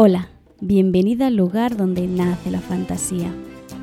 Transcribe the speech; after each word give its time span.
Hola, 0.00 0.28
bienvenida 0.60 1.26
al 1.26 1.34
lugar 1.34 1.76
donde 1.76 2.06
nace 2.06 2.52
la 2.52 2.60
fantasía. 2.60 3.34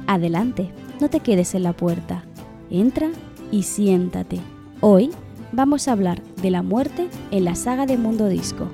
Adelante, 0.08 0.72
no 1.02 1.10
te 1.10 1.20
quedes 1.20 1.56
en 1.56 1.64
la 1.64 1.74
puerta. 1.74 2.24
Entra 2.70 3.10
y 3.52 3.64
siéntate. 3.64 4.40
Hoy 4.80 5.10
vamos 5.52 5.90
a 5.90 5.92
hablar 5.92 6.24
de 6.42 6.52
la 6.52 6.62
muerte 6.62 7.10
en 7.32 7.44
la 7.44 7.56
saga 7.56 7.86
de 7.86 7.98
Mundo 7.98 8.30
Disco. 8.30 8.70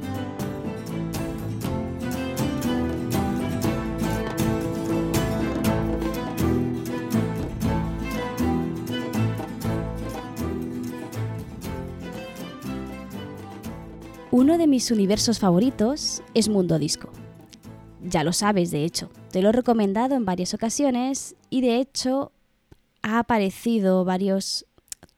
Uno 14.30 14.60
de 14.60 14.68
mis 14.68 14.92
universos 14.92 15.40
favoritos 15.40 16.22
es 16.36 16.48
Mundo 16.48 16.78
Disco. 16.78 17.10
Ya 18.04 18.24
lo 18.24 18.34
sabes, 18.34 18.72
de 18.72 18.84
hecho. 18.84 19.10
Te 19.32 19.42
lo 19.42 19.50
he 19.50 19.52
recomendado 19.52 20.16
en 20.16 20.26
varias 20.26 20.54
ocasiones 20.54 21.36
y 21.50 21.62
de 21.62 21.78
hecho 21.78 22.32
ha 23.02 23.20
aparecido 23.20 24.06
varios 24.06 24.66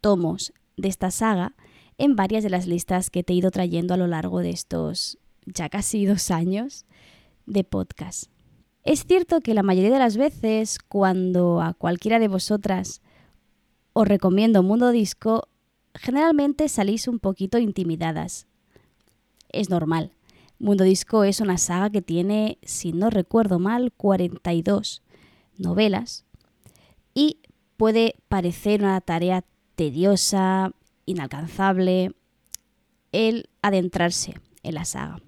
tomos 0.02 0.54
de 0.78 0.90
esta 0.90 1.12
saga 1.12 1.54
en 1.98 2.16
varias 2.16 2.44
de 2.44 2.50
las 2.50 2.68
listas 2.68 3.10
que 3.10 3.24
te 3.24 3.34
he 3.34 3.36
ido 3.38 3.52
trayendo 3.52 3.94
a 3.94 3.98
lo 3.98 4.08
largo 4.08 4.40
de 4.40 4.50
estos 4.50 5.18
ya 5.46 5.70
casi 5.70 6.06
dos 6.06 6.32
años 6.32 6.86
de 7.46 7.64
podcast. 7.64 8.26
Es 8.84 9.06
cierto 9.06 9.40
que 9.40 9.54
la 9.54 9.64
mayoría 9.64 9.92
de 9.92 10.00
las 10.00 10.18
veces 10.18 10.80
cuando 10.80 11.62
a 11.62 11.74
cualquiera 11.74 12.20
de 12.20 12.28
vosotras 12.28 13.02
os 13.94 14.08
recomiendo 14.08 14.64
Mundo 14.64 14.92
Disco, 14.92 15.48
generalmente 15.94 16.68
salís 16.68 17.08
un 17.08 17.20
poquito 17.20 17.60
intimidadas 17.60 18.48
es 19.54 19.70
normal. 19.70 20.12
Mundo 20.64 20.86
Disco 20.86 21.26
es 21.26 21.42
una 21.42 21.58
saga 21.58 21.90
que 21.90 22.02
tiene, 22.02 22.58
si 22.64 22.94
no 22.94 23.10
recuerdo 23.10 23.60
mal, 23.60 23.92
42 23.98 25.04
novelas 25.58 26.24
y 27.14 27.40
puede 27.76 28.16
parecer 28.30 28.80
una 28.82 29.02
tarea 29.02 29.44
tediosa, 29.76 30.72
inalcanzable, 31.06 32.14
el 33.12 33.50
adentrarse 33.62 34.36
en 34.64 34.76
la 34.76 34.86
saga. 34.86 35.22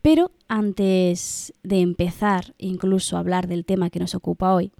Pero 0.00 0.32
antes 0.48 1.52
de 1.62 1.82
empezar 1.82 2.54
incluso 2.56 3.18
a 3.18 3.20
hablar 3.20 3.48
del 3.48 3.66
tema 3.66 3.90
que 3.90 4.00
nos 4.00 4.14
ocupa 4.14 4.54
hoy, 4.54 4.72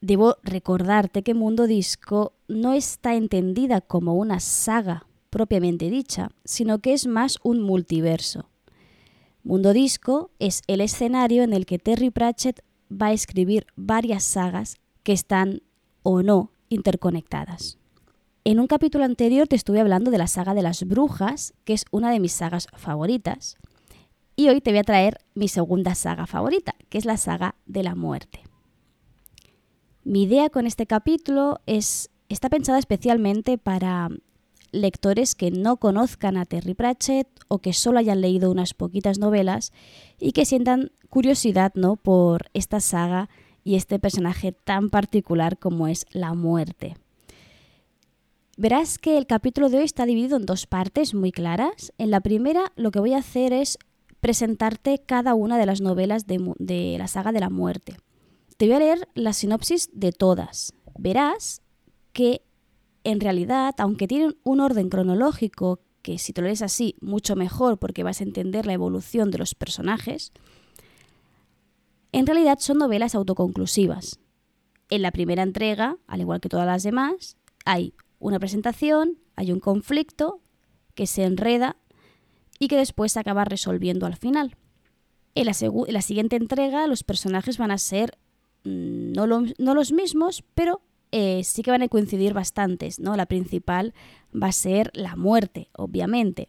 debo 0.00 0.36
recordarte 0.42 1.22
que 1.22 1.32
Mundo 1.32 1.68
Disco 1.68 2.32
no 2.48 2.72
está 2.72 3.14
entendida 3.14 3.80
como 3.80 4.14
una 4.14 4.40
saga 4.40 5.06
propiamente 5.30 5.90
dicha, 5.90 6.30
sino 6.44 6.78
que 6.78 6.92
es 6.92 7.06
más 7.06 7.38
un 7.42 7.60
multiverso. 7.60 8.48
Mundo 9.42 9.72
Disco 9.72 10.30
es 10.38 10.62
el 10.66 10.80
escenario 10.80 11.42
en 11.42 11.52
el 11.52 11.66
que 11.66 11.78
Terry 11.78 12.10
Pratchett 12.10 12.60
va 12.90 13.06
a 13.06 13.12
escribir 13.12 13.66
varias 13.76 14.24
sagas 14.24 14.76
que 15.02 15.12
están 15.12 15.62
o 16.02 16.22
no 16.22 16.50
interconectadas. 16.68 17.78
En 18.44 18.60
un 18.60 18.66
capítulo 18.66 19.04
anterior 19.04 19.46
te 19.46 19.56
estuve 19.56 19.80
hablando 19.80 20.10
de 20.10 20.18
la 20.18 20.26
saga 20.26 20.54
de 20.54 20.62
las 20.62 20.84
brujas, 20.84 21.54
que 21.64 21.74
es 21.74 21.84
una 21.90 22.10
de 22.10 22.20
mis 22.20 22.32
sagas 22.32 22.68
favoritas, 22.76 23.56
y 24.36 24.48
hoy 24.48 24.60
te 24.60 24.70
voy 24.70 24.78
a 24.78 24.84
traer 24.84 25.18
mi 25.34 25.48
segunda 25.48 25.94
saga 25.94 26.26
favorita, 26.26 26.74
que 26.88 26.98
es 26.98 27.04
la 27.04 27.16
saga 27.16 27.56
de 27.66 27.82
la 27.82 27.94
muerte. 27.94 28.42
Mi 30.04 30.22
idea 30.22 30.48
con 30.48 30.66
este 30.66 30.86
capítulo 30.86 31.60
es 31.66 32.10
está 32.28 32.48
pensada 32.48 32.78
especialmente 32.78 33.58
para 33.58 34.10
lectores 34.72 35.34
que 35.34 35.50
no 35.50 35.76
conozcan 35.78 36.36
a 36.36 36.44
Terry 36.44 36.74
Pratchett 36.74 37.28
o 37.48 37.58
que 37.58 37.72
solo 37.72 37.98
hayan 37.98 38.20
leído 38.20 38.50
unas 38.50 38.74
poquitas 38.74 39.18
novelas 39.18 39.72
y 40.18 40.32
que 40.32 40.44
sientan 40.44 40.92
curiosidad 41.08 41.72
¿no? 41.74 41.96
por 41.96 42.50
esta 42.54 42.80
saga 42.80 43.28
y 43.64 43.76
este 43.76 43.98
personaje 43.98 44.52
tan 44.52 44.90
particular 44.90 45.58
como 45.58 45.88
es 45.88 46.06
la 46.10 46.34
muerte. 46.34 46.96
Verás 48.56 48.98
que 48.98 49.18
el 49.18 49.26
capítulo 49.26 49.68
de 49.68 49.78
hoy 49.78 49.84
está 49.84 50.04
dividido 50.04 50.36
en 50.36 50.46
dos 50.46 50.66
partes 50.66 51.14
muy 51.14 51.30
claras. 51.30 51.92
En 51.96 52.10
la 52.10 52.20
primera 52.20 52.72
lo 52.76 52.90
que 52.90 52.98
voy 52.98 53.12
a 53.14 53.18
hacer 53.18 53.52
es 53.52 53.78
presentarte 54.20 54.98
cada 54.98 55.34
una 55.34 55.58
de 55.58 55.66
las 55.66 55.80
novelas 55.80 56.26
de, 56.26 56.54
de 56.58 56.96
la 56.98 57.06
saga 57.06 57.30
de 57.30 57.40
la 57.40 57.50
muerte. 57.50 57.96
Te 58.56 58.66
voy 58.66 58.74
a 58.74 58.78
leer 58.80 59.08
la 59.14 59.32
sinopsis 59.32 59.90
de 59.92 60.10
todas. 60.10 60.72
Verás 60.98 61.62
que 62.12 62.42
en 63.04 63.20
realidad, 63.20 63.74
aunque 63.78 64.08
tienen 64.08 64.36
un 64.42 64.60
orden 64.60 64.88
cronológico, 64.88 65.80
que 66.02 66.18
si 66.18 66.32
te 66.32 66.40
lo 66.40 66.46
lees 66.46 66.62
así, 66.62 66.96
mucho 67.00 67.36
mejor 67.36 67.78
porque 67.78 68.02
vas 68.02 68.20
a 68.20 68.24
entender 68.24 68.66
la 68.66 68.72
evolución 68.72 69.30
de 69.30 69.38
los 69.38 69.54
personajes, 69.54 70.32
en 72.12 72.26
realidad 72.26 72.58
son 72.60 72.78
novelas 72.78 73.14
autoconclusivas. 73.14 74.18
En 74.90 75.02
la 75.02 75.12
primera 75.12 75.42
entrega, 75.42 75.98
al 76.06 76.20
igual 76.20 76.40
que 76.40 76.48
todas 76.48 76.66
las 76.66 76.82
demás, 76.82 77.36
hay 77.64 77.94
una 78.18 78.38
presentación, 78.38 79.18
hay 79.36 79.52
un 79.52 79.60
conflicto 79.60 80.40
que 80.94 81.06
se 81.06 81.24
enreda 81.24 81.76
y 82.58 82.68
que 82.68 82.76
después 82.76 83.12
se 83.12 83.20
acaba 83.20 83.44
resolviendo 83.44 84.06
al 84.06 84.16
final. 84.16 84.56
En 85.34 85.46
la, 85.46 85.52
en 85.60 85.94
la 85.94 86.02
siguiente 86.02 86.36
entrega 86.36 86.86
los 86.86 87.04
personajes 87.04 87.58
van 87.58 87.70
a 87.70 87.78
ser 87.78 88.18
mm, 88.64 89.12
no, 89.12 89.26
no 89.26 89.74
los 89.74 89.92
mismos, 89.92 90.42
pero 90.54 90.80
eh, 91.12 91.42
sí 91.44 91.62
que 91.62 91.70
van 91.70 91.82
a 91.82 91.88
coincidir 91.88 92.34
bastantes, 92.34 93.00
¿no? 93.00 93.16
La 93.16 93.26
principal 93.26 93.94
va 94.34 94.48
a 94.48 94.52
ser 94.52 94.90
la 94.94 95.16
muerte, 95.16 95.68
obviamente. 95.76 96.48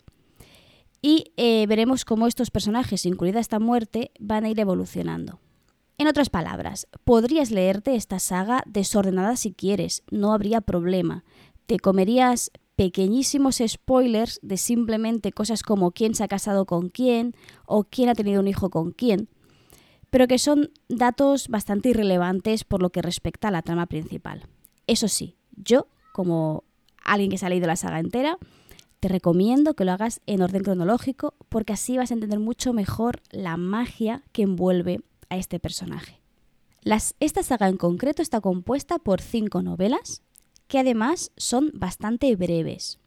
Y 1.02 1.31
eh, 1.38 1.66
veremos 1.68 2.03
cómo 2.06 2.28
estos 2.28 2.52
personajes, 2.52 3.06
incluida 3.06 3.40
esta 3.40 3.59
muerte, 3.59 4.12
van 4.19 4.44
a 4.44 4.50
ir 4.50 4.59
evolucionando. 4.59 5.40
En 5.98 6.08
otras 6.08 6.30
palabras, 6.30 6.88
podrías 7.03 7.52
leerte 7.52 7.96
esta 7.96 8.19
saga 8.19 8.64
desordenada 8.66 9.36
si 9.36 9.53
quieres, 9.53 10.03
no 10.12 10.34
habría 10.34 10.62
problema. 10.62 11.24
Te 11.66 11.78
comerías 11.78 12.52
pequeñísimos 12.75 13.62
spoilers 13.66 14.40
de 14.42 14.56
simplemente 14.56 15.34
cosas 15.34 15.64
como 15.64 15.92
quién 15.92 16.16
se 16.16 16.24
ha 16.24 16.30
casado 16.30 16.66
con 16.66 16.88
quién 16.88 17.36
o 17.66 17.84
quién 17.84 18.08
ha 18.08 18.16
tenido 18.16 18.40
un 18.40 18.48
hijo 18.48 18.69
con 18.69 18.92
quién, 18.92 19.28
pero 20.09 20.28
que 20.28 20.40
son 20.40 20.72
datos 20.88 21.47
bastante 21.47 21.90
irrelevantes 21.90 22.64
por 22.64 22.81
lo 22.81 22.90
que 22.90 23.02
respecta 23.02 23.47
a 23.50 23.52
la 23.52 23.62
trama 23.62 23.86
principal. 23.86 24.47
Eso 24.88 25.08
sí, 25.08 25.36
yo, 25.56 25.88
como 26.14 26.64
alguien 27.03 27.31
que 27.31 27.38
se 27.38 27.46
ha 27.46 27.50
leído 27.50 27.68
la 27.68 27.75
saga 27.75 28.00
entera, 28.00 28.38
te 29.00 29.08
recomiendo 29.08 29.75
que 29.75 29.86
lo 29.86 29.94
hagas 29.94 30.22
en 30.25 30.42
orden 30.42 30.64
cronológico 30.64 31.34
porque 31.48 31.74
así 31.74 31.98
vas 31.98 32.12
a 32.12 32.16
entender 32.16 32.40
mucho 32.40 32.74
mejor 32.74 33.22
la 33.31 33.56
magia 33.58 34.24
que 34.31 34.44
envuelve 34.44 35.02
a 35.30 35.38
este 35.38 35.59
personaje. 35.59 36.19
esta 37.19 37.44
saga 37.44 37.69
en 37.69 37.78
concreto 37.78 38.22
está 38.22 38.42
compuesta 38.42 39.00
por 39.00 39.22
cinco 39.22 39.62
novelas 39.62 40.24
que 40.68 40.80
además 40.80 41.31
son 41.36 41.72
bastante 41.74 42.36
breves. 42.36 43.00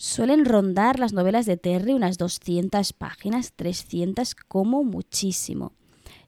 Suelen 0.00 0.44
rondar 0.44 1.00
las 1.00 1.12
novelas 1.12 1.44
de 1.44 1.56
Terry 1.56 1.92
unas 1.92 2.18
200 2.18 2.92
páginas, 2.92 3.52
300 3.56 4.36
como 4.36 4.84
muchísimo. 4.84 5.72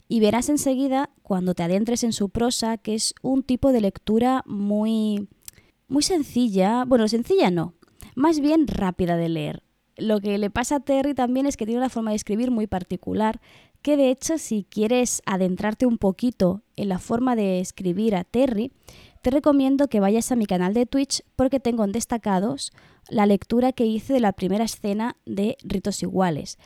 Y 0.09 0.19
verás 0.19 0.49
enseguida, 0.49 1.11
cuando 1.23 1.55
te 1.55 1.63
adentres 1.63 2.03
en 2.03 2.13
su 2.13 2.31
prosa, 2.31 2.79
que 2.79 2.97
es 2.97 3.15
un 3.23 3.45
tipo 3.45 3.71
de 3.71 3.81
lectura 3.81 4.43
muy, 4.45 5.29
muy 5.87 6.03
sencilla. 6.03 6.85
Bueno, 6.85 7.07
sencilla 7.07 7.53
no, 7.53 7.75
más 8.17 8.41
bien 8.41 8.67
rápida 8.67 9.17
de 9.17 9.29
leer. 9.29 9.63
Lo 9.97 10.21
que 10.21 10.37
le 10.39 10.51
pasa 10.51 10.77
a 10.77 10.81
Terry 10.81 11.15
también 11.15 11.47
es 11.47 11.57
que 11.57 11.65
tiene 11.65 11.79
una 11.79 11.91
forma 11.91 12.11
de 12.11 12.17
escribir 12.17 12.51
muy 12.51 12.67
particular, 12.67 13.41
que 13.83 13.97
de 13.97 14.11
hecho 14.11 14.37
si 14.39 14.67
quieres 14.69 15.23
adentrarte 15.27 15.87
un 15.87 15.97
poquito 15.97 16.63
en 16.75 16.89
la 16.89 16.99
forma 16.99 17.37
de 17.37 17.61
escribir 17.61 18.17
a 18.17 18.25
Terry, 18.25 18.73
te 19.23 19.31
recomiendo 19.31 19.89
que 19.89 20.01
vayas 20.01 20.33
a 20.33 20.37
mi 20.37 20.47
canal 20.47 20.75
de 20.75 20.87
Twitch 20.87 21.23
porque 21.37 21.61
tengo 21.61 21.85
en 21.85 21.93
destacados 21.93 22.73
la 23.09 23.27
lectura 23.27 23.73
que 23.73 23.87
hice 23.87 24.13
de 24.13 24.21
la 24.21 24.33
primera 24.33 24.65
escena 24.65 25.17
de 25.27 25.57
Ritos 25.63 26.03
Iguales, 26.03 26.59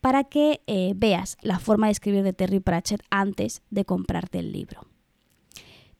para 0.00 0.24
que 0.24 0.62
eh, 0.66 0.92
veas 0.94 1.36
la 1.40 1.58
forma 1.58 1.86
de 1.86 1.92
escribir 1.92 2.22
de 2.22 2.32
Terry 2.32 2.60
Pratchett 2.60 3.02
antes 3.10 3.62
de 3.70 3.84
comprarte 3.84 4.38
el 4.38 4.52
libro. 4.52 4.86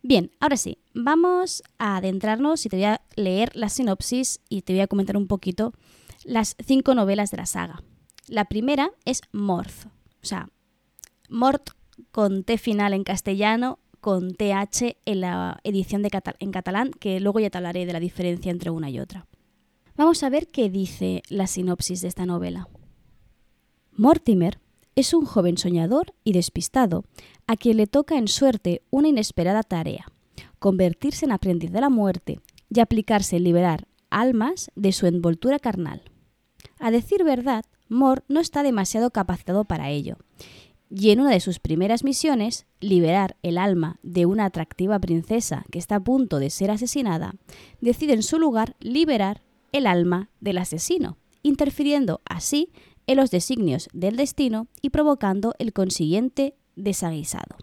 Bien, 0.03 0.31
ahora 0.39 0.57
sí, 0.57 0.79
vamos 0.95 1.65
a 1.79 1.97
adentrarnos 1.97 2.65
y 2.65 2.69
te 2.69 2.77
voy 2.77 2.85
a 2.85 3.01
leer 3.17 3.51
la 3.57 3.69
sinopsis 3.69 4.41
y 4.49 4.63
te 4.63 4.73
voy 4.73 4.83
a 4.83 4.87
comentar 4.87 5.17
un 5.17 5.27
poquito 5.27 5.73
las 6.25 6.55
cinco 6.65 6.95
novelas 6.95 7.33
de 7.33 7.39
la 7.39 7.47
saga. 7.47 7.83
La 8.29 8.45
primera 8.45 8.93
es 9.05 9.23
Morth, 9.33 9.87
o 10.23 10.27
sea, 10.27 10.51
Mort 11.29 11.71
con 12.13 12.45
T 12.45 12.59
final 12.59 12.93
en 12.93 13.03
castellano 13.03 13.81
con 14.07 14.35
TH 14.35 14.99
en 15.05 15.21
la 15.21 15.59
edición 15.65 16.01
de 16.03 16.11
en 16.39 16.53
catalán, 16.53 16.93
que 16.93 17.19
luego 17.19 17.41
ya 17.41 17.51
te 17.51 17.59
hablaré 17.59 17.87
de 17.87 17.93
la 17.93 17.99
diferencia 17.99 18.53
entre 18.53 18.71
una 18.71 18.89
y 18.89 19.01
otra. 19.01 19.27
Vamos 19.97 20.23
a 20.23 20.29
ver 20.29 20.47
qué 20.47 20.71
dice 20.71 21.23
la 21.29 21.49
sinopsis 21.49 22.03
de 22.03 22.07
esta 22.07 22.25
novela. 22.25 22.69
Mortimer 23.91 24.61
es 24.95 25.13
un 25.13 25.25
joven 25.25 25.59
soñador 25.59 26.15
y 26.23 26.35
despistado, 26.35 27.03
a 27.49 27.57
quien 27.57 27.79
le 27.79 27.89
toca 27.89 28.17
en 28.17 28.29
suerte 28.29 28.81
una 28.91 29.09
inesperada 29.09 29.65
tarea, 29.65 30.07
convertirse 30.61 31.25
en 31.25 31.33
aprendiz 31.33 31.73
de 31.73 31.81
la 31.81 31.91
muerte 31.91 32.39
y 32.71 32.79
aplicarse 32.79 33.39
en 33.39 33.43
liberar 33.43 33.89
almas 34.09 34.71
de 34.77 34.93
su 34.93 35.09
envoltura 35.09 35.59
carnal. 35.59 36.03
A 36.79 36.93
decir 36.93 37.25
verdad, 37.25 37.65
Mor 37.89 38.23
no 38.29 38.39
está 38.39 38.63
demasiado 38.63 39.11
capacitado 39.11 39.65
para 39.65 39.91
ello. 39.91 40.17
Y 40.89 41.11
en 41.11 41.21
una 41.21 41.31
de 41.31 41.41
sus 41.41 41.59
primeras 41.59 42.05
misiones, 42.05 42.67
liberar 42.81 43.37
el 43.43 43.59
alma 43.59 43.99
de 44.03 44.27
una 44.27 44.45
atractiva 44.45 44.99
princesa 44.99 45.65
que 45.71 45.79
está 45.79 45.97
a 45.97 46.05
punto 46.05 46.39
de 46.39 46.51
ser 46.51 46.71
asesinada, 46.71 47.35
decide 47.81 48.13
en 48.13 48.23
su 48.23 48.39
lugar 48.39 48.77
liberar 48.79 49.43
el 49.73 49.87
alma 49.87 50.31
del 50.41 50.59
asesino, 50.59 51.19
interfiriendo 51.43 52.21
así 52.25 52.71
en 53.07 53.17
los 53.17 53.31
designios 53.31 53.89
del 53.93 54.17
destino 54.17 54.69
y 54.81 54.91
provocando 54.91 55.55
el 55.59 55.73
consiguiente 55.73 56.55
desaguisado. 56.77 57.57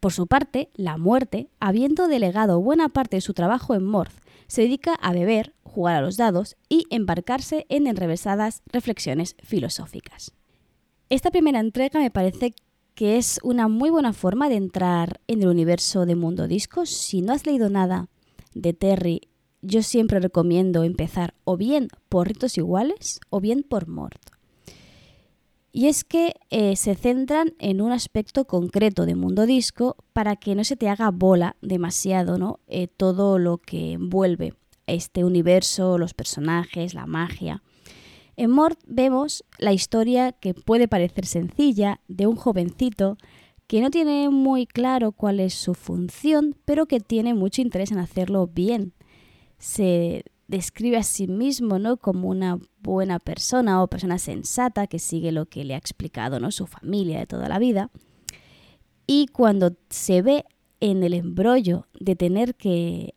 Por 0.00 0.12
su 0.12 0.26
parte, 0.26 0.70
la 0.74 0.98
muerte, 0.98 1.50
habiendo 1.58 2.06
delegado 2.06 2.60
buena 2.60 2.88
parte 2.88 3.16
de 3.16 3.22
su 3.22 3.34
trabajo 3.34 3.74
en 3.74 3.84
Morth, 3.84 4.12
se 4.46 4.62
dedica 4.62 4.94
a 4.94 5.12
beber, 5.12 5.54
jugar 5.64 5.96
a 5.96 6.00
los 6.00 6.16
dados 6.16 6.56
y 6.68 6.86
embarcarse 6.90 7.66
en 7.68 7.86
enrevesadas 7.86 8.62
reflexiones 8.72 9.34
filosóficas. 9.42 10.35
Esta 11.08 11.30
primera 11.30 11.60
entrega 11.60 12.00
me 12.00 12.10
parece 12.10 12.54
que 12.96 13.16
es 13.16 13.38
una 13.44 13.68
muy 13.68 13.90
buena 13.90 14.12
forma 14.12 14.48
de 14.48 14.56
entrar 14.56 15.20
en 15.28 15.42
el 15.42 15.48
universo 15.48 16.04
de 16.04 16.16
Mundo 16.16 16.48
Discos. 16.48 16.90
Si 16.90 17.22
no 17.22 17.32
has 17.32 17.46
leído 17.46 17.70
nada 17.70 18.08
de 18.54 18.72
Terry, 18.72 19.20
yo 19.62 19.82
siempre 19.82 20.18
recomiendo 20.18 20.82
empezar 20.82 21.34
o 21.44 21.56
bien 21.56 21.88
por 22.08 22.26
ritos 22.26 22.58
iguales 22.58 23.20
o 23.30 23.40
bien 23.40 23.62
por 23.62 23.86
Mort. 23.86 24.20
Y 25.70 25.86
es 25.86 26.02
que 26.02 26.34
eh, 26.50 26.74
se 26.74 26.96
centran 26.96 27.54
en 27.60 27.80
un 27.80 27.92
aspecto 27.92 28.46
concreto 28.46 29.06
de 29.06 29.14
Mundo 29.14 29.46
Disco 29.46 29.96
para 30.12 30.34
que 30.34 30.56
no 30.56 30.64
se 30.64 30.74
te 30.74 30.88
haga 30.88 31.12
bola 31.12 31.54
demasiado 31.62 32.36
¿no? 32.36 32.58
Eh, 32.66 32.88
todo 32.88 33.38
lo 33.38 33.58
que 33.58 33.92
envuelve 33.92 34.54
este 34.88 35.24
universo, 35.24 35.98
los 35.98 36.14
personajes, 36.14 36.94
la 36.94 37.06
magia. 37.06 37.62
En 38.36 38.50
Mort 38.50 38.78
vemos 38.86 39.44
la 39.58 39.72
historia 39.72 40.32
que 40.32 40.52
puede 40.52 40.88
parecer 40.88 41.24
sencilla 41.24 42.00
de 42.06 42.26
un 42.26 42.36
jovencito 42.36 43.16
que 43.66 43.80
no 43.80 43.90
tiene 43.90 44.28
muy 44.28 44.66
claro 44.66 45.12
cuál 45.12 45.40
es 45.40 45.54
su 45.54 45.74
función, 45.74 46.54
pero 46.64 46.86
que 46.86 47.00
tiene 47.00 47.34
mucho 47.34 47.62
interés 47.62 47.90
en 47.90 47.98
hacerlo 47.98 48.46
bien. 48.46 48.92
Se 49.58 50.24
describe 50.48 50.98
a 50.98 51.02
sí 51.02 51.26
mismo 51.26 51.78
¿no? 51.78 51.96
como 51.96 52.28
una 52.28 52.60
buena 52.80 53.18
persona 53.18 53.82
o 53.82 53.88
persona 53.88 54.18
sensata 54.18 54.86
que 54.86 54.98
sigue 54.98 55.32
lo 55.32 55.46
que 55.46 55.64
le 55.64 55.74
ha 55.74 55.78
explicado 55.78 56.38
¿no? 56.38 56.52
su 56.52 56.66
familia 56.66 57.18
de 57.18 57.26
toda 57.26 57.48
la 57.48 57.58
vida. 57.58 57.90
Y 59.06 59.28
cuando 59.28 59.76
se 59.88 60.22
ve 60.22 60.44
en 60.80 61.02
el 61.02 61.14
embrollo 61.14 61.86
de 61.98 62.16
tener 62.16 62.54
que 62.54 63.14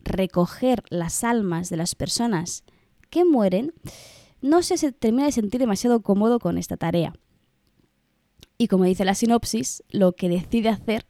recoger 0.00 0.82
las 0.88 1.22
almas 1.22 1.70
de 1.70 1.76
las 1.76 1.94
personas 1.94 2.64
que 3.10 3.24
mueren, 3.24 3.72
no 4.44 4.62
se 4.62 4.92
termina 4.92 5.24
de 5.24 5.32
sentir 5.32 5.58
demasiado 5.58 6.02
cómodo 6.02 6.38
con 6.38 6.58
esta 6.58 6.76
tarea. 6.76 7.14
Y 8.58 8.68
como 8.68 8.84
dice 8.84 9.06
la 9.06 9.14
sinopsis, 9.14 9.82
lo 9.88 10.12
que 10.12 10.28
decide 10.28 10.68
hacer 10.68 11.06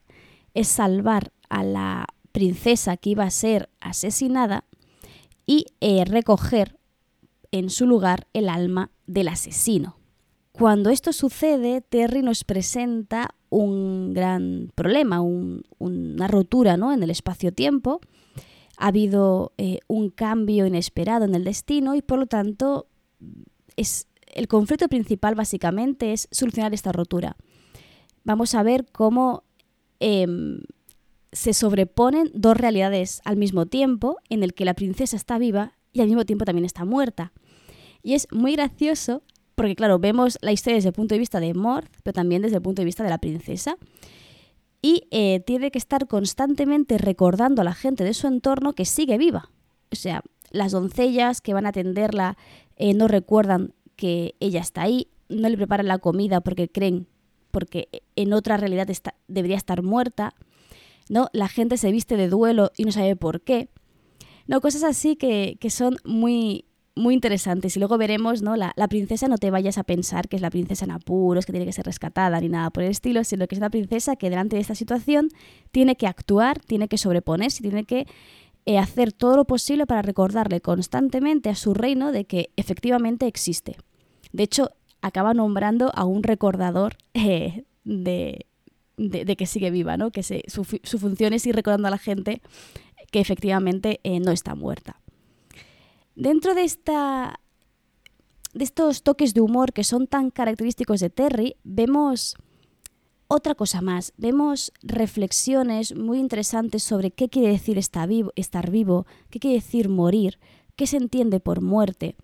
es 0.54 0.69
salvar 0.69 1.32
a 1.48 1.64
la 1.64 2.06
princesa 2.31 2.96
que 2.96 3.10
iba 3.10 3.25
a 3.25 3.31
ser 3.31 3.70
asesinada 3.81 4.64
y 5.46 5.66
eh, 5.81 6.04
recoger 6.04 6.78
en 7.50 7.70
su 7.70 7.86
lugar 7.86 8.28
el 8.34 8.48
alma 8.48 8.92
del 9.08 9.26
asesino. 9.26 9.96
Cuando 10.52 10.90
esto 10.90 11.12
sucede, 11.12 11.81
Terry 11.81 12.22
nos 12.22 12.44
presenta 12.44 13.34
un 13.50 14.14
gran 14.14 14.70
problema, 14.76 15.20
una 15.20 16.28
rotura 16.28 16.76
¿no? 16.76 16.92
en 16.92 17.02
el 17.02 17.10
espacio-tiempo. 17.10 18.00
Ha 18.78 18.86
habido 18.86 19.52
eh, 19.58 19.81
un 19.88 20.10
cambio 20.10 20.66
inesperado 20.66 21.25
en 21.25 21.34
el 21.34 21.42
destino 21.42 21.96
y 21.96 22.02
por 22.02 22.20
lo 22.20 22.26
tanto 22.26 22.86
es, 23.76 24.08
el 24.26 24.48
conflicto 24.48 24.88
principal 24.88 25.34
básicamente 25.34 26.12
es 26.12 26.28
solucionar 26.30 26.74
esta 26.74 26.92
rotura. 26.92 27.36
Vamos 28.24 28.54
a 28.54 28.62
ver 28.62 28.86
cómo 28.90 29.44
em, 30.00 30.60
se 31.32 31.52
sobreponen 31.52 32.30
dos 32.34 32.56
realidades 32.56 33.20
al 33.24 33.36
mismo 33.36 33.66
tiempo, 33.66 34.16
en 34.28 34.42
el 34.42 34.54
que 34.54 34.64
la 34.64 34.74
princesa 34.74 35.16
está 35.16 35.38
viva 35.38 35.72
y 35.92 36.00
al 36.00 36.08
mismo 36.08 36.24
tiempo 36.24 36.44
también 36.44 36.64
está 36.64 36.84
muerta. 36.84 37.32
Y 38.02 38.14
es 38.14 38.28
muy 38.30 38.52
gracioso 38.52 39.22
porque, 39.54 39.76
claro, 39.76 39.98
vemos 39.98 40.38
la 40.42 40.52
historia 40.52 40.76
desde 40.76 40.88
el 40.88 40.94
punto 40.94 41.14
de 41.14 41.18
vista 41.18 41.40
de 41.40 41.54
Morth, 41.54 41.90
pero 42.02 42.12
también 42.12 42.42
desde 42.42 42.56
el 42.56 42.62
punto 42.62 42.82
de 42.82 42.86
vista 42.86 43.04
de 43.04 43.10
la 43.10 43.18
princesa. 43.18 43.76
Y 44.82 45.06
eh, 45.10 45.40
tiene 45.40 45.70
que 45.70 45.78
estar 45.78 46.06
constantemente 46.06 46.98
recordando 46.98 47.62
a 47.62 47.64
la 47.64 47.74
gente 47.74 48.04
de 48.04 48.14
su 48.14 48.26
entorno 48.26 48.74
que 48.74 48.84
sigue 48.84 49.16
viva. 49.16 49.50
O 49.90 49.96
sea, 49.96 50.22
las 50.50 50.72
doncellas 50.72 51.40
que 51.40 51.54
van 51.54 51.66
a 51.66 51.70
atenderla 51.70 52.36
eh, 52.76 52.94
no 52.94 53.08
recuerdan 53.08 53.74
que 53.96 54.34
ella 54.40 54.60
está 54.60 54.82
ahí, 54.82 55.08
no 55.28 55.48
le 55.48 55.56
preparan 55.56 55.88
la 55.88 55.98
comida 55.98 56.40
porque 56.40 56.68
creen, 56.68 57.06
porque 57.50 57.88
en 58.16 58.32
otra 58.32 58.56
realidad 58.56 58.90
está, 58.90 59.14
debería 59.28 59.56
estar 59.56 59.82
muerta. 59.82 60.34
¿no? 61.08 61.28
La 61.32 61.48
gente 61.48 61.76
se 61.76 61.92
viste 61.92 62.16
de 62.16 62.28
duelo 62.28 62.72
y 62.76 62.84
no 62.84 62.92
sabe 62.92 63.16
por 63.16 63.42
qué. 63.42 63.68
No, 64.46 64.60
cosas 64.60 64.84
así 64.84 65.16
que, 65.16 65.56
son 65.70 65.96
muy, 66.04 66.66
muy 66.94 67.14
interesantes. 67.14 67.76
Y 67.76 67.78
luego 67.78 67.96
veremos, 67.96 68.42
¿no? 68.42 68.56
La, 68.56 68.72
princesa 68.88 69.26
no 69.28 69.38
te 69.38 69.50
vayas 69.50 69.78
a 69.78 69.84
pensar 69.84 70.28
que 70.28 70.36
es 70.36 70.42
la 70.42 70.50
princesa 70.50 70.84
en 70.84 70.90
apuros, 70.90 71.46
que 71.46 71.52
tiene 71.52 71.66
que 71.66 71.72
ser 71.72 71.86
rescatada 71.86 72.40
ni 72.40 72.48
nada 72.48 72.70
por 72.70 72.82
el 72.82 72.90
estilo, 72.90 73.24
sino 73.24 73.46
que 73.46 73.54
es 73.54 73.58
una 73.58 73.70
princesa 73.70 74.16
que 74.16 74.28
delante 74.28 74.56
de 74.56 74.62
esta 74.62 74.74
situación 74.74 75.28
tiene 75.72 75.96
que 75.96 76.06
actuar, 76.06 76.58
tiene 76.60 76.88
que 76.88 76.98
sobreponerse, 76.98 77.62
tiene 77.62 77.84
que 77.84 78.06
eh, 78.66 78.78
hacer 78.78 79.12
todo 79.12 79.37
lo 79.37 79.44
posible 79.44 79.87
para 79.87 80.02
recordarle 80.02 80.61
constantemente 80.61 81.50
a 81.50 81.55
su 81.55 81.75
reino 81.75 82.12
de 82.12 82.25
que 82.25 82.50
efectivamente 82.56 83.26
existe. 83.26 83.76
De 84.32 84.43
hecho, 84.43 84.70
acaba 85.02 85.34
nombrando 85.34 85.93
a 85.94 86.05
un 86.05 86.22
recordador 86.22 86.96
eh, 87.14 87.64
de, 87.84 88.46
de, 88.96 89.37
que 89.37 89.46
sigue 89.46 89.70
viva, 89.70 89.96
¿no? 89.96 90.11
que 90.11 90.22
su, 90.22 90.64
función 90.64 91.34
es 91.34 91.46
ir 91.46 91.55
recordando 91.55 91.88
a 91.88 91.90
la 91.90 91.99
gente 91.99 92.40
que 93.11 93.20
efectivamente 93.20 94.00
eh, 94.02 94.19
no 94.20 94.32
está 94.32 94.55
muerta. 94.55 95.00
Dentro 96.17 96.55
de, 96.55 96.64
esta, 96.64 97.40
de 98.55 98.64
estos 98.64 99.02
toques 99.02 99.34
de 99.34 99.40
humor 99.40 99.72
que 99.72 99.84
son 99.84 100.06
tan 100.06 100.31
característicos 100.31 101.00
de 101.00 101.10
Terry, 101.10 101.56
vemos 101.64 102.37
otra 103.34 103.56
cosa 103.56 103.81
más, 103.81 104.12
vemos 104.16 104.72
reflexiones 104.82 105.96
muy 105.96 106.20
interesantes 106.20 106.84
sobre 106.84 107.10
qué 107.10 107.29
quiere 107.29 107.48
decir 107.48 107.79
estar 107.79 108.08
vivo, 108.70 109.06
qué 109.29 109.41
quiere 109.41 109.56
decir 109.56 109.88
morir, 109.88 110.38
qué 110.76 110.86
se 110.86 110.98
entiende 110.98 111.41
por 111.41 111.60
muerte. 111.60 112.14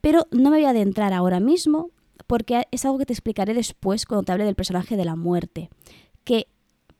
Pero 0.00 0.28
no 0.30 0.50
me 0.50 0.58
voy 0.58 0.66
a 0.66 0.70
adentrar 0.70 1.12
ahora 1.12 1.40
mismo 1.40 1.90
porque 2.28 2.62
es 2.70 2.84
algo 2.84 2.98
que 2.98 3.06
te 3.06 3.12
explicaré 3.12 3.54
después 3.54 4.06
cuando 4.06 4.22
te 4.22 4.30
hable 4.30 4.44
del 4.44 4.54
personaje 4.54 4.96
de 4.96 5.04
la 5.04 5.16
muerte, 5.16 5.68
que 6.22 6.46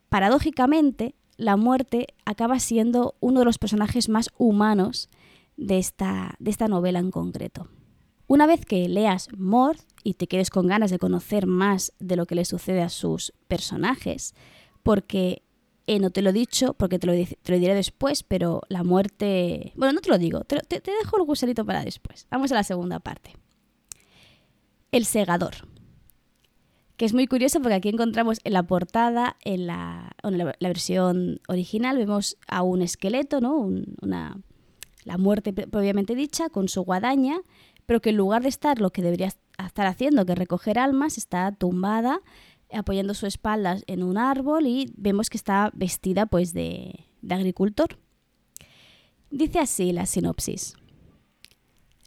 paradójicamente 0.08 1.14
la 1.37 1.56
muerte 1.56 2.08
acaba 2.25 2.58
siendo 2.58 3.14
uno 3.20 3.38
de 3.38 3.44
los 3.44 3.58
personajes 3.58 4.08
más 4.08 4.30
humanos 4.38 5.08
de 5.56 5.78
esta, 5.78 6.34
de 6.40 6.50
esta 6.50 6.66
novela 6.66 6.99
en 6.99 7.12
concreto. 7.12 7.68
Una 8.30 8.46
vez 8.46 8.64
que 8.64 8.88
leas 8.88 9.28
Mort 9.37 9.80
y 10.04 10.14
te 10.14 10.28
quedes 10.28 10.50
con 10.50 10.68
ganas 10.68 10.92
de 10.92 11.00
conocer 11.00 11.49
más 11.49 11.92
de 11.99 12.14
lo 12.14 12.26
que 12.26 12.37
le 12.37 12.44
sucede 12.44 12.80
a 12.80 12.88
sus 12.88 13.32
personajes, 13.49 14.37
porque 14.84 15.42
eh, 15.88 15.99
no 15.99 16.10
te 16.10 16.22
lo 16.22 16.30
he 16.30 16.32
dicho, 16.32 16.75
porque 16.75 17.00
te 17.00 17.08
lo, 17.08 17.12
diré 17.12 17.75
después, 17.75 18.22
pero 18.22 18.62
la 18.68 18.84
muerte... 18.84 19.72
Bueno, 19.75 19.94
no 19.94 20.00
te 20.00 20.10
lo 20.10 20.16
digo, 20.16 20.44
te, 20.44 20.60
dejo 20.68 21.16
el 21.16 21.25
gusanito 21.25 21.66
para 21.66 21.84
después. 21.84 22.28
Vamos 22.30 22.52
a 22.52 22.54
la 22.54 22.62
segunda 22.62 23.00
parte. 23.00 23.32
El 24.92 25.06
segador. 25.06 25.66
Que 26.96 27.06
es 27.06 27.12
muy 27.12 27.26
curioso 27.26 27.58
porque 27.58 27.75
aquí 27.75 27.88
encontramos 27.88 28.38
en 28.44 28.52
la 28.52 28.62
portada, 28.62 29.38
en 29.40 29.66
la, 29.66 30.14
versión 30.60 31.40
original, 31.49 31.99
vemos 31.99 32.37
a 32.46 32.62
un 32.62 32.80
esqueleto, 32.82 33.40
¿no? 33.40 33.56
una, 33.56 34.40
la 35.04 35.18
muerte 35.18 35.52
propiamente 35.52 36.14
dicha, 36.14 36.49
con 36.49 36.68
su 36.68 36.82
guadaña, 36.82 37.40
pero 37.90 38.00
que 38.00 38.11
en 38.11 38.18
lugar 38.18 38.44
de 38.44 38.49
estar 38.49 38.80
lo 38.80 38.90
que 38.90 39.02
debería 39.02 39.35
estar 39.59 39.85
haciendo, 39.88 40.25
que 40.25 40.37
recoger 40.37 40.78
almas, 40.78 41.18
está 41.18 41.50
tumbada, 41.50 42.20
apoyando 42.73 43.14
su 43.14 43.26
espalda 43.26 43.78
en 43.88 44.04
un 44.04 44.16
árbol 44.16 44.68
y 44.68 44.92
vemos 44.97 45.28
que 45.28 45.37
está 45.37 45.73
vestida 45.75 46.26
pues 46.26 46.52
de, 46.52 47.06
de 47.20 47.35
agricultor. 47.35 47.99
Dice 49.32 49.59
así 49.59 49.90
la 49.90 50.06
sinopsis. 50.06 50.76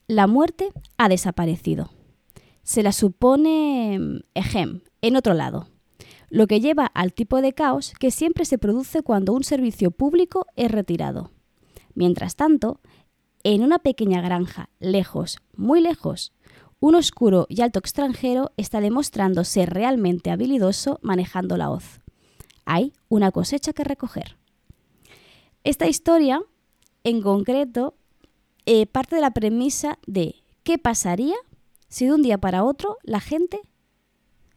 La 0.08 0.26
muerte 0.26 0.70
ha 0.96 1.10
desaparecido 1.10 1.90
se 2.64 2.82
la 2.82 2.94
supone 2.94 4.24
Ejem, 4.36 4.84
en 5.02 5.18
otro 5.18 5.34
lado, 5.34 5.68
lo 6.30 6.48
que 6.48 6.62
lleva 6.62 6.86
al 6.86 7.12
tipo 7.12 7.42
de 7.42 7.52
caos 7.52 7.92
que 8.00 8.10
siempre 8.10 8.46
se 8.46 8.58
produce 8.58 9.02
cuando 9.02 9.34
un 9.34 9.44
servicio 9.44 9.92
público 9.92 10.48
es 10.56 10.72
retirado. 10.72 11.32
Mientras 11.94 12.38
tanto, 12.38 12.80
en 13.44 13.64
una 13.64 13.80
pequeña 13.80 14.22
granja, 14.22 14.70
lejos, 14.80 15.38
muy 15.56 15.82
lejos, 15.82 16.34
un 16.80 16.96
oscuro 16.96 17.46
y 17.50 17.62
alto 17.62 17.80
extranjero 17.80 18.52
está 18.58 18.82
demostrando 18.82 19.44
ser 19.44 19.74
realmente 19.74 20.32
habilidoso 20.32 21.00
manejando 21.02 21.58
la 21.58 21.70
hoz. 21.70 22.02
Hay 22.66 22.94
una 23.10 23.32
cosecha 23.32 23.74
que 23.74 23.84
recoger. 23.84 24.38
Esta 25.64 25.88
historia, 25.88 26.42
en 27.04 27.22
concreto, 27.22 27.96
eh, 28.66 28.86
parte 28.86 29.16
de 29.16 29.22
la 29.22 29.32
premisa 29.32 29.98
de 30.08 30.44
qué 30.64 30.78
pasaría 30.78 31.36
si 31.88 32.06
de 32.06 32.14
un 32.14 32.22
día 32.22 32.38
para 32.38 32.64
otro 32.64 32.98
la 33.04 33.20
gente 33.20 33.62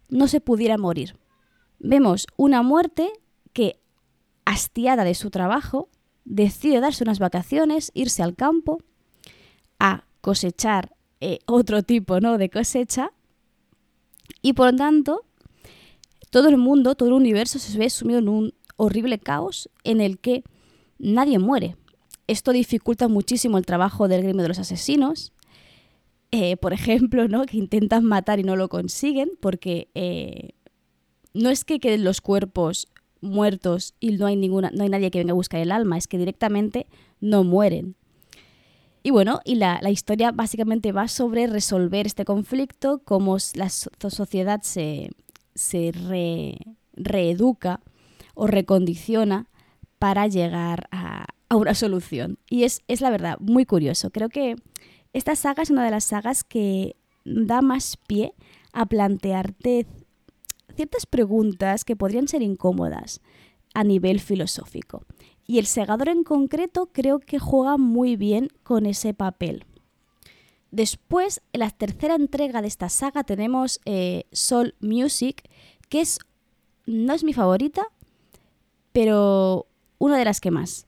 no 0.09 0.29
se 0.29 0.41
pudiera 0.41 0.79
morir. 0.79 1.19
Vemos 1.79 2.27
una 2.37 2.63
muerte 2.63 3.11
que, 3.53 3.81
hastiada 4.45 5.05
de 5.05 5.15
su 5.15 5.31
trabajo, 5.31 5.91
decide 6.27 6.81
darse 6.81 7.05
unas 7.05 7.19
vacaciones, 7.19 7.91
irse 7.95 8.23
al 8.23 8.35
campo 8.35 8.83
a 9.79 10.05
cosechar 10.21 10.95
eh, 11.21 11.39
otro 11.47 11.83
tipo 11.83 12.21
¿no? 12.21 12.37
de 12.37 12.51
cosecha 12.51 13.13
y 14.43 14.53
por 14.53 14.73
lo 14.73 14.77
tanto 14.77 15.25
todo 16.31 16.49
el 16.49 16.59
mundo, 16.59 16.97
todo 16.97 17.09
el 17.11 17.15
universo 17.15 17.59
se 17.59 17.79
ve 17.79 17.89
sumido 17.89 18.19
en 18.19 18.29
un 18.29 18.55
horrible 18.77 19.19
caos 19.19 19.71
en 19.85 20.01
el 20.01 20.19
que 20.19 20.43
nadie 20.99 21.39
muere. 21.39 21.77
Esto 22.27 22.53
dificulta 22.53 23.09
muchísimo 23.09 23.57
el 23.57 23.65
trabajo 23.65 24.09
del 24.09 24.23
gremio 24.23 24.43
de 24.43 24.49
los 24.49 24.59
asesinos. 24.59 25.33
Eh, 26.33 26.57
por 26.57 26.73
ejemplo, 26.75 27.29
¿no? 27.29 27.47
que 27.47 27.57
intentan 27.57 28.05
matar 28.05 28.41
y 28.41 28.43
no 28.43 28.57
lo 28.57 28.69
consiguen 28.69 29.31
porque 29.41 29.89
eh, 29.95 30.51
no 31.33 31.51
es 31.51 31.65
que 31.65 31.79
queden 31.79 32.05
los 32.05 32.21
cuerpos 32.21 32.89
muertos 33.21 33.95
y 34.01 34.13
no 34.13 34.27
hay, 34.27 34.37
ninguna, 34.37 34.71
no 34.73 34.85
hay 34.85 34.89
nadie 34.89 35.11
que 35.11 35.19
venga 35.19 35.33
a 35.33 35.35
buscar 35.35 35.61
el 35.61 35.73
alma, 35.73 35.99
es 35.99 36.09
que 36.09 36.19
directamente 36.19 36.87
no 37.21 37.45
mueren. 37.45 37.97
Y 39.03 39.11
bueno, 39.11 39.41
y 39.45 39.55
la, 39.55 39.79
historia 39.89 40.33
básicamente 40.33 40.91
va 40.91 41.07
sobre 41.07 41.47
resolver 41.47 42.07
este 42.07 42.25
conflicto, 42.25 43.03
cómo 43.05 43.37
la 43.55 43.69
sociedad 43.69 44.63
se, 44.63 45.11
reeduca 46.93 47.81
o 48.35 48.49
recondiciona 48.49 49.49
para 50.01 50.27
llegar 50.27 50.89
a, 50.91 51.27
una 51.55 51.75
solución. 51.75 52.39
Y 52.51 52.65
es, 52.65 52.83
es, 52.89 53.01
la 53.01 53.11
verdad 53.11 53.39
muy 53.39 53.65
curioso. 53.65 54.11
Creo 54.11 54.29
que 54.29 54.57
esta 55.13 55.37
saga 55.37 55.63
es 55.63 55.71
una 55.71 55.85
de 55.85 55.93
las 55.93 56.03
sagas 56.03 56.43
que 56.43 56.97
da 57.25 57.63
más 57.63 57.97
pie 58.09 58.35
a 58.73 58.87
plantearte 58.87 59.87
ciertas 60.77 61.07
preguntas 61.07 61.85
que 61.85 61.97
podrían 61.97 62.29
ser 62.29 62.43
incómodas 62.43 63.21
a 63.75 63.85
nivel 63.85 64.21
filosófico. 64.21 65.05
Y 65.47 65.59
el 65.59 65.67
segador 65.67 66.09
en 66.09 66.25
concreto 66.25 66.91
creo 66.93 67.19
que 67.21 67.39
juega 67.39 67.77
muy 67.77 68.17
bien 68.17 68.49
con 68.63 68.87
ese 68.87 69.15
papel. 69.15 69.65
Después, 70.71 71.41
en 71.53 71.61
la 71.61 71.71
tercera 71.71 72.15
entrega 72.15 72.63
de 72.63 72.69
esta 72.69 72.89
saga 72.89 73.25
tenemos 73.25 73.81
eh, 73.85 74.25
Soul 74.33 74.75
Music, 74.81 75.43
que 75.89 76.01
es 76.01 76.19
no 76.87 77.15
es 77.15 77.25
mi 77.25 77.33
favorita, 77.33 77.83
pero 78.93 79.67
una 79.99 80.17
de 80.17 80.25
las 80.25 80.41
que 80.41 80.51
más. 80.51 80.87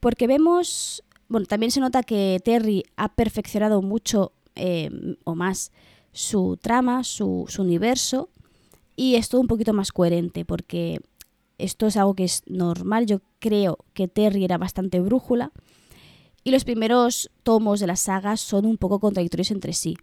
Porque 0.00 0.26
vemos, 0.26 1.02
bueno, 1.28 1.46
también 1.46 1.72
se 1.72 1.80
nota 1.80 2.02
que 2.02 2.40
Terry 2.44 2.84
ha 2.96 3.14
perfeccionado 3.14 3.82
mucho 3.82 4.32
eh, 4.54 4.90
o 5.24 5.34
más 5.34 5.72
su 6.12 6.56
trama, 6.60 7.04
su, 7.04 7.46
su 7.48 7.62
universo, 7.62 8.28
y 8.98 9.14
es 9.14 9.28
todo 9.28 9.40
un 9.40 9.46
poquito 9.46 9.72
más 9.72 9.92
coherente 9.92 10.44
porque 10.44 11.00
esto 11.56 11.86
es 11.86 11.96
algo 11.96 12.14
que 12.14 12.24
es 12.24 12.42
normal. 12.46 13.06
Yo 13.06 13.20
creo 13.38 13.78
que 13.94 14.08
Terry 14.08 14.44
era 14.44 14.58
bastante 14.58 14.98
brújula 14.98 15.52
y 16.42 16.50
los 16.50 16.64
primeros 16.64 17.30
tomos 17.44 17.78
de 17.78 17.86
la 17.86 17.94
saga 17.94 18.36
son 18.36 18.66
un 18.66 18.76
poco 18.76 18.98
contradictorios 18.98 19.52
entre 19.52 19.72
sí. 19.72 19.96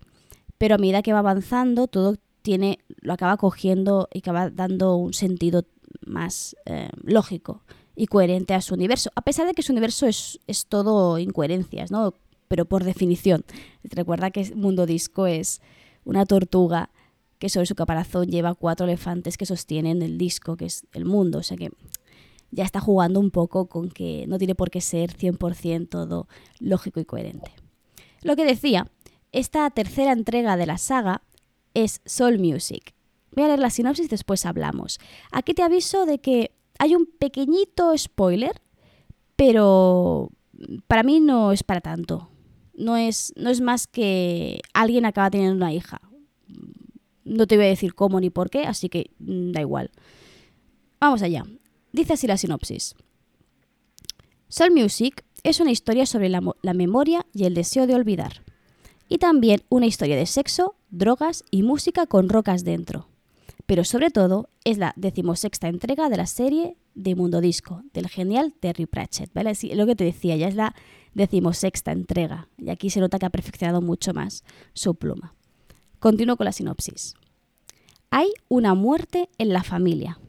Pero 0.58 0.76
a 0.76 0.78
medida 0.78 1.02
que 1.02 1.12
va 1.12 1.20
avanzando, 1.20 1.88
todo 1.88 2.16
tiene, 2.42 2.80
lo 3.02 3.12
acaba 3.12 3.36
cogiendo 3.36 4.08
y 4.14 4.20
acaba 4.20 4.50
dando 4.50 4.96
un 4.96 5.14
sentido 5.14 5.66
más 6.06 6.56
eh, 6.66 6.88
lógico 7.04 7.64
y 7.98 8.08
coherente 8.08 8.54
a 8.54 8.62
su 8.62 8.76
universo. 8.76 9.12
A 9.16 9.24
pesar 9.24 9.46
de 9.46 9.54
que 9.54 9.62
su 9.62 9.74
universo 9.74 10.08
es, 10.08 10.40
es 10.48 10.68
todo 10.68 11.20
incoherencias, 11.20 11.92
¿no? 11.92 12.14
Pero 12.48 12.64
por 12.64 12.86
definición. 12.86 13.44
Recuerda 13.84 14.32
que 14.32 14.56
Mundo 14.56 14.86
Disco 14.86 15.28
es 15.28 15.62
una 16.06 16.26
tortuga 16.26 16.92
que 17.40 17.50
sobre 17.50 17.66
su 17.66 17.76
caparazón 17.76 18.28
lleva 18.28 18.56
cuatro 18.56 18.86
elefantes 18.86 19.38
que 19.38 19.46
sostienen 19.46 20.02
el 20.02 20.18
disco, 20.18 20.58
que 20.58 20.66
es 20.66 20.86
el 20.94 21.06
mundo. 21.06 21.40
O 21.40 21.44
sea 21.44 21.58
que 21.58 21.72
ya 22.52 22.64
está 22.64 22.80
jugando 22.80 23.20
un 23.20 23.32
poco 23.32 23.68
con 23.68 23.90
que 23.90 24.26
no 24.28 24.38
tiene 24.38 24.56
por 24.56 24.70
qué 24.72 24.82
ser 24.82 25.16
100% 25.16 25.90
todo 25.90 26.28
lógico 26.60 27.00
y 27.00 27.06
coherente. 27.06 27.52
Lo 28.22 28.36
que 28.36 28.46
decía, 28.46 28.90
esta 29.32 29.70
tercera 29.70 30.14
entrega 30.14 30.58
de 30.58 30.66
la 30.66 30.78
saga 30.78 31.22
es 31.74 32.02
Soul 32.06 32.40
Music. 32.40 32.94
Voy 33.36 33.44
a 33.44 33.48
leer 33.48 33.60
la 33.60 33.70
sinopsis 33.70 34.10
después 34.10 34.46
hablamos. 34.46 35.00
Aquí 35.32 35.54
te 35.54 35.64
aviso 35.64 36.06
de 36.06 36.20
que 36.20 36.52
hay 36.80 36.96
un 36.96 37.06
pequeñito 37.06 37.96
spoiler, 37.98 38.62
pero 39.36 40.32
para 40.88 41.04
mí 41.04 41.20
no 41.20 41.52
es 41.52 41.64
para 41.64 41.82
tanto. 41.82 42.30
No 42.74 42.98
es, 42.98 43.34
no 43.36 43.50
es 43.50 43.62
más 43.62 43.88
que 43.88 44.62
alguien 44.74 45.06
acaba 45.06 45.30
teniendo 45.30 45.56
una 45.56 45.74
hija. 45.74 46.02
No 47.26 47.48
te 47.48 47.58
voy 47.58 47.66
a 47.66 47.70
decir 47.70 47.96
cómo 47.96 48.20
ni 48.20 48.30
por 48.30 48.50
qué, 48.50 48.64
así 48.64 48.88
que 48.88 49.12
mm, 49.20 49.52
da 49.52 49.62
igual. 49.62 49.92
Vamos 51.00 51.22
allá. 51.22 51.44
Dice 51.92 52.14
así 52.14 52.28
la 52.28 52.38
sinopsis. 52.38 52.96
Soul 54.48 54.72
Music 54.72 55.26
es 55.44 55.60
una 55.60 55.72
historia 55.72 56.06
sobre 56.06 56.30
la, 56.30 56.42
memoria 56.74 57.26
y 57.32 57.46
el 57.46 57.54
deseo 57.54 57.86
de 57.88 57.96
olvidar. 57.96 58.44
Y 59.08 59.20
también 59.20 59.62
una 59.70 59.86
historia 59.86 60.16
de 60.16 60.26
sexo, 60.26 60.76
drogas 60.90 61.44
y 61.52 61.62
música 61.62 62.08
con 62.08 62.30
rocas 62.30 62.64
dentro. 62.64 63.08
Pero 63.68 63.84
sobre 63.84 64.10
todo 64.10 64.50
es 64.64 64.78
la 64.78 64.94
decimosexta 64.96 65.68
entrega 65.68 66.10
de 66.10 66.18
la 66.18 66.26
serie 66.26 66.78
de 66.96 67.16
Mundo 67.16 67.42
Disco, 67.42 67.84
del 67.94 68.08
genial 68.08 68.54
Terry 68.60 68.88
Pratchett. 68.88 69.32
¿vale? 69.34 69.54
lo 69.76 69.86
que 69.86 69.96
te 69.96 70.04
decía, 70.04 70.36
ya 70.36 70.48
es 70.48 70.56
la 70.56 70.74
decimosexta 71.14 71.92
entrega. 71.92 72.50
Y 72.58 72.72
aquí 72.72 72.90
se 72.90 73.00
nota 73.00 73.20
que 73.20 73.28
ha 73.28 73.30
perfeccionado 73.30 73.82
mucho 73.82 74.14
más 74.14 74.44
su 74.74 74.96
pluma. 74.96 75.35
Continúo 76.06 76.38
con 76.38 76.46
la 76.46 76.52
sinopsis. 76.52 77.16
Hay 78.12 78.28
una 78.48 78.76
muerte 78.76 79.28
en 79.40 79.50
la 79.50 79.64
familia. 79.64 80.20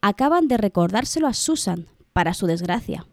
Acaban 0.00 0.48
de 0.48 0.56
recordárselo 0.56 1.28
a 1.28 1.32
Susan, 1.32 1.86
para 2.12 2.34
su 2.34 2.48
desgracia. 2.48 3.06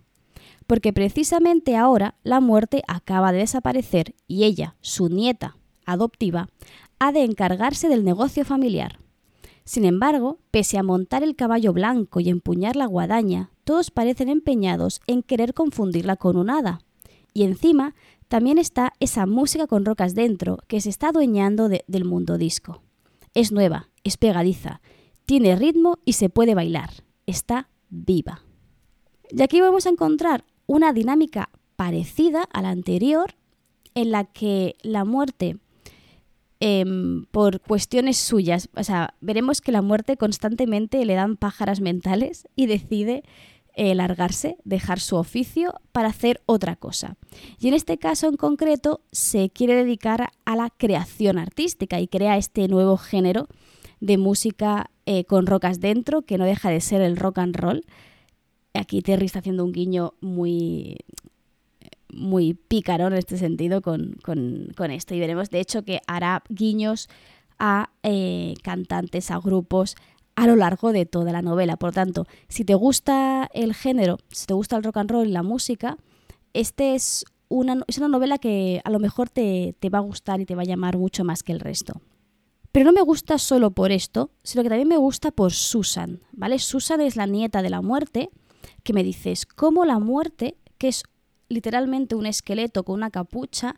Porque 0.66 0.92
precisamente 0.92 1.78
ahora 1.78 2.16
la 2.24 2.40
muerte 2.40 2.82
acaba 2.88 3.32
de 3.32 3.38
desaparecer 3.38 4.16
y 4.28 4.46
ella, 4.46 4.76
su 4.82 5.08
nieta 5.08 5.58
adoptiva, 5.86 6.50
ha 6.98 7.12
de 7.12 7.24
encargarse 7.24 7.90
del 7.90 8.04
negocio 8.04 8.44
familiar. 8.44 8.98
Sin 9.64 9.86
embargo, 9.86 10.40
pese 10.50 10.80
a 10.80 10.84
montar 10.84 11.22
el 11.22 11.36
caballo 11.36 11.74
blanco 11.74 12.22
y 12.22 12.30
empuñar 12.30 12.76
la 12.76 12.88
guadaña, 12.88 13.52
todos 13.64 13.92
parecen 13.92 14.30
empeñados 14.30 15.00
en 15.06 15.22
querer 15.22 15.54
confundirla 15.54 16.16
con 16.16 16.38
un 16.38 16.50
hada. 16.50 16.82
Y 17.36 17.44
encima 17.44 17.94
también 18.30 18.60
está 18.60 18.94
esa 19.00 19.26
música 19.26 19.68
con 19.68 19.84
rocas 19.84 20.14
dentro 20.14 20.60
que 20.68 20.80
se 20.82 20.90
está 20.90 21.10
adueñando 21.10 21.68
del 21.68 22.06
mundo 22.06 22.38
disco. 22.38 22.84
Es 23.34 23.52
nueva, 23.52 23.90
es 24.04 24.18
pegadiza, 24.18 24.82
tiene 25.26 25.56
ritmo 25.56 25.98
y 26.06 26.14
se 26.14 26.30
puede 26.30 26.56
bailar. 26.56 26.92
Está 27.26 27.70
viva. 27.90 28.44
Y 29.32 29.42
aquí 29.42 29.62
vamos 29.62 29.86
a 29.86 29.90
encontrar 29.90 30.46
una 30.68 30.94
dinámica 30.94 31.50
parecida 31.76 32.44
a 32.54 32.62
la 32.62 32.70
anterior, 32.70 33.36
en 33.96 34.12
la 34.12 34.26
que 34.26 34.76
la 34.84 35.06
muerte, 35.06 35.58
em, 36.60 37.26
por 37.32 37.62
cuestiones 37.62 38.18
suyas, 38.18 38.70
o 38.76 38.84
sea, 38.84 39.16
veremos 39.22 39.62
que 39.62 39.72
la 39.72 39.82
muerte 39.82 40.18
constantemente 40.18 41.04
le 41.04 41.16
dan 41.16 41.36
pájaras 41.36 41.82
mentales 41.82 42.48
y 42.56 42.68
decide 42.68 43.24
eh, 43.82 43.96
largarse, 43.96 44.58
dejar 44.66 45.00
su 45.00 45.16
oficio 45.16 45.74
para 45.94 46.10
hacer 46.10 46.42
otra 46.46 46.76
cosa. 46.76 47.16
Y 47.62 47.70
en 47.70 47.74
este 47.74 47.98
caso 47.98 48.28
en 48.28 48.36
concreto 48.36 49.00
se 49.14 49.52
quiere 49.52 49.74
dedicar 49.74 50.34
a 50.44 50.56
la 50.58 50.70
creación 50.70 51.38
artística 51.38 51.98
y 52.02 52.10
crea 52.10 52.36
este 52.36 52.68
nuevo 52.68 52.98
género 52.98 53.48
de 54.02 54.18
música 54.18 54.92
eh, 55.06 55.24
con 55.24 55.48
rocas 55.48 55.80
dentro, 55.80 56.24
que 56.24 56.38
no 56.38 56.44
deja 56.44 56.70
de 56.70 56.82
ser 56.82 57.00
el 57.00 57.16
rock 57.16 57.38
and 57.38 57.56
roll. 57.56 57.86
Aquí 58.74 59.02
Terry 59.02 59.28
está 59.28 59.40
haciendo 59.40 59.64
un 59.64 59.72
guiño 59.72 60.14
muy, 60.20 60.98
muy 62.12 62.56
pícaro 62.56 63.08
en 63.08 63.14
este 63.14 63.38
sentido 63.38 63.82
con, 63.82 64.18
esto. 64.90 65.16
Y 65.16 65.22
veremos, 65.22 65.52
de 65.52 65.62
hecho, 65.62 65.86
que 65.86 66.02
hará 66.06 66.44
guiños 66.50 67.08
a 67.60 67.92
eh, 68.04 68.56
cantantes, 68.62 69.32
a 69.32 69.40
grupos, 69.40 69.96
a 70.40 70.48
lo 70.48 70.56
largo 70.56 70.94
de 70.94 71.06
toda 71.06 71.34
la 71.34 71.42
novela. 71.42 71.76
Por 71.76 71.92
tanto, 71.92 72.26
si 72.48 72.64
te 72.64 72.74
gusta 72.74 73.50
el 73.54 73.74
género, 73.74 74.20
si 74.30 74.46
te 74.46 74.54
gusta 74.54 74.78
el 74.78 74.84
rock 74.84 74.98
and 74.98 75.12
roll 75.12 75.28
y 75.28 75.32
la 75.32 75.44
música, 75.44 75.98
este 76.54 76.96
es 76.96 77.26
una, 77.50 77.82
es 77.88 77.98
una 77.98 78.08
novela 78.08 78.38
que 78.38 78.82
a 78.86 78.90
lo 78.90 79.00
mejor 79.00 79.30
te, 79.30 79.76
te 79.80 79.90
va 79.90 79.98
a 79.98 80.02
gustar 80.02 80.40
y 80.40 80.46
te 80.46 80.56
va 80.56 80.62
a 80.62 80.66
llamar 80.66 80.98
mucho 80.98 81.26
más 81.26 81.44
que 81.44 81.52
el 81.52 81.60
resto. 81.60 82.02
Pero 82.72 82.86
no 82.86 82.94
me 82.94 83.02
gusta 83.02 83.38
solo 83.38 83.72
por 83.72 83.92
esto, 83.92 84.32
sino 84.44 84.64
que 84.64 84.70
también 84.70 84.88
me 84.88 84.98
gusta 84.98 85.32
por 85.32 85.52
Susan, 85.52 86.22
¿vale? 86.32 86.58
Susan 86.60 87.02
es 87.02 87.18
la 87.18 87.26
nieta 87.26 87.62
de 87.62 87.70
la 87.70 87.82
muerte, 87.82 88.30
que 88.84 88.94
me 88.94 89.04
dices, 89.04 89.46
¿cómo 89.46 89.84
la 89.84 90.00
muerte, 90.00 90.56
que 90.78 90.88
es 90.88 91.04
literalmente 91.50 92.16
un 92.16 92.26
esqueleto 92.26 92.84
con 92.84 92.96
una 92.96 93.10
capucha, 93.10 93.76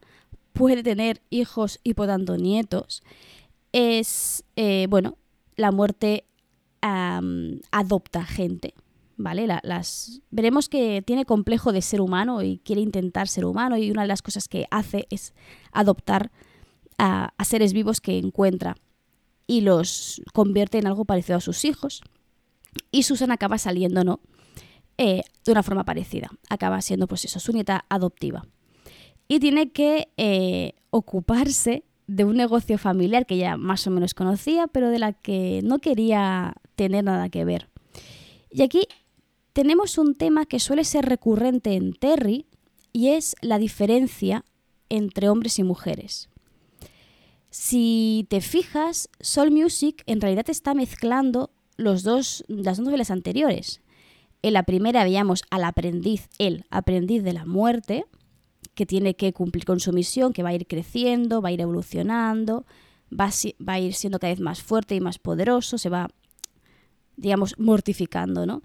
puede 0.54 0.84
tener 0.84 1.22
hijos 1.32 1.80
y 1.84 1.96
por 1.96 2.08
tanto 2.08 2.38
nietos? 2.38 3.02
Es, 3.72 4.44
eh, 4.58 4.86
bueno, 4.90 5.18
la 5.56 5.72
muerte 5.72 6.26
adopta 6.82 8.26
gente. 8.26 8.74
¿Vale? 9.18 9.46
las, 9.46 10.22
veremos 10.32 10.68
que 10.68 11.04
tiene 11.06 11.26
complejo 11.26 11.72
de 11.72 11.84
ser 11.84 12.02
humano 12.02 12.42
y 12.42 12.58
quiere 12.58 12.82
intentar 12.82 13.28
ser 13.28 13.46
humano 13.46 13.78
y 13.78 13.92
una 13.92 14.02
de 14.02 14.08
las 14.08 14.24
cosas 14.24 14.48
que 14.48 14.66
hace 14.72 15.06
es 15.12 15.36
adoptar 15.72 16.32
a, 16.98 17.32
seres 17.44 17.74
vivos 17.74 18.02
que 18.02 18.18
encuentra 18.18 18.76
y 19.46 19.62
los 19.62 20.22
convierte 20.34 20.80
en 20.80 20.88
algo 20.88 21.06
parecido 21.06 21.38
a 21.38 21.42
sus 21.42 21.66
hijos. 21.66 22.02
Y 22.92 23.04
Susan 23.04 23.32
acaba 23.32 23.58
saliendo, 23.58 24.04
¿no? 24.04 24.22
Eh, 24.98 25.24
de 25.46 25.52
una 25.52 25.64
forma 25.64 25.84
parecida. 25.84 26.30
Acaba 26.50 26.82
siendo, 26.82 27.08
pues 27.08 27.26
eso, 27.26 27.40
su 27.40 27.52
nieta 27.52 27.86
adoptiva. 27.90 28.46
Y 29.28 29.40
tiene 29.40 29.72
que 29.72 30.10
eh, 30.18 30.74
ocuparse 30.90 31.84
de 32.08 32.26
un 32.26 32.36
negocio 32.36 32.78
familiar 32.78 33.26
que 33.26 33.38
ya 33.38 33.58
más 33.58 33.88
o 33.88 33.92
menos 33.92 34.14
conocía, 34.14 34.68
pero 34.68 34.90
de 34.90 35.00
la 35.00 35.14
que 35.14 35.62
no 35.64 35.80
quería 35.80 36.56
tener 36.82 37.04
nada 37.04 37.30
que 37.30 37.46
ver. 37.46 37.70
Y 38.50 38.64
aquí 38.64 38.88
tenemos 39.54 40.00
un 40.00 40.16
tema 40.16 40.48
que 40.48 40.60
suele 40.60 40.84
ser 40.84 41.06
recurrente 41.06 41.76
en 41.76 41.94
Terry 41.94 42.48
y 42.92 43.10
es 43.10 43.36
la 43.42 43.60
diferencia 43.60 44.46
entre 44.90 45.30
hombres 45.30 45.60
y 45.60 45.64
mujeres. 45.64 46.30
Si 47.52 48.26
te 48.30 48.42
fijas, 48.42 49.10
Soul 49.20 49.52
Music 49.52 50.02
en 50.08 50.22
realidad 50.22 50.50
está 50.50 50.74
mezclando 50.74 51.52
los 51.78 52.02
dos, 52.02 52.44
las 52.48 52.78
dos 52.78 52.86
novelas 52.86 53.12
anteriores. 53.12 53.82
En 54.42 54.54
la 54.54 54.64
primera 54.64 55.04
veíamos 55.04 55.44
al 55.52 55.66
aprendiz, 55.66 56.30
el 56.40 56.66
aprendiz 56.72 57.24
de 57.24 57.34
la 57.34 57.46
muerte, 57.46 58.06
que 58.74 58.88
tiene 58.88 59.14
que 59.16 59.34
cumplir 59.34 59.66
con 59.66 59.80
su 59.80 59.94
misión, 59.94 60.34
que 60.34 60.42
va 60.42 60.50
a 60.50 60.54
ir 60.56 60.66
creciendo, 60.66 61.42
va 61.44 61.50
a 61.50 61.52
ir 61.52 61.62
evolucionando, 61.62 62.66
va 63.12 63.30
a, 63.68 63.80
ir 63.80 63.94
siendo 63.94 64.20
cada 64.20 64.32
vez 64.32 64.40
más 64.40 64.62
fuerte 64.62 64.96
y 64.96 65.02
más 65.02 65.20
poderoso, 65.20 65.78
se 65.78 65.90
va, 65.90 66.08
digamos, 67.22 67.56
mortificando, 67.58 68.46
¿no? 68.46 68.64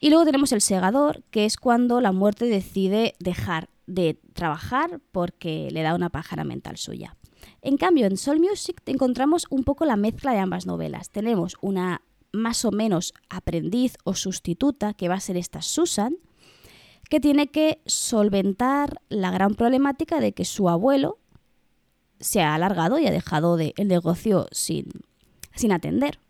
Y 0.00 0.10
luego 0.10 0.24
tenemos 0.24 0.52
el 0.52 0.60
segador, 0.60 1.24
que 1.30 1.44
es 1.44 1.56
cuando 1.56 2.00
la 2.00 2.12
muerte 2.12 2.44
decide 2.44 3.14
dejar 3.18 3.68
de 3.86 4.20
trabajar 4.34 5.00
porque 5.10 5.70
le 5.72 5.82
da 5.82 5.94
una 5.94 6.10
pájara 6.10 6.44
mental 6.44 6.76
suya. 6.76 7.16
En 7.62 7.76
cambio, 7.76 8.06
en 8.06 8.16
Soul 8.16 8.38
Music 8.38 8.80
encontramos 8.86 9.46
un 9.50 9.64
poco 9.64 9.84
la 9.84 9.96
mezcla 9.96 10.32
de 10.32 10.38
ambas 10.38 10.66
novelas. 10.66 11.10
Tenemos 11.10 11.56
una 11.60 12.02
más 12.32 12.64
o 12.64 12.70
menos 12.70 13.14
aprendiz 13.28 13.96
o 14.04 14.14
sustituta, 14.14 14.94
que 14.94 15.08
va 15.08 15.14
a 15.14 15.20
ser 15.20 15.36
esta 15.36 15.62
Susan, 15.62 16.16
que 17.08 17.20
tiene 17.20 17.48
que 17.48 17.80
solventar 17.86 19.00
la 19.08 19.30
gran 19.30 19.54
problemática 19.54 20.20
de 20.20 20.32
que 20.32 20.44
su 20.44 20.68
abuelo 20.68 21.18
se 22.20 22.42
ha 22.42 22.54
alargado 22.54 22.98
y 22.98 23.06
ha 23.06 23.10
dejado 23.10 23.58
el 23.58 23.88
negocio 23.88 24.46
sin, 24.52 24.90
sin 25.54 25.72
atender. 25.72 26.20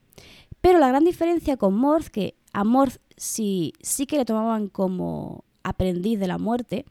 Pero 0.60 0.78
la 0.78 0.88
gran 0.88 1.04
diferencia 1.04 1.56
con 1.56 1.74
Morth, 1.74 2.08
que 2.08 2.34
a 2.52 2.64
Morth 2.64 2.96
sí, 3.16 3.72
sí 3.80 4.06
que 4.06 4.16
le 4.16 4.24
tomaban 4.24 4.68
como 4.68 5.44
aprendiz 5.62 6.18
de 6.18 6.26
la 6.26 6.38
muerte, 6.38 6.84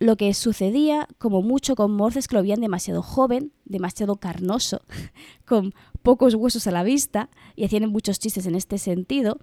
lo 0.00 0.16
que 0.16 0.32
sucedía, 0.32 1.06
como 1.18 1.42
mucho 1.42 1.76
con 1.76 1.92
Morth, 1.92 2.16
es 2.16 2.26
que 2.26 2.36
lo 2.36 2.42
veían 2.42 2.62
demasiado 2.62 3.02
joven, 3.02 3.52
demasiado 3.66 4.16
carnoso, 4.16 4.80
con 5.46 5.74
pocos 6.02 6.34
huesos 6.34 6.66
a 6.66 6.70
la 6.70 6.82
vista, 6.82 7.28
y 7.54 7.64
hacían 7.64 7.90
muchos 7.90 8.18
chistes 8.18 8.46
en 8.46 8.54
este 8.54 8.78
sentido. 8.78 9.38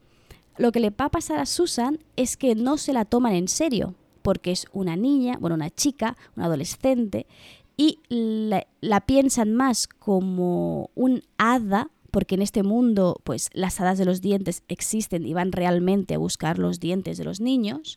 Lo 0.58 0.72
que 0.72 0.80
le 0.80 0.90
va 0.90 1.06
a 1.06 1.12
pasar 1.12 1.40
a 1.40 1.46
Susan 1.46 2.00
es 2.16 2.38
que 2.38 2.56
no 2.56 2.78
se 2.78 2.92
la 2.92 3.06
toman 3.06 3.34
en 3.34 3.48
serio, 3.48 3.94
porque 4.24 4.52
es 4.52 4.66
una 4.74 4.96
niña, 4.96 5.38
bueno, 5.40 5.56
una 5.56 5.70
chica, 5.70 6.18
una 6.36 6.48
adolescente, 6.48 7.28
y 7.78 8.00
la, 8.10 8.66
la 8.82 9.02
piensan 9.02 9.54
más 9.54 9.88
como 9.88 10.90
un 10.96 11.22
hada, 11.38 11.92
porque 12.18 12.34
en 12.34 12.42
este 12.42 12.64
mundo, 12.64 13.22
pues 13.24 13.52
las 13.54 13.80
hadas 13.80 14.00
de 14.00 14.06
los 14.06 14.22
dientes 14.22 14.64
existen 14.70 15.24
y 15.24 15.36
van 15.36 15.52
realmente 15.52 16.16
a 16.16 16.18
buscar 16.18 16.58
los 16.58 16.80
dientes 16.80 17.20
de 17.20 17.24
los 17.24 17.40
niños 17.42 17.96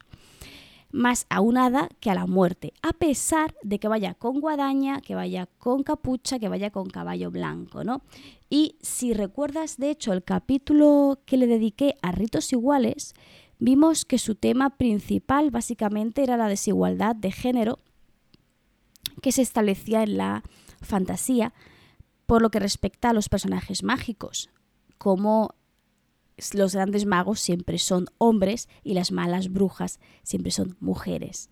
más 0.92 1.24
a 1.30 1.40
un 1.40 1.56
hada 1.56 1.88
que 2.00 2.10
a 2.10 2.14
la 2.14 2.26
muerte, 2.26 2.74
a 2.82 2.92
pesar 2.92 3.54
de 3.62 3.78
que 3.78 3.88
vaya 3.88 4.12
con 4.12 4.40
guadaña, 4.40 5.00
que 5.00 5.14
vaya 5.14 5.46
con 5.56 5.84
capucha, 5.84 6.38
que 6.38 6.50
vaya 6.50 6.68
con 6.68 6.90
caballo 6.90 7.30
blanco, 7.30 7.82
¿no? 7.82 8.02
Y 8.50 8.76
si 8.82 9.14
recuerdas, 9.14 9.78
de 9.78 9.88
hecho, 9.88 10.12
el 10.12 10.22
capítulo 10.22 11.20
que 11.24 11.38
le 11.38 11.46
dediqué 11.46 11.96
a 12.02 12.12
ritos 12.12 12.52
iguales, 12.52 13.14
vimos 13.58 14.04
que 14.04 14.18
su 14.18 14.34
tema 14.34 14.76
principal 14.76 15.50
básicamente 15.50 16.22
era 16.22 16.36
la 16.36 16.48
desigualdad 16.48 17.16
de 17.16 17.32
género 17.32 17.78
que 19.22 19.32
se 19.32 19.40
establecía 19.40 20.02
en 20.02 20.18
la 20.18 20.42
fantasía 20.82 21.54
por 22.30 22.42
lo 22.42 22.52
que 22.52 22.60
respecta 22.60 23.10
a 23.10 23.12
los 23.12 23.28
personajes 23.28 23.82
mágicos, 23.82 24.50
como 24.98 25.56
los 26.52 26.76
grandes 26.76 27.04
magos 27.04 27.40
siempre 27.40 27.76
son 27.76 28.06
hombres 28.18 28.68
y 28.84 28.94
las 28.94 29.10
malas 29.10 29.50
brujas 29.50 29.98
siempre 30.22 30.52
son 30.52 30.76
mujeres. 30.78 31.50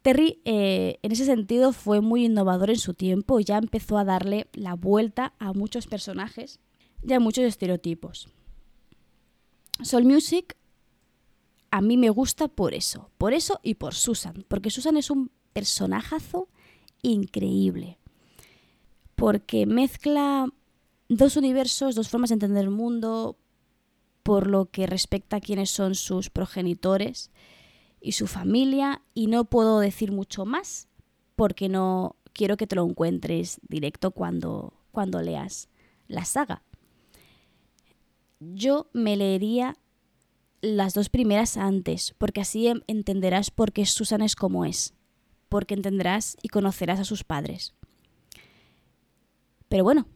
Terry 0.00 0.40
eh, 0.46 0.98
en 1.02 1.12
ese 1.12 1.26
sentido 1.26 1.74
fue 1.74 2.00
muy 2.00 2.24
innovador 2.24 2.70
en 2.70 2.78
su 2.78 2.94
tiempo 2.94 3.38
y 3.38 3.44
ya 3.44 3.58
empezó 3.58 3.98
a 3.98 4.04
darle 4.06 4.48
la 4.54 4.72
vuelta 4.72 5.34
a 5.38 5.52
muchos 5.52 5.86
personajes 5.86 6.58
y 7.02 7.12
a 7.12 7.20
muchos 7.20 7.44
estereotipos. 7.44 8.28
Soul 9.82 10.06
Music 10.06 10.56
a 11.70 11.82
mí 11.82 11.98
me 11.98 12.08
gusta 12.08 12.48
por 12.48 12.72
eso, 12.72 13.10
por 13.18 13.34
eso 13.34 13.60
y 13.62 13.74
por 13.74 13.94
Susan, 13.94 14.46
porque 14.48 14.70
Susan 14.70 14.96
es 14.96 15.10
un 15.10 15.30
personajazo 15.52 16.48
increíble, 17.02 17.98
porque 19.14 19.66
mezcla 19.66 20.48
dos 21.08 21.36
universos, 21.36 21.94
dos 21.94 22.08
formas 22.08 22.30
de 22.30 22.34
entender 22.34 22.64
el 22.64 22.70
mundo, 22.70 23.36
por 24.22 24.48
lo 24.48 24.66
que 24.66 24.86
respecta 24.86 25.36
a 25.36 25.40
quiénes 25.40 25.70
son 25.70 25.94
sus 25.94 26.30
progenitores 26.30 27.30
y 28.00 28.12
su 28.12 28.26
familia 28.26 29.02
y 29.12 29.26
no 29.26 29.44
puedo 29.44 29.80
decir 29.80 30.12
mucho 30.12 30.44
más 30.44 30.88
porque 31.36 31.68
no 31.68 32.16
quiero 32.32 32.56
que 32.56 32.66
te 32.66 32.76
lo 32.76 32.86
encuentres 32.86 33.60
directo 33.68 34.10
cuando, 34.10 34.74
cuando 34.92 35.22
leas 35.22 35.68
la 36.08 36.24
saga. 36.24 36.62
Yo 38.40 38.88
me 38.92 39.16
leería 39.16 39.76
las 40.60 40.94
dos 40.94 41.08
primeras 41.08 41.56
antes, 41.56 42.14
porque 42.18 42.40
así 42.40 42.72
entenderás 42.86 43.50
por 43.50 43.72
qué 43.72 43.84
Susan 43.84 44.22
es 44.22 44.34
como 44.36 44.64
es, 44.64 44.94
porque 45.48 45.74
entenderás 45.74 46.36
y 46.42 46.48
conocerás 46.48 47.00
a 47.00 47.04
sus 47.04 47.24
padres. 47.24 47.74
Pero 49.74 49.82
bueno, 49.82 50.06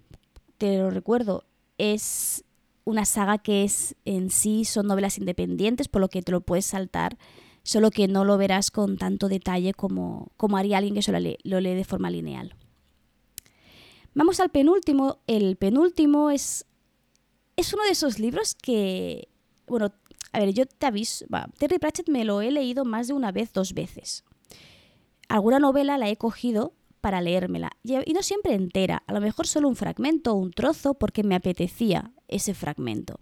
te 0.56 0.78
lo 0.78 0.88
recuerdo, 0.88 1.42
es 1.78 2.44
una 2.84 3.04
saga 3.04 3.38
que 3.38 3.64
es 3.64 3.96
en 4.04 4.30
sí 4.30 4.64
son 4.64 4.86
novelas 4.86 5.18
independientes, 5.18 5.88
por 5.88 6.00
lo 6.00 6.08
que 6.08 6.22
te 6.22 6.30
lo 6.30 6.42
puedes 6.42 6.64
saltar, 6.64 7.18
solo 7.64 7.90
que 7.90 8.06
no 8.06 8.24
lo 8.24 8.38
verás 8.38 8.70
con 8.70 8.98
tanto 8.98 9.28
detalle 9.28 9.74
como, 9.74 10.30
como 10.36 10.58
haría 10.58 10.78
alguien 10.78 10.94
que 10.94 11.02
solo 11.02 11.18
lo 11.42 11.60
lee 11.60 11.74
de 11.74 11.82
forma 11.82 12.08
lineal. 12.08 12.54
Vamos 14.14 14.38
al 14.38 14.50
penúltimo. 14.50 15.18
El 15.26 15.56
penúltimo 15.56 16.30
es, 16.30 16.64
es 17.56 17.74
uno 17.74 17.82
de 17.82 17.90
esos 17.90 18.20
libros 18.20 18.54
que, 18.54 19.26
bueno, 19.66 19.92
a 20.30 20.38
ver, 20.38 20.54
yo 20.54 20.66
te 20.66 20.86
aviso, 20.86 21.26
Terry 21.58 21.80
Pratchett 21.80 22.08
me 22.08 22.24
lo 22.24 22.42
he 22.42 22.52
leído 22.52 22.84
más 22.84 23.08
de 23.08 23.14
una 23.14 23.32
vez, 23.32 23.52
dos 23.52 23.74
veces. 23.74 24.22
Alguna 25.28 25.58
novela 25.58 25.98
la 25.98 26.08
he 26.08 26.16
cogido 26.16 26.74
para 27.08 27.22
leérmela. 27.22 27.70
Y 27.82 28.12
no 28.12 28.22
siempre 28.22 28.52
entera, 28.52 29.02
a 29.06 29.14
lo 29.14 29.22
mejor 29.22 29.46
solo 29.46 29.66
un 29.66 29.76
fragmento 29.76 30.32
o 30.32 30.36
un 30.36 30.50
trozo 30.50 30.92
porque 30.92 31.22
me 31.22 31.34
apetecía 31.34 32.12
ese 32.28 32.52
fragmento. 32.52 33.18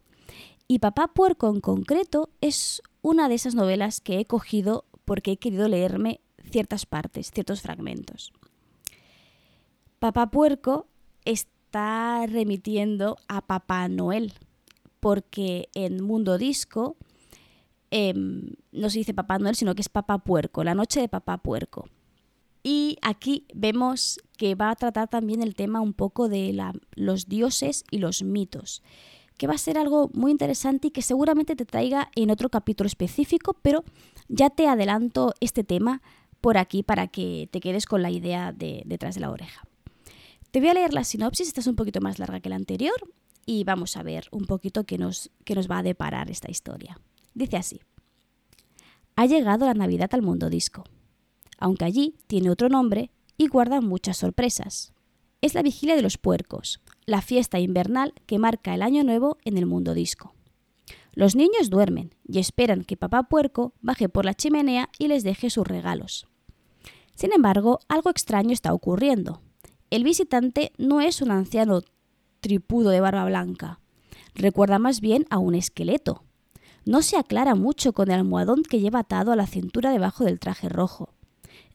Y 0.66 0.80
Papá 0.80 1.14
Puerco 1.14 1.48
en 1.48 1.60
concreto 1.60 2.30
es 2.40 2.82
una 3.00 3.28
de 3.28 3.36
esas 3.36 3.54
novelas 3.54 4.00
que 4.00 4.18
he 4.18 4.24
cogido 4.24 4.86
porque 5.04 5.30
he 5.30 5.36
querido 5.36 5.68
leerme 5.68 6.20
ciertas 6.50 6.84
partes, 6.84 7.30
ciertos 7.30 7.60
fragmentos. 7.60 8.32
Papá 10.00 10.32
Puerco 10.32 10.88
está 11.24 12.26
remitiendo 12.26 13.18
a 13.28 13.40
Papá 13.46 13.86
Noel, 13.86 14.32
porque 14.98 15.68
en 15.74 16.02
Mundo 16.02 16.38
Disco 16.38 16.96
em, 17.92 18.56
no 18.72 18.90
se 18.90 18.98
dice 18.98 19.14
Papá 19.14 19.38
Noel, 19.38 19.54
sino 19.54 19.76
que 19.76 19.82
es 19.82 19.88
Papá 19.88 20.18
Puerco, 20.18 20.64
la 20.64 20.74
noche 20.74 21.00
de 21.00 21.08
Papá 21.08 21.38
Puerco. 21.38 21.88
Y 22.68 22.98
aquí 23.00 23.46
vemos 23.54 24.18
que 24.36 24.56
va 24.56 24.72
a 24.72 24.74
tratar 24.74 25.06
también 25.06 25.40
el 25.40 25.54
tema 25.54 25.80
un 25.80 25.92
poco 25.92 26.28
de 26.28 26.52
los 26.96 27.28
dioses 27.28 27.84
y 27.92 27.98
los 27.98 28.24
mitos, 28.24 28.82
que 29.38 29.46
va 29.46 29.54
a 29.54 29.58
ser 29.58 29.78
algo 29.78 30.10
muy 30.14 30.32
interesante 30.32 30.88
y 30.88 30.90
que 30.90 31.00
seguramente 31.00 31.54
te 31.54 31.64
traiga 31.64 32.10
en 32.16 32.32
otro 32.32 32.48
capítulo 32.48 32.88
específico, 32.88 33.56
pero 33.62 33.84
ya 34.26 34.50
te 34.50 34.66
adelanto 34.66 35.32
este 35.38 35.62
tema 35.62 36.02
por 36.40 36.58
aquí 36.58 36.82
para 36.82 37.06
que 37.06 37.48
te 37.52 37.60
quedes 37.60 37.86
con 37.86 38.02
la 38.02 38.10
idea 38.10 38.50
de, 38.50 38.82
detrás 38.84 39.14
de 39.14 39.20
la 39.20 39.30
oreja. 39.30 39.62
Te 40.50 40.58
voy 40.58 40.70
a 40.70 40.74
leer 40.74 40.92
la 40.92 41.04
sinopsis, 41.04 41.46
esta 41.46 41.60
es 41.60 41.68
un 41.68 41.76
poquito 41.76 42.00
más 42.00 42.18
larga 42.18 42.40
que 42.40 42.48
la 42.48 42.56
anterior, 42.56 42.96
y 43.46 43.62
vamos 43.62 43.96
a 43.96 44.02
ver 44.02 44.26
un 44.32 44.44
poquito 44.44 44.82
qué 44.82 44.98
nos, 44.98 45.30
qué 45.44 45.54
nos 45.54 45.70
va 45.70 45.78
a 45.78 45.82
deparar 45.84 46.32
esta 46.32 46.50
historia. 46.50 46.98
Dice 47.32 47.58
así. 47.58 47.80
Ha 49.14 49.26
llegado 49.26 49.66
la 49.66 49.74
Navidad 49.74 50.10
al 50.12 50.22
mundo 50.22 50.50
disco 50.50 50.82
aunque 51.58 51.84
allí 51.84 52.16
tiene 52.26 52.50
otro 52.50 52.68
nombre 52.68 53.10
y 53.38 53.48
guarda 53.48 53.80
muchas 53.80 54.18
sorpresas. 54.18 54.92
Es 55.40 55.54
la 55.54 55.62
vigilia 55.62 55.96
de 55.96 56.02
los 56.02 56.18
puercos, 56.18 56.80
la 57.04 57.22
fiesta 57.22 57.58
invernal 57.60 58.14
que 58.26 58.38
marca 58.38 58.74
el 58.74 58.82
año 58.82 59.04
nuevo 59.04 59.38
en 59.44 59.58
el 59.58 59.66
mundo 59.66 59.94
disco. 59.94 60.34
Los 61.12 61.34
niños 61.34 61.70
duermen 61.70 62.14
y 62.26 62.38
esperan 62.38 62.84
que 62.84 62.96
papá 62.96 63.22
puerco 63.22 63.72
baje 63.80 64.08
por 64.08 64.24
la 64.24 64.34
chimenea 64.34 64.90
y 64.98 65.08
les 65.08 65.24
deje 65.24 65.50
sus 65.50 65.66
regalos. 65.66 66.26
Sin 67.14 67.32
embargo, 67.32 67.80
algo 67.88 68.10
extraño 68.10 68.52
está 68.52 68.74
ocurriendo. 68.74 69.40
el 69.88 70.04
visitante 70.04 70.72
no 70.78 71.00
es 71.00 71.22
un 71.22 71.30
anciano 71.30 71.80
tripudo 72.40 72.90
de 72.90 73.00
barba 73.00 73.24
blanca. 73.24 73.80
Recuerda 74.34 74.78
más 74.78 75.00
bien 75.00 75.26
a 75.30 75.38
un 75.38 75.54
esqueleto. 75.54 76.22
No 76.84 77.02
se 77.02 77.16
aclara 77.16 77.54
mucho 77.54 77.92
con 77.92 78.10
el 78.10 78.18
almohadón 78.18 78.62
que 78.62 78.80
lleva 78.80 79.00
atado 79.00 79.32
a 79.32 79.36
la 79.36 79.46
cintura 79.46 79.90
debajo 79.90 80.24
del 80.24 80.38
traje 80.38 80.68
rojo. 80.68 81.15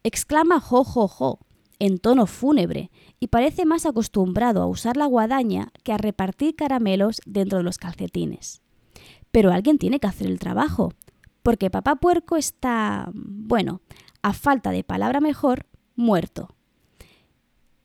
Exclama 0.04 0.60
jo, 0.60 0.84
jo, 0.84 1.08
jo, 1.08 1.40
en 1.80 1.98
tono 1.98 2.28
fúnebre, 2.28 2.92
y 3.20 3.28
parece 3.28 3.66
más 3.66 3.86
acostumbrado 3.86 4.62
a 4.62 4.68
usar 4.68 4.98
la 4.98 5.06
guadaña 5.06 5.72
que 5.84 5.94
a 5.94 5.98
repartir 5.98 6.56
caramelos 6.56 7.22
dentro 7.26 7.58
de 7.58 7.64
los 7.64 7.78
calcetines. 7.78 8.62
Pero 9.32 9.52
alguien 9.52 9.78
tiene 9.78 10.00
que 10.00 10.08
hacer 10.08 10.28
el 10.28 10.40
trabajo, 10.40 10.94
porque 11.44 11.70
papá 11.70 11.96
puerco 11.96 12.38
está, 12.38 13.12
bueno, 13.14 13.82
a 14.22 14.34
falta 14.34 14.72
de 14.72 14.84
palabra 14.84 15.22
mejor, 15.22 15.66
muerto. 15.96 16.56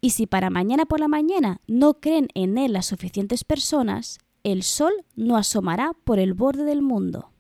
Y 0.01 0.11
si 0.11 0.27
para 0.27 0.51
mañana 0.51 0.87
por 0.87 1.01
la 1.01 1.09
mañana 1.09 1.61
no 1.67 1.95
creen 1.95 2.29
en 2.35 2.59
él 2.59 2.75
las 2.75 2.87
suficientes 2.87 3.45
personas, 3.45 4.19
el 4.45 4.63
sol 4.63 4.93
no 5.17 5.37
asomará 5.37 5.93
por 6.05 6.19
el 6.19 6.35
borde 6.35 6.65
del 6.65 6.83
mundo. 6.83 7.33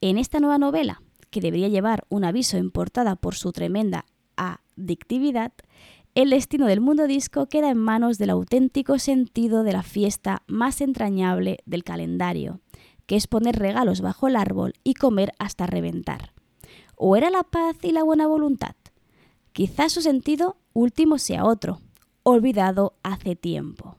En 0.00 0.18
esta 0.18 0.40
nueva 0.40 0.58
novela, 0.58 1.02
que 1.30 1.40
debería 1.40 1.68
llevar 1.68 2.04
un 2.08 2.24
aviso 2.24 2.56
en 2.56 2.70
portada 2.70 3.16
por 3.16 3.34
su 3.34 3.52
tremenda 3.52 4.04
adictividad, 4.36 5.52
el 6.14 6.30
destino 6.30 6.66
del 6.66 6.80
mundo 6.80 7.06
disco 7.06 7.46
queda 7.46 7.70
en 7.70 7.78
manos 7.78 8.18
del 8.18 8.30
auténtico 8.30 8.98
sentido 8.98 9.62
de 9.62 9.72
la 9.72 9.82
fiesta 9.82 10.42
más 10.46 10.80
entrañable 10.80 11.58
del 11.64 11.84
calendario, 11.84 12.60
que 13.06 13.16
es 13.16 13.26
poner 13.26 13.56
regalos 13.56 14.00
bajo 14.00 14.28
el 14.28 14.36
árbol 14.36 14.74
y 14.82 14.94
comer 14.94 15.32
hasta 15.38 15.66
reventar. 15.66 16.32
¿O 16.96 17.16
era 17.16 17.30
la 17.30 17.44
paz 17.44 17.76
y 17.82 17.92
la 17.92 18.02
buena 18.02 18.26
voluntad? 18.26 18.74
Quizás 19.52 19.92
su 19.92 20.02
sentido 20.02 20.56
último 20.72 21.18
sea 21.18 21.44
otro, 21.44 21.80
olvidado 22.24 22.94
hace 23.02 23.36
tiempo. 23.36 23.96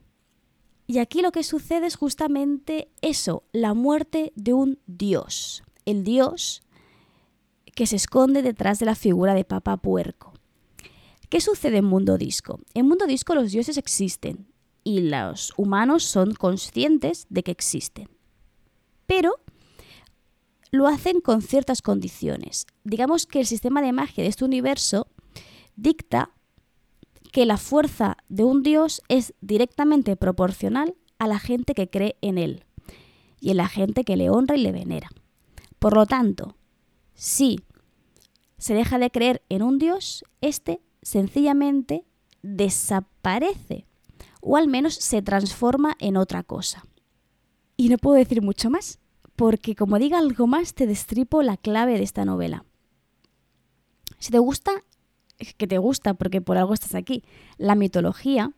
Y 0.88 0.98
aquí 0.98 1.22
lo 1.22 1.32
que 1.32 1.44
sucede 1.44 1.88
es 1.88 1.96
justamente 1.96 2.90
eso, 3.02 3.44
la 3.52 3.74
muerte 3.74 4.34
de 4.36 4.54
un 4.54 4.80
dios. 4.88 5.64
El 5.86 6.04
dios 6.04 6.64
que 7.80 7.88
se 7.88 7.96
esconde 7.96 8.42
detrás 8.42 8.80
de 8.80 8.86
la 8.86 8.94
figura 8.94 9.34
de 9.34 9.46
Papa 9.46 9.78
Puerco. 9.78 10.34
¿Qué 11.30 11.40
sucede 11.40 11.78
en 11.78 11.86
Mundo 11.86 12.18
Disco? 12.18 12.60
En 12.74 12.90
Mundo 12.90 13.08
Disco 13.08 13.36
los 13.36 13.54
dioses 13.54 13.78
existen 13.78 14.52
y 14.84 15.00
los 15.00 15.54
humanos 15.56 16.04
son 16.04 16.34
conscientes 16.34 17.26
de 17.30 17.42
que 17.42 17.52
existen. 17.52 18.10
Pero 19.06 19.36
lo 20.72 20.88
hacen 20.88 21.22
con 21.22 21.42
ciertas 21.42 21.82
condiciones. 21.82 22.68
Digamos 22.84 23.26
que 23.26 23.40
el 23.40 23.46
sistema 23.46 23.82
de 23.82 23.94
magia 23.94 24.26
de 24.26 24.30
este 24.30 24.44
universo 24.44 25.08
dicta 25.78 26.32
que 27.32 27.46
la 27.46 27.56
fuerza 27.56 28.18
de 28.28 28.44
un 28.44 28.62
dios 28.62 29.02
es 29.08 29.34
directamente 29.40 30.18
proporcional 30.18 30.96
a 31.18 31.28
la 31.28 31.40
gente 31.40 31.74
que 31.74 31.90
cree 31.90 32.18
en 32.20 32.40
él 32.40 32.66
y 33.40 33.52
en 33.52 33.58
la 33.58 33.70
gente 33.70 34.04
que 34.04 34.18
le 34.18 34.30
honra 34.30 34.58
y 34.58 34.64
le 34.64 34.74
venera. 34.74 35.10
Por 35.80 35.96
lo 35.96 36.06
tanto, 36.06 36.58
si 37.20 37.60
se 38.58 38.74
deja 38.74 38.98
de 38.98 39.12
creer 39.12 39.44
en 39.50 39.62
un 39.62 39.78
dios, 39.78 40.24
éste 40.40 40.80
sencillamente 41.02 42.06
desaparece 42.44 43.86
o 44.40 44.56
al 44.56 44.70
menos 44.70 44.94
se 44.94 45.22
transforma 45.22 45.98
en 46.00 46.16
otra 46.16 46.44
cosa. 46.44 46.86
Y 47.76 47.90
no 47.90 47.98
puedo 47.98 48.16
decir 48.16 48.42
mucho 48.42 48.70
más, 48.70 49.00
porque 49.36 49.76
como 49.76 50.00
diga 50.00 50.18
algo 50.18 50.48
más 50.48 50.74
te 50.74 50.88
destripo 50.88 51.44
la 51.44 51.58
clave 51.58 51.98
de 51.98 52.04
esta 52.04 52.24
novela. 52.24 52.64
Si 54.18 54.32
te 54.32 54.40
gusta 54.40 54.72
que 55.58 55.68
te 55.68 55.78
gusta 55.78 56.14
porque 56.14 56.40
por 56.40 56.58
algo 56.58 56.74
estás 56.74 56.96
aquí, 56.96 57.26
la 57.58 57.76
mitología, 57.76 58.54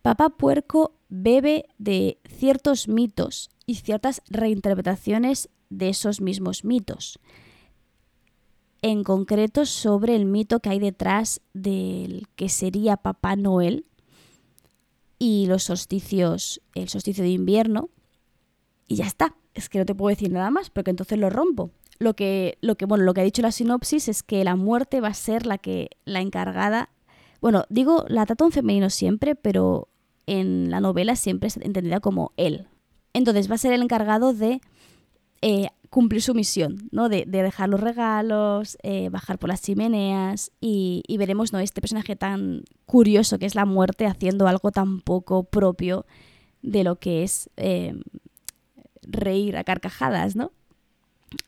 Papá 0.00 0.30
Puerco 0.30 0.94
bebe 1.10 1.66
de 1.76 2.18
ciertos 2.26 2.88
mitos 2.88 3.50
y 3.66 3.74
ciertas 3.74 4.22
reinterpretaciones 4.30 5.50
de 5.68 5.90
esos 5.90 6.22
mismos 6.22 6.64
mitos. 6.64 7.18
En 8.82 9.04
concreto 9.04 9.64
sobre 9.64 10.16
el 10.16 10.26
mito 10.26 10.60
que 10.60 10.70
hay 10.70 10.78
detrás 10.78 11.40
del 11.54 12.26
que 12.36 12.48
sería 12.48 12.96
Papá 12.96 13.36
Noel 13.36 13.86
y 15.18 15.46
los 15.46 15.64
solsticios, 15.64 16.60
el 16.74 16.88
solsticio 16.88 17.22
de 17.22 17.30
invierno. 17.30 17.90
Y 18.88 18.96
ya 18.96 19.06
está, 19.06 19.36
es 19.54 19.68
que 19.68 19.78
no 19.78 19.86
te 19.86 19.94
puedo 19.94 20.14
decir 20.14 20.30
nada 20.30 20.50
más 20.50 20.68
porque 20.68 20.90
entonces 20.90 21.18
lo 21.18 21.30
rompo 21.30 21.70
lo 22.02 22.14
que, 22.14 22.58
lo 22.60 22.76
que, 22.76 22.84
bueno, 22.84 23.04
lo 23.04 23.14
que 23.14 23.22
ha 23.22 23.24
dicho 23.24 23.42
la 23.42 23.52
sinopsis 23.52 24.08
es 24.08 24.22
que 24.22 24.44
la 24.44 24.56
muerte 24.56 25.00
va 25.00 25.08
a 25.08 25.14
ser 25.14 25.46
la 25.46 25.58
que 25.58 25.90
la 26.04 26.20
encargada. 26.20 26.90
Bueno, 27.40 27.64
digo, 27.70 28.04
la 28.08 28.26
trata 28.26 28.44
un 28.44 28.52
femenino 28.52 28.90
siempre, 28.90 29.34
pero 29.34 29.88
en 30.26 30.70
la 30.70 30.80
novela 30.80 31.16
siempre 31.16 31.48
es 31.48 31.56
entendida 31.56 32.00
como 32.00 32.32
él. 32.36 32.68
Entonces 33.14 33.50
va 33.50 33.54
a 33.54 33.58
ser 33.58 33.72
el 33.72 33.82
encargado 33.82 34.32
de 34.32 34.60
eh, 35.42 35.68
cumplir 35.90 36.22
su 36.22 36.34
misión, 36.34 36.88
¿no? 36.90 37.08
De, 37.10 37.26
dejar 37.26 37.68
los 37.68 37.80
regalos, 37.80 38.78
eh, 38.82 39.10
bajar 39.10 39.38
por 39.38 39.48
las 39.48 39.60
chimeneas 39.60 40.50
y, 40.60 41.04
veremos, 41.18 41.52
¿no? 41.52 41.58
Este 41.58 41.82
personaje 41.82 42.16
tan 42.16 42.62
curioso 42.86 43.38
que 43.38 43.44
es 43.44 43.54
la 43.54 43.66
muerte 43.66 44.06
haciendo 44.06 44.48
algo 44.48 44.70
tan 44.70 45.00
poco 45.00 45.44
propio 45.44 46.06
de 46.62 46.84
lo 46.84 46.96
que 46.96 47.24
es 47.24 47.50
eh, 47.56 47.94
reír 49.02 49.56
a 49.56 49.64
carcajadas, 49.64 50.34
¿no? 50.34 50.52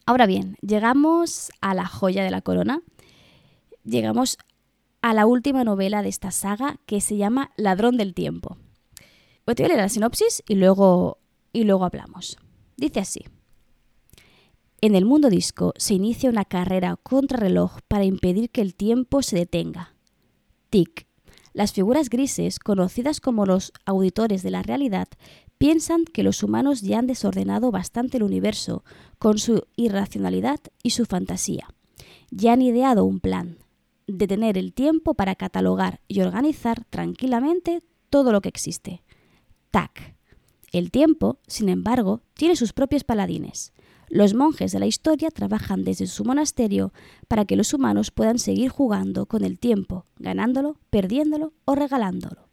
Ahora 0.04 0.26
bien, 0.26 0.56
llegamos 0.60 1.50
a 1.62 1.72
la 1.72 1.86
joya 1.86 2.22
de 2.24 2.30
la 2.30 2.42
corona. 2.42 2.82
Llegamos 3.84 4.38
a 5.00 5.14
la 5.14 5.24
última 5.24 5.64
novela 5.64 6.02
de 6.02 6.08
esta 6.08 6.32
saga 6.32 6.80
que 6.84 7.00
se 7.00 7.16
llama 7.16 7.52
Ladrón 7.56 7.96
del 7.96 8.12
Tiempo. 8.12 8.58
Voy 9.46 9.54
a 9.58 9.68
leer 9.68 9.76
la 9.78 9.88
sinopsis 9.88 10.42
y 10.48 10.56
luego, 10.56 11.18
y 11.52 11.64
luego 11.64 11.84
hablamos. 11.84 12.36
Dice 12.76 13.00
así. 13.00 13.24
En 14.84 14.94
el 14.94 15.06
mundo 15.06 15.30
disco 15.30 15.72
se 15.78 15.94
inicia 15.94 16.28
una 16.28 16.44
carrera 16.44 16.98
contrarreloj 17.02 17.78
para 17.88 18.04
impedir 18.04 18.50
que 18.50 18.60
el 18.60 18.74
tiempo 18.74 19.22
se 19.22 19.34
detenga. 19.34 19.94
TIC. 20.68 21.06
Las 21.54 21.72
figuras 21.72 22.10
grises, 22.10 22.58
conocidas 22.58 23.18
como 23.18 23.46
los 23.46 23.72
auditores 23.86 24.42
de 24.42 24.50
la 24.50 24.62
realidad, 24.62 25.08
piensan 25.56 26.04
que 26.04 26.22
los 26.22 26.42
humanos 26.42 26.82
ya 26.82 26.98
han 26.98 27.06
desordenado 27.06 27.70
bastante 27.70 28.18
el 28.18 28.24
universo 28.24 28.84
con 29.18 29.38
su 29.38 29.66
irracionalidad 29.74 30.60
y 30.82 30.90
su 30.90 31.06
fantasía. 31.06 31.66
Ya 32.30 32.52
han 32.52 32.60
ideado 32.60 33.06
un 33.06 33.20
plan, 33.20 33.56
detener 34.06 34.58
el 34.58 34.74
tiempo 34.74 35.14
para 35.14 35.34
catalogar 35.34 36.00
y 36.08 36.20
organizar 36.20 36.84
tranquilamente 36.90 37.82
todo 38.10 38.32
lo 38.32 38.42
que 38.42 38.50
existe. 38.50 39.02
TAC. 39.70 40.14
El 40.72 40.90
tiempo, 40.90 41.38
sin 41.46 41.70
embargo, 41.70 42.20
tiene 42.34 42.54
sus 42.54 42.74
propios 42.74 43.02
paladines. 43.02 43.72
Los 44.14 44.32
monjes 44.32 44.70
de 44.70 44.78
la 44.78 44.86
historia 44.86 45.28
trabajan 45.32 45.82
desde 45.82 46.06
su 46.06 46.24
monasterio 46.24 46.92
para 47.26 47.46
que 47.46 47.56
los 47.56 47.74
humanos 47.74 48.12
puedan 48.12 48.38
seguir 48.38 48.68
jugando 48.68 49.26
con 49.26 49.42
el 49.42 49.58
tiempo, 49.58 50.06
ganándolo, 50.20 50.78
perdiéndolo 50.88 51.52
o 51.64 51.74
regalándolo. 51.74 52.48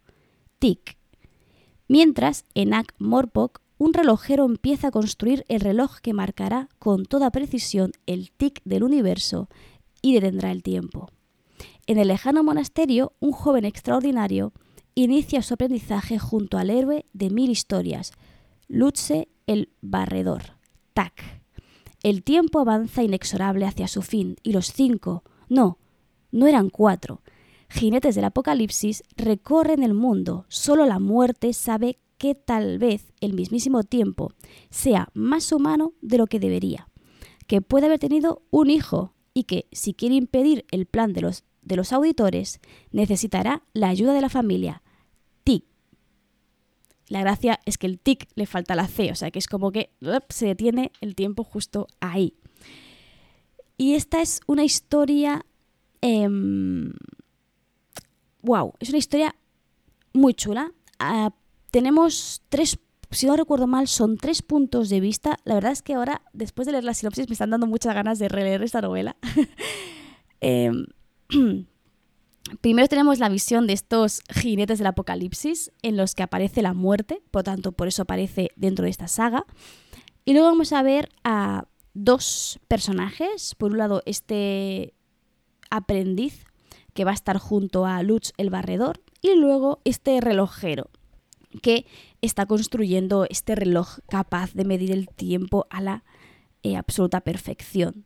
TIC 0.58 0.98
Mientras, 1.88 2.46
en 2.56 2.74
Ak 2.74 2.96
Morpok, 2.98 3.62
un 3.78 3.94
relojero 3.94 4.46
empieza 4.46 4.88
a 4.88 4.92
construir 4.92 5.46
el 5.50 5.60
reloj 5.62 6.00
que 6.02 6.16
marcará 6.16 6.68
con 6.80 7.06
toda 7.06 7.30
precisión 7.30 7.92
el 8.08 8.32
tic 8.32 8.64
del 8.66 8.82
universo 8.82 9.48
y 10.02 10.16
detendrá 10.16 10.52
el 10.52 10.64
tiempo. 10.64 11.12
En 11.86 12.00
el 12.00 12.08
lejano 12.08 12.44
monasterio, 12.44 13.14
un 13.20 13.34
joven 13.34 13.66
extraordinario 13.66 14.52
inicia 14.96 15.44
su 15.44 15.54
aprendizaje 15.54 16.18
junto 16.18 16.58
al 16.58 16.72
héroe 16.72 17.06
de 17.14 17.30
mil 17.30 17.52
historias, 17.52 18.14
Lutze 18.68 19.28
el 19.46 19.70
Barredor, 19.82 20.58
Tac. 20.96 21.41
El 22.04 22.24
tiempo 22.24 22.60
avanza 22.60 23.04
inexorable 23.04 23.66
hacia 23.66 23.88
su 23.88 24.02
fin 24.02 24.38
y 24.42 24.54
los 24.54 24.74
cinco, 24.74 25.24
no, 25.50 25.78
no 26.32 26.48
eran 26.48 26.70
cuatro, 26.70 27.22
jinetes 27.70 28.16
del 28.16 28.26
apocalipsis 28.26 29.04
recorren 29.16 29.84
el 29.84 29.94
mundo, 29.94 30.46
solo 30.48 30.86
la 30.86 31.00
muerte 31.00 31.54
sabe 31.54 32.00
que 32.18 32.36
tal 32.36 32.80
vez 32.80 33.14
el 33.22 33.34
mismísimo 33.34 33.84
tiempo 33.84 34.34
sea 34.70 35.10
más 35.14 35.52
humano 35.52 35.94
de 36.02 36.18
lo 36.18 36.28
que 36.28 36.40
debería, 36.40 36.88
que 37.48 37.62
puede 37.62 37.86
haber 37.86 38.00
tenido 38.00 38.44
un 38.50 38.70
hijo 38.70 39.14
y 39.34 39.44
que, 39.44 39.68
si 39.72 39.94
quiere 39.94 40.16
impedir 40.16 40.66
el 40.72 40.86
plan 40.86 41.14
de 41.14 41.22
los, 41.22 41.46
de 41.62 41.76
los 41.76 41.94
auditores, 41.94 42.60
necesitará 42.92 43.64
la 43.74 43.90
ayuda 43.90 44.14
de 44.14 44.22
la 44.22 44.30
familia. 44.30 44.82
La 47.12 47.20
gracia 47.20 47.60
es 47.66 47.78
que 47.78 47.88
el 47.88 48.00
TIC 48.00 48.30
le 48.36 48.46
falta 48.46 48.74
la 48.74 48.88
C, 48.88 49.12
o 49.12 49.16
sea 49.16 49.32
que 49.32 49.40
es 49.40 49.48
como 49.48 49.74
que 49.74 49.90
se 50.30 50.46
detiene 50.46 50.94
el 51.02 51.14
tiempo 51.14 51.44
justo 51.44 51.88
ahí. 52.00 52.36
Y 53.78 53.96
esta 53.96 54.22
es 54.22 54.40
una 54.48 54.64
historia 54.64 55.46
em, 56.00 56.94
wow, 58.44 58.74
es 58.80 58.88
una 58.88 58.98
historia 58.98 59.36
muy 60.14 60.34
chula. 60.34 60.72
Ah, 61.00 61.34
tenemos 61.70 62.44
tres, 62.48 62.80
si 63.10 63.26
no 63.26 63.36
recuerdo 63.36 63.68
mal, 63.68 63.90
son 63.90 64.16
tres 64.16 64.42
puntos 64.42 64.88
de 64.88 65.02
vista. 65.02 65.38
La 65.44 65.56
verdad 65.56 65.74
es 65.74 65.82
que 65.82 65.96
ahora, 65.96 66.22
después 66.32 66.66
de 66.66 66.72
leer 66.72 66.86
la 66.86 66.94
sinopsis, 66.94 67.28
me 67.28 67.34
están 67.34 67.50
dando 67.50 67.68
muchas 67.68 67.94
ganas 67.94 68.20
de 68.20 68.30
releer 68.30 68.64
esta 68.64 68.80
novela. 68.80 69.18
Em, 70.44 70.88
Primero 72.62 72.88
tenemos 72.88 73.20
la 73.20 73.30
visión 73.30 73.68
de 73.68 73.74
estos 73.74 74.22
jinetes 74.30 74.80
del 74.80 74.88
apocalipsis 74.88 75.72
en 75.82 75.96
los 75.96 76.16
que 76.16 76.24
aparece 76.24 76.62
la 76.62 76.74
muerte, 76.74 77.22
por 77.32 77.44
tanto 77.44 77.72
por 77.72 77.88
eso 77.88 78.02
aparece 78.02 78.50
dentro 78.56 78.86
de 78.86 78.92
esta 78.92 79.08
saga. 79.08 79.46
Y 80.26 80.34
luego 80.34 80.48
vamos 80.48 80.74
a 80.74 80.84
ver 80.84 81.10
a 81.24 81.66
dos 81.94 82.60
personajes. 82.68 83.56
Por 83.56 83.72
un 83.72 83.78
lado, 83.78 84.02
este 84.06 84.94
aprendiz 85.70 86.46
que 86.94 87.06
va 87.06 87.12
a 87.12 87.16
estar 87.16 87.38
junto 87.38 87.86
a 87.86 88.04
Lutz 88.04 88.34
el 88.38 88.50
barredor 88.50 89.02
y 89.22 89.36
luego 89.36 89.80
este 89.86 90.20
relojero 90.20 90.90
que 91.62 91.86
está 92.22 92.46
construyendo 92.46 93.26
este 93.30 93.56
reloj 93.56 94.00
capaz 94.10 94.54
de 94.54 94.66
medir 94.66 94.92
el 94.92 95.08
tiempo 95.08 95.68
a 95.70 95.82
la 95.82 96.04
eh, 96.64 96.76
absoluta 96.76 97.22
perfección. 97.22 98.06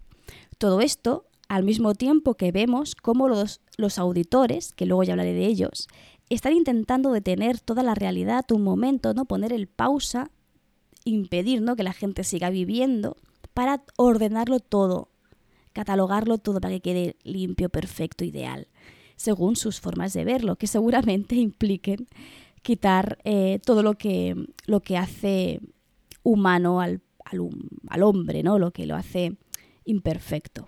Todo 0.58 0.82
esto 0.82 1.26
al 1.56 1.64
mismo 1.64 1.96
tiempo 1.96 2.34
que 2.34 2.52
vemos 2.52 2.96
cómo 2.96 3.30
los, 3.30 3.62
auditores, 3.98 4.74
que 4.74 4.86
luego 4.86 5.04
ya 5.04 5.14
hablaré 5.14 5.32
de 5.32 5.46
ellos, 5.46 5.88
están 6.30 6.52
intentando 6.52 7.14
detener 7.14 7.62
toda 7.62 7.82
la 7.82 7.96
realidad 7.96 8.44
un 8.52 8.62
momento, 8.62 9.14
¿no? 9.14 9.24
Poner 9.24 9.54
el 9.54 9.68
pausa, 9.68 10.32
impedir 11.06 11.62
¿no? 11.62 11.78
que 11.78 11.84
la 11.84 11.94
gente 11.94 12.26
siga 12.26 12.50
viviendo 12.50 13.16
para 13.54 13.86
ordenarlo 13.96 14.60
todo, 14.60 15.08
catalogarlo 15.72 16.40
todo 16.40 16.60
para 16.60 16.74
que 16.74 16.82
quede 16.82 17.16
limpio, 17.24 17.70
perfecto, 17.70 18.26
ideal, 18.26 18.68
según 19.16 19.56
sus 19.56 19.80
formas 19.80 20.12
de 20.12 20.26
verlo, 20.26 20.58
que 20.58 20.68
seguramente 20.68 21.36
impliquen 21.48 22.08
quitar 22.64 23.18
eh, 23.24 23.60
todo 23.66 23.82
lo 23.82 23.94
que, 23.94 24.36
lo 24.66 24.82
que 24.82 24.98
hace 24.98 25.62
humano 26.22 26.82
al, 26.82 27.02
al, 27.24 28.04
hombre, 28.04 28.44
¿no? 28.44 28.60
lo 28.60 28.72
que 28.72 28.86
lo 28.86 28.98
hace 28.98 29.38
imperfecto. 29.86 30.66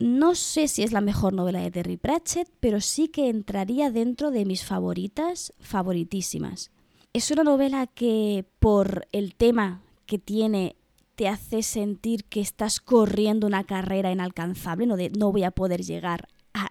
No 0.00 0.34
sé 0.34 0.66
si 0.66 0.82
es 0.82 0.92
la 0.92 1.02
mejor 1.02 1.34
novela 1.34 1.60
de 1.60 1.70
Terry 1.70 1.98
Pratchett, 1.98 2.50
pero 2.58 2.80
sí 2.80 3.08
que 3.08 3.28
entraría 3.28 3.90
dentro 3.90 4.30
de 4.30 4.46
mis 4.46 4.64
favoritas, 4.64 5.52
favoritísimas. 5.60 6.70
Es 7.12 7.30
una 7.30 7.44
novela 7.44 7.86
que 7.86 8.46
por 8.60 9.06
el 9.12 9.34
tema 9.34 9.82
que 10.06 10.18
tiene 10.18 10.76
te 11.16 11.28
hace 11.28 11.62
sentir 11.62 12.24
que 12.24 12.40
estás 12.40 12.80
corriendo 12.80 13.46
una 13.46 13.64
carrera 13.64 14.10
inalcanzable, 14.10 14.86
no 14.86 14.96
de 14.96 15.10
no 15.10 15.32
voy 15.32 15.44
a 15.44 15.50
poder 15.50 15.82
llegar 15.82 16.28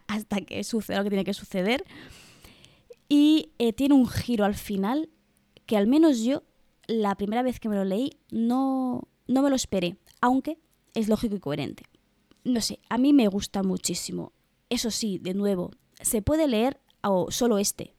hasta 0.07 0.41
que 0.41 0.63
suceda 0.63 0.97
lo 0.97 1.03
que 1.03 1.11
tiene 1.11 1.23
que 1.23 1.35
suceder. 1.35 1.85
Y 3.09 3.51
eh, 3.59 3.73
tiene 3.73 3.93
un 3.93 4.07
giro 4.07 4.43
al 4.43 4.55
final 4.55 5.07
que 5.67 5.77
al 5.77 5.85
menos 5.85 6.23
yo, 6.23 6.41
la 6.87 7.13
primera 7.13 7.43
vez 7.43 7.59
que 7.59 7.69
me 7.69 7.75
lo 7.75 7.85
leí, 7.85 8.17
no, 8.31 9.07
no 9.27 9.43
me 9.43 9.51
lo 9.51 9.55
esperé, 9.55 9.97
aunque 10.19 10.57
es 10.95 11.07
lógico 11.09 11.35
y 11.35 11.39
coherente. 11.39 11.83
No 12.43 12.62
sé, 12.62 12.80
a 12.89 12.97
mí 12.97 13.13
me 13.13 13.28
gusta 13.28 13.63
muchísimo. 13.63 14.34
Eso 14.69 14.91
sí, 14.91 15.17
de 15.19 15.34
nuevo, 15.34 15.71
se 16.02 16.21
puede 16.21 16.47
leer 16.47 16.80
o 17.02 17.32
solo 17.32 17.58
este, 17.58 17.95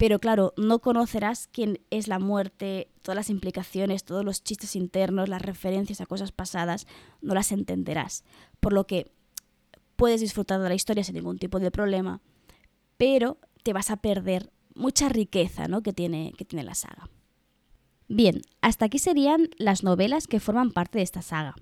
pero 0.00 0.18
claro, 0.18 0.54
no 0.56 0.78
conocerás 0.78 1.46
quién 1.52 1.78
es 1.90 2.08
la 2.08 2.18
muerte, 2.18 2.88
todas 3.02 3.16
las 3.16 3.28
implicaciones, 3.28 4.02
todos 4.02 4.24
los 4.24 4.42
chistes 4.42 4.74
internos, 4.74 5.28
las 5.28 5.42
referencias 5.42 6.00
a 6.00 6.06
cosas 6.06 6.32
pasadas, 6.32 6.86
no 7.20 7.34
las 7.34 7.52
entenderás. 7.52 8.24
Por 8.60 8.72
lo 8.72 8.86
que 8.86 9.12
puedes 9.96 10.22
disfrutar 10.22 10.58
de 10.58 10.70
la 10.70 10.74
historia 10.74 11.04
sin 11.04 11.16
ningún 11.16 11.38
tipo 11.38 11.60
de 11.60 11.70
problema, 11.70 12.22
pero 12.96 13.36
te 13.62 13.74
vas 13.74 13.90
a 13.90 13.98
perder 13.98 14.50
mucha 14.74 15.10
riqueza 15.10 15.68
¿no? 15.68 15.82
que, 15.82 15.92
tiene, 15.92 16.32
que 16.38 16.46
tiene 16.46 16.64
la 16.64 16.74
saga. 16.74 17.10
Bien, 18.08 18.40
hasta 18.62 18.86
aquí 18.86 18.98
serían 18.98 19.50
las 19.58 19.84
novelas 19.84 20.26
que 20.26 20.40
forman 20.40 20.70
parte 20.70 20.96
de 20.96 21.04
esta 21.04 21.20
saga. 21.20 21.56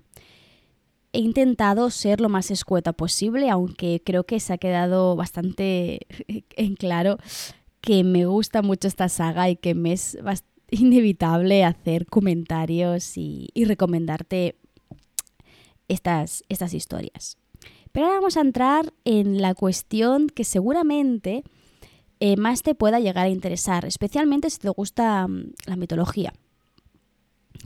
He 1.11 1.19
intentado 1.19 1.89
ser 1.89 2.21
lo 2.21 2.29
más 2.29 2.51
escueta 2.51 2.93
posible, 2.93 3.49
aunque 3.49 4.01
creo 4.05 4.25
que 4.25 4.39
se 4.39 4.53
ha 4.53 4.57
quedado 4.57 5.15
bastante 5.15 6.07
en 6.55 6.75
claro 6.75 7.17
que 7.81 8.03
me 8.03 8.25
gusta 8.25 8.61
mucho 8.61 8.87
esta 8.87 9.09
saga 9.09 9.49
y 9.49 9.55
que 9.55 9.73
me 9.73 9.93
es 9.93 10.17
inevitable 10.71 11.63
hacer 11.63 12.05
comentarios 12.05 13.17
y, 13.17 13.49
recomendarte 13.55 14.55
estas, 15.87 16.43
estas 16.49 16.73
historias. 16.73 17.37
Pero 17.91 18.05
ahora 18.05 18.19
vamos 18.19 18.37
a 18.37 18.41
entrar 18.41 18.93
en 19.03 19.41
la 19.41 19.55
cuestión 19.55 20.27
que 20.27 20.43
seguramente 20.43 21.43
eh, 22.19 22.37
más 22.37 22.61
te 22.61 22.75
pueda 22.75 22.99
llegar 22.99 23.25
a 23.25 23.29
interesar, 23.29 23.85
especialmente 23.85 24.49
si 24.49 24.59
te 24.59 24.69
gusta 24.69 25.27
mm, 25.27 25.53
la 25.65 25.75
mitología, 25.75 26.33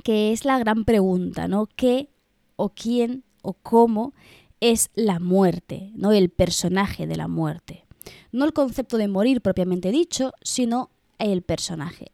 que 0.03 0.31
es 0.31 0.45
la 0.45 0.59
gran 0.59 0.85
pregunta, 0.85 1.47
¿no? 1.47 1.67
¿Qué 1.75 2.09
o 2.55 2.69
quién 2.69 3.23
o 3.43 3.53
cómo 3.53 4.13
es 4.59 4.89
la 4.95 5.19
muerte, 5.19 5.91
¿no? 5.93 6.11
El 6.11 6.29
personaje 6.29 7.05
de 7.05 7.15
la 7.15 7.27
muerte. 7.27 7.85
No 8.31 8.45
el 8.45 8.53
concepto 8.53 8.97
de 8.97 9.07
morir 9.07 9.41
propiamente 9.41 9.91
dicho, 9.91 10.31
sino 10.41 10.89
el 11.19 11.43
personaje. 11.43 12.11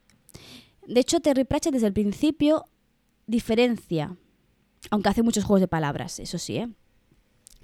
De 0.86 1.00
hecho, 1.00 1.22
Terry 1.22 1.46
Pratchett 1.46 1.74
desde 1.74 1.88
el 1.88 1.94
principio 1.94 2.65
diferencia, 3.28 4.18
aunque 4.89 5.10
hace 5.10 5.24
muchos 5.24 5.46
juegos 5.46 5.62
de 5.62 5.68
palabras, 5.68 6.20
eso 6.20 6.38
sí, 6.38 6.58
¿eh? 6.58 6.70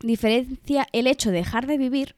diferencia 0.02 0.88
el 0.92 1.08
hecho 1.08 1.32
de 1.32 1.38
dejar 1.38 1.68
de 1.68 1.78
vivir 1.78 2.16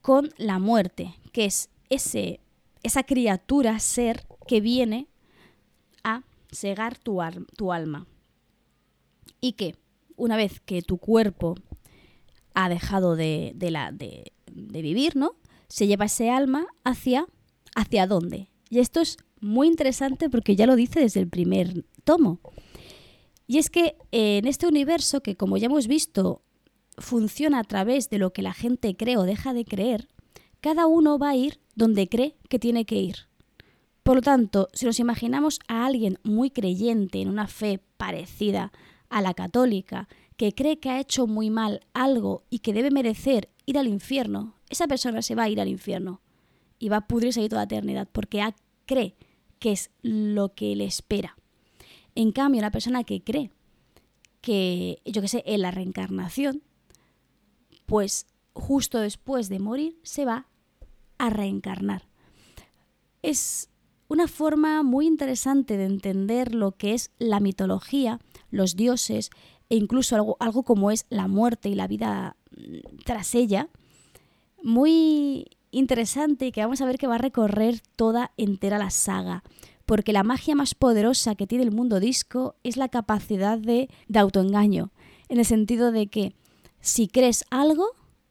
con 0.00 0.30
la 0.38 0.58
muerte, 0.58 1.14
que 1.32 1.44
es 1.44 1.68
ese, 1.90 2.40
esa 2.82 3.02
criatura, 3.02 3.78
ser 3.78 4.24
que 4.46 4.60
viene 4.60 5.08
a 6.02 6.22
cegar 6.50 6.96
tu, 6.96 7.20
tu 7.56 7.72
alma. 7.72 8.06
Y 9.40 9.52
que 9.52 9.76
una 10.18 10.36
vez 10.36 10.60
que 10.60 10.82
tu 10.82 10.98
cuerpo 10.98 11.54
ha 12.54 12.68
dejado 12.68 13.16
de, 13.16 13.52
de, 13.54 14.82
vivir, 14.82 15.16
¿no? 15.16 15.36
Se 15.68 15.86
lleva 15.86 16.06
ese 16.06 16.30
alma 16.30 16.66
hacia 16.84 17.26
hacia 17.74 18.06
dónde. 18.06 18.50
Y 18.68 18.80
esto 18.80 19.00
es 19.00 19.16
muy 19.40 19.68
interesante 19.68 20.28
porque 20.28 20.56
ya 20.56 20.66
lo 20.66 20.76
dice 20.76 21.00
desde 21.00 21.20
el 21.20 21.28
primer 21.28 21.84
tomo. 22.04 22.40
Y 23.46 23.58
es 23.58 23.70
que 23.70 23.96
en 24.10 24.46
este 24.46 24.66
universo 24.66 25.22
que 25.22 25.36
como 25.36 25.56
ya 25.56 25.66
hemos 25.66 25.86
visto 25.86 26.42
funciona 26.98 27.60
a 27.60 27.64
través 27.64 28.10
de 28.10 28.18
lo 28.18 28.32
que 28.32 28.42
la 28.42 28.52
gente 28.52 28.96
cree 28.96 29.16
o 29.16 29.22
deja 29.22 29.54
de 29.54 29.64
creer, 29.64 30.08
cada 30.60 30.86
uno 30.86 31.18
va 31.18 31.30
a 31.30 31.36
ir 31.36 31.60
donde 31.76 32.08
cree 32.08 32.36
que 32.48 32.58
tiene 32.58 32.84
que 32.84 32.96
ir. 32.96 33.28
Por 34.02 34.16
lo 34.16 34.22
tanto, 34.22 34.68
si 34.72 34.86
nos 34.86 34.98
imaginamos 34.98 35.60
a 35.68 35.86
alguien 35.86 36.18
muy 36.24 36.50
creyente 36.50 37.20
en 37.20 37.28
una 37.28 37.46
fe 37.46 37.80
parecida 37.96 38.72
a 39.10 39.22
la 39.22 39.34
católica, 39.34 40.08
que 40.36 40.54
cree 40.54 40.78
que 40.78 40.90
ha 40.90 41.00
hecho 41.00 41.26
muy 41.26 41.50
mal 41.50 41.80
algo 41.94 42.44
y 42.50 42.60
que 42.60 42.72
debe 42.72 42.90
merecer 42.90 43.50
ir 43.66 43.78
al 43.78 43.88
infierno, 43.88 44.54
esa 44.70 44.86
persona 44.86 45.22
se 45.22 45.34
va 45.34 45.44
a 45.44 45.48
ir 45.48 45.60
al 45.60 45.68
infierno 45.68 46.20
y 46.78 46.88
va 46.88 46.98
a 46.98 47.06
pudrirse 47.06 47.40
ahí 47.40 47.48
toda 47.48 47.62
la 47.62 47.64
eternidad 47.64 48.08
porque 48.10 48.42
cree 48.86 49.16
que 49.58 49.72
es 49.72 49.90
lo 50.02 50.54
que 50.54 50.76
le 50.76 50.84
espera. 50.84 51.36
En 52.14 52.32
cambio, 52.32 52.60
una 52.60 52.70
persona 52.70 53.04
que 53.04 53.22
cree 53.22 53.50
que, 54.40 55.00
yo 55.04 55.20
qué 55.22 55.28
sé, 55.28 55.42
en 55.46 55.62
la 55.62 55.70
reencarnación, 55.70 56.62
pues 57.86 58.26
justo 58.52 58.98
después 58.98 59.48
de 59.48 59.58
morir 59.58 59.98
se 60.02 60.24
va 60.24 60.46
a 61.18 61.30
reencarnar. 61.30 62.08
Es 63.22 63.70
una 64.08 64.26
forma 64.26 64.82
muy 64.82 65.06
interesante 65.06 65.76
de 65.76 65.84
entender 65.84 66.54
lo 66.54 66.72
que 66.72 66.94
es 66.94 67.10
la 67.18 67.40
mitología, 67.40 68.20
los 68.50 68.74
dioses 68.74 69.30
e 69.68 69.76
incluso 69.76 70.16
algo, 70.16 70.36
algo 70.40 70.62
como 70.62 70.90
es 70.90 71.06
la 71.10 71.28
muerte 71.28 71.68
y 71.68 71.74
la 71.74 71.86
vida 71.86 72.36
mm, 72.56 73.02
tras 73.04 73.34
ella, 73.34 73.68
muy 74.62 75.46
interesante 75.70 76.46
y 76.46 76.52
que 76.52 76.62
vamos 76.62 76.80
a 76.80 76.86
ver 76.86 76.98
que 76.98 77.06
va 77.06 77.16
a 77.16 77.18
recorrer 77.18 77.80
toda 77.96 78.32
entera 78.36 78.78
la 78.78 78.90
saga. 78.90 79.44
Porque 79.84 80.12
la 80.12 80.22
magia 80.22 80.54
más 80.54 80.74
poderosa 80.74 81.34
que 81.34 81.46
tiene 81.46 81.64
el 81.64 81.70
mundo 81.70 82.00
disco 82.00 82.56
es 82.62 82.76
la 82.76 82.88
capacidad 82.88 83.58
de, 83.58 83.88
de 84.08 84.18
autoengaño. 84.18 84.90
En 85.28 85.38
el 85.38 85.44
sentido 85.44 85.92
de 85.92 86.08
que 86.08 86.34
si 86.80 87.08
crees 87.08 87.44
algo, 87.50 87.86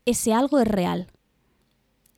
ese 0.05 0.33
algo 0.33 0.59
es 0.59 0.67
real. 0.67 1.07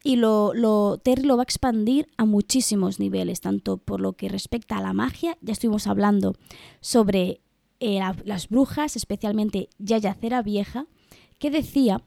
Y 0.03 0.15
lo, 0.15 0.97
Terry 1.03 1.23
lo 1.23 1.35
va 1.35 1.41
a 1.41 1.43
expandir 1.43 2.07
a 2.17 2.25
muchísimos 2.25 2.99
niveles, 2.99 3.41
tanto 3.41 3.77
por 3.77 3.99
lo 3.99 4.13
que 4.13 4.29
respecta 4.29 4.77
a 4.77 4.81
la 4.81 4.93
magia, 4.93 5.37
ya 5.41 5.51
estuvimos 5.51 5.87
hablando 5.87 6.35
sobre 6.79 7.41
eh, 7.81 7.99
las 8.23 8.47
brujas, 8.47 8.95
especialmente 8.95 9.69
Yaya 9.77 10.13
Cera 10.13 10.41
Vieja, 10.41 10.85
que 11.37 11.51
decía 11.51 12.01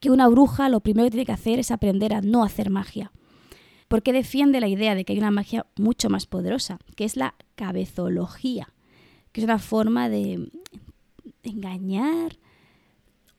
que 0.00 0.10
una 0.10 0.28
bruja 0.28 0.68
lo 0.68 0.80
primero 0.80 1.06
que 1.06 1.12
tiene 1.12 1.26
que 1.26 1.32
hacer 1.32 1.58
es 1.58 1.70
aprender 1.70 2.12
a 2.12 2.20
no 2.20 2.42
hacer 2.42 2.70
magia. 2.70 3.12
Porque 3.88 4.12
defiende 4.12 4.60
la 4.60 4.66
idea 4.66 4.96
de 4.96 5.04
que 5.04 5.12
hay 5.12 5.20
una 5.20 5.30
magia 5.30 5.66
mucho 5.76 6.10
más 6.10 6.26
poderosa, 6.26 6.78
que 6.96 7.04
es 7.04 7.16
la 7.16 7.36
cabezología, 7.54 8.74
que 9.30 9.40
es 9.40 9.44
una 9.44 9.60
forma 9.60 10.08
de 10.08 10.50
engañar, 11.44 12.36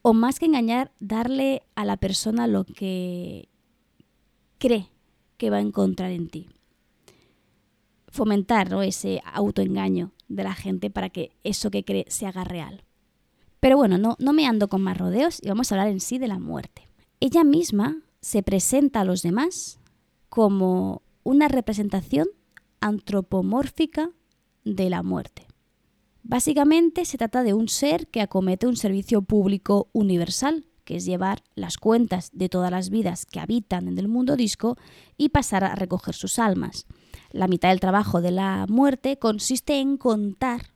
o 0.02 0.14
más 0.14 0.40
que 0.40 0.46
engañar, 0.46 0.92
darle 1.00 1.64
a 1.76 1.86
la 1.86 1.98
persona 1.98 2.48
lo 2.48 2.64
que 2.64 3.50
cree 4.58 4.90
que 5.38 5.50
va 5.50 5.58
a 5.58 5.62
encontrar 5.62 6.12
en 6.12 6.30
ti. 6.30 6.48
Fomentar 8.08 8.74
ese 8.84 9.22
autoengaño 9.34 10.12
de 10.28 10.44
la 10.44 10.54
gente 10.54 10.90
para 10.90 11.10
que 11.10 11.32
eso 11.44 11.72
que 11.72 11.84
cree 11.84 12.06
se 12.10 12.26
haga 12.26 12.44
real. 12.44 12.84
Pero 13.60 13.78
bueno, 13.78 13.98
no, 13.98 14.16
no 14.20 14.34
me 14.34 14.46
ando 14.46 14.68
con 14.68 14.82
más 14.82 14.98
rodeos 14.98 15.40
y 15.42 15.50
vamos 15.50 15.72
a 15.72 15.76
hablar 15.76 15.90
en 15.90 16.00
sí 16.00 16.18
de 16.18 16.28
la 16.28 16.40
muerte. 16.40 16.88
ella 17.20 17.44
misma 17.44 18.04
se 18.22 18.44
presenta 18.44 19.02
a 19.02 19.06
los 19.06 19.22
demás 19.22 19.80
como 20.30 21.02
una 21.24 21.48
representación 21.48 22.28
antropomórfica 22.82 24.12
de 24.64 24.90
la 24.90 25.02
muerte. 25.02 25.47
Básicamente 26.30 27.06
se 27.06 27.18
trata 27.18 27.42
de 27.42 27.54
un 27.54 27.70
ser 27.70 28.08
que 28.08 28.20
acomete 28.20 28.68
un 28.68 28.76
servicio 28.76 29.22
público 29.22 29.88
universal, 29.94 30.66
que 30.84 30.98
es 30.98 31.06
llevar 31.06 31.42
las 31.56 31.78
cuentas 31.78 32.32
de 32.34 32.50
todas 32.50 32.70
las 32.70 32.90
vidas 32.90 33.26
que 33.26 33.40
habitan 33.40 33.88
en 33.88 33.98
el 33.98 34.10
mundo 34.10 34.36
disco 34.36 34.76
y 35.16 35.30
pasar 35.30 35.64
a 35.64 35.74
recoger 35.76 36.16
sus 36.16 36.38
almas. 36.38 36.86
La 37.32 37.48
mitad 37.48 37.70
del 37.70 37.80
trabajo 37.80 38.20
de 38.20 38.32
la 38.32 38.66
muerte 38.68 39.18
consiste 39.18 39.80
en 39.80 39.96
contar 39.96 40.74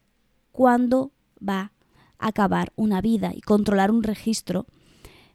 cuándo 0.54 1.12
va 1.46 1.74
a 2.18 2.28
acabar 2.28 2.72
una 2.78 3.02
vida 3.02 3.34
y 3.36 3.42
controlar 3.42 3.92
un 3.92 4.04
registro 4.04 4.68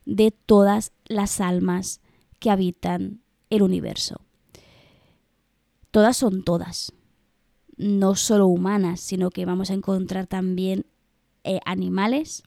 de 0.06 0.30
todas 0.30 0.92
las 1.04 1.42
almas 1.42 2.00
que 2.38 2.48
habitan 2.48 3.20
el 3.50 3.60
universo. 3.60 4.22
Todas 5.90 6.16
son 6.16 6.42
todas, 6.42 6.94
no 7.76 8.14
solo 8.14 8.46
humanas, 8.46 9.00
sino 9.00 9.30
que 9.30 9.44
vamos 9.44 9.70
a 9.70 9.74
encontrar 9.74 10.26
también 10.26 10.86
eh, 11.44 11.60
animales 11.64 12.42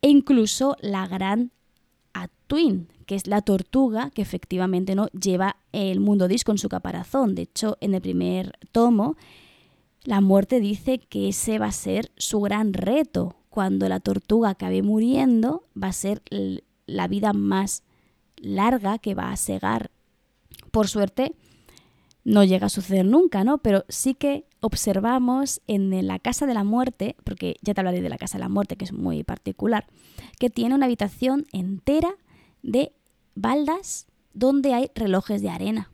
e 0.00 0.08
incluso 0.08 0.76
la 0.80 1.06
gran 1.06 1.52
Atuin, 2.12 2.88
que 3.06 3.14
es 3.14 3.26
la 3.26 3.42
tortuga 3.42 4.10
que 4.10 4.22
efectivamente 4.22 4.94
no 4.94 5.08
lleva 5.08 5.56
el 5.72 6.00
mundo 6.00 6.28
disco 6.28 6.52
en 6.52 6.58
su 6.58 6.68
caparazón. 6.68 7.34
De 7.34 7.42
hecho, 7.42 7.78
en 7.80 7.94
el 7.94 8.02
primer 8.02 8.52
tomo, 8.72 9.16
la 10.04 10.20
muerte 10.20 10.60
dice 10.60 10.98
que 10.98 11.28
ese 11.28 11.58
va 11.58 11.66
a 11.66 11.72
ser 11.72 12.12
su 12.16 12.40
gran 12.40 12.72
reto. 12.72 13.36
Cuando 13.48 13.88
la 13.88 14.00
tortuga 14.00 14.50
acabe 14.50 14.82
muriendo, 14.82 15.64
va 15.80 15.88
a 15.88 15.92
ser 15.92 16.22
la 16.86 17.08
vida 17.08 17.32
más 17.32 17.82
larga 18.36 18.98
que 18.98 19.14
va 19.14 19.30
a 19.30 19.36
segar. 19.36 19.90
Por 20.70 20.88
suerte, 20.88 21.34
no 22.24 22.44
llega 22.44 22.66
a 22.66 22.70
suceder 22.70 23.04
nunca, 23.04 23.44
¿no? 23.44 23.58
Pero 23.58 23.84
sí 23.88 24.14
que 24.14 24.46
observamos 24.62 25.60
en 25.66 26.06
la 26.06 26.18
Casa 26.18 26.46
de 26.46 26.54
la 26.54 26.64
Muerte, 26.64 27.16
porque 27.24 27.56
ya 27.62 27.74
te 27.74 27.80
hablaré 27.80 28.00
de 28.00 28.08
la 28.08 28.16
Casa 28.16 28.38
de 28.38 28.44
la 28.44 28.48
Muerte, 28.48 28.76
que 28.76 28.84
es 28.84 28.92
muy 28.92 29.24
particular, 29.24 29.86
que 30.38 30.50
tiene 30.50 30.74
una 30.74 30.86
habitación 30.86 31.46
entera 31.52 32.14
de 32.62 32.92
baldas 33.34 34.06
donde 34.32 34.72
hay 34.72 34.90
relojes 34.94 35.42
de 35.42 35.50
arena. 35.50 35.90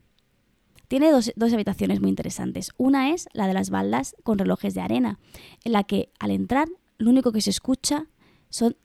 Tiene 0.86 1.10
dos, 1.10 1.32
dos, 1.34 1.52
habitaciones 1.52 2.00
muy 2.00 2.10
interesantes. 2.10 2.70
Una 2.76 3.12
es 3.12 3.28
la 3.32 3.46
de 3.46 3.54
las 3.54 3.70
baldas 3.70 4.14
con 4.22 4.38
relojes 4.38 4.74
de 4.74 4.82
arena, 4.82 5.18
en 5.64 5.72
la 5.72 5.84
que 5.84 6.10
al 6.18 6.30
entrar 6.30 6.68
lo 6.98 7.10
único 7.10 7.32
que 7.32 7.40
se 7.40 7.50
escucha 7.50 8.06
son 8.50 8.76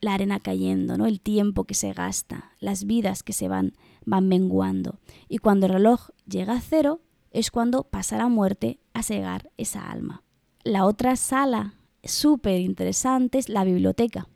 la 0.00 0.14
arena 0.14 0.38
cayendo, 0.38 0.98
¿no? 0.98 1.06
el 1.06 1.20
tiempo 1.20 1.64
que 1.64 1.74
se 1.74 1.94
gasta, 1.94 2.52
las 2.60 2.84
vidas 2.84 3.22
que 3.22 3.32
se 3.32 3.48
van, 3.48 3.72
van 4.04 4.28
menguando. 4.28 5.00
Y 5.28 5.38
cuando 5.38 5.64
el 5.66 5.72
reloj 5.72 6.10
llega 6.26 6.52
a 6.52 6.60
cero 6.60 7.00
es 7.34 7.50
cuando 7.50 7.82
pasa 7.82 8.16
la 8.16 8.28
muerte 8.28 8.78
a 8.94 9.02
cegar 9.02 9.50
esa 9.58 9.90
alma. 9.90 10.22
La 10.62 10.86
otra 10.86 11.16
sala 11.16 11.74
súper 12.02 12.60
interesante 12.60 13.38
es 13.38 13.48
la 13.50 13.64
biblioteca. 13.64 14.28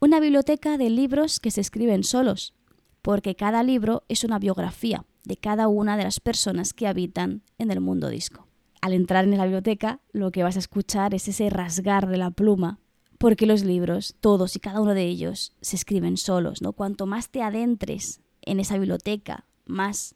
Una 0.00 0.20
biblioteca 0.20 0.76
de 0.76 0.90
libros 0.90 1.40
que 1.40 1.50
se 1.50 1.62
escriben 1.62 2.04
solos, 2.04 2.52
porque 3.00 3.36
cada 3.36 3.62
libro 3.62 4.04
es 4.08 4.24
una 4.24 4.38
biografía 4.38 5.06
de 5.24 5.36
cada 5.36 5.68
una 5.68 5.96
de 5.96 6.04
las 6.04 6.20
personas 6.20 6.74
que 6.74 6.88
habitan 6.88 7.42
en 7.58 7.70
el 7.70 7.80
mundo 7.80 8.08
disco. 8.08 8.46
Al 8.82 8.92
entrar 8.92 9.24
en 9.24 9.38
la 9.38 9.44
biblioteca, 9.44 10.00
lo 10.12 10.32
que 10.32 10.42
vas 10.42 10.56
a 10.56 10.60
escuchar 10.60 11.14
es 11.14 11.28
ese 11.28 11.48
rasgar 11.48 12.08
de 12.08 12.18
la 12.18 12.30
pluma 12.30 12.80
porque 13.18 13.46
los 13.46 13.64
libros, 13.64 14.16
todos 14.20 14.56
y 14.56 14.60
cada 14.60 14.80
uno 14.80 14.94
de 14.94 15.04
ellos, 15.04 15.52
se 15.60 15.76
escriben 15.76 16.16
solos, 16.16 16.60
¿no? 16.60 16.72
Cuanto 16.72 17.06
más 17.06 17.30
te 17.30 17.40
adentres 17.40 18.20
en 18.42 18.60
esa 18.60 18.76
biblioteca, 18.76 19.46
más 19.64 20.15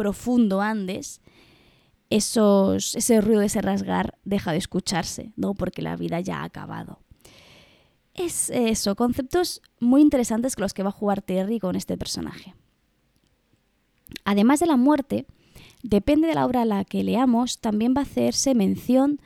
profundo 0.00 0.62
andes, 0.62 1.20
esos, 2.08 2.94
ese 2.94 3.20
ruido, 3.20 3.42
ese 3.42 3.60
rasgar 3.60 4.16
deja 4.24 4.50
de 4.50 4.56
escucharse, 4.56 5.34
¿no? 5.36 5.52
Porque 5.52 5.82
la 5.82 5.94
vida 5.94 6.20
ya 6.20 6.38
ha 6.38 6.44
acabado. 6.44 7.00
Es 8.14 8.48
eso, 8.48 8.96
conceptos 8.96 9.60
muy 9.78 10.00
interesantes 10.00 10.56
con 10.56 10.62
los 10.62 10.72
que 10.72 10.82
va 10.82 10.88
a 10.88 10.92
jugar 10.92 11.20
Terry 11.20 11.60
con 11.60 11.76
este 11.76 11.98
personaje. 11.98 12.54
Además 14.24 14.60
de 14.60 14.68
la 14.68 14.78
muerte, 14.78 15.26
depende 15.82 16.28
de 16.28 16.34
la 16.34 16.46
obra 16.46 16.62
a 16.62 16.64
la 16.64 16.86
que 16.86 17.04
leamos, 17.04 17.58
también 17.58 17.92
va 17.94 18.00
a 18.00 18.04
hacerse 18.04 18.54
mención 18.54 19.20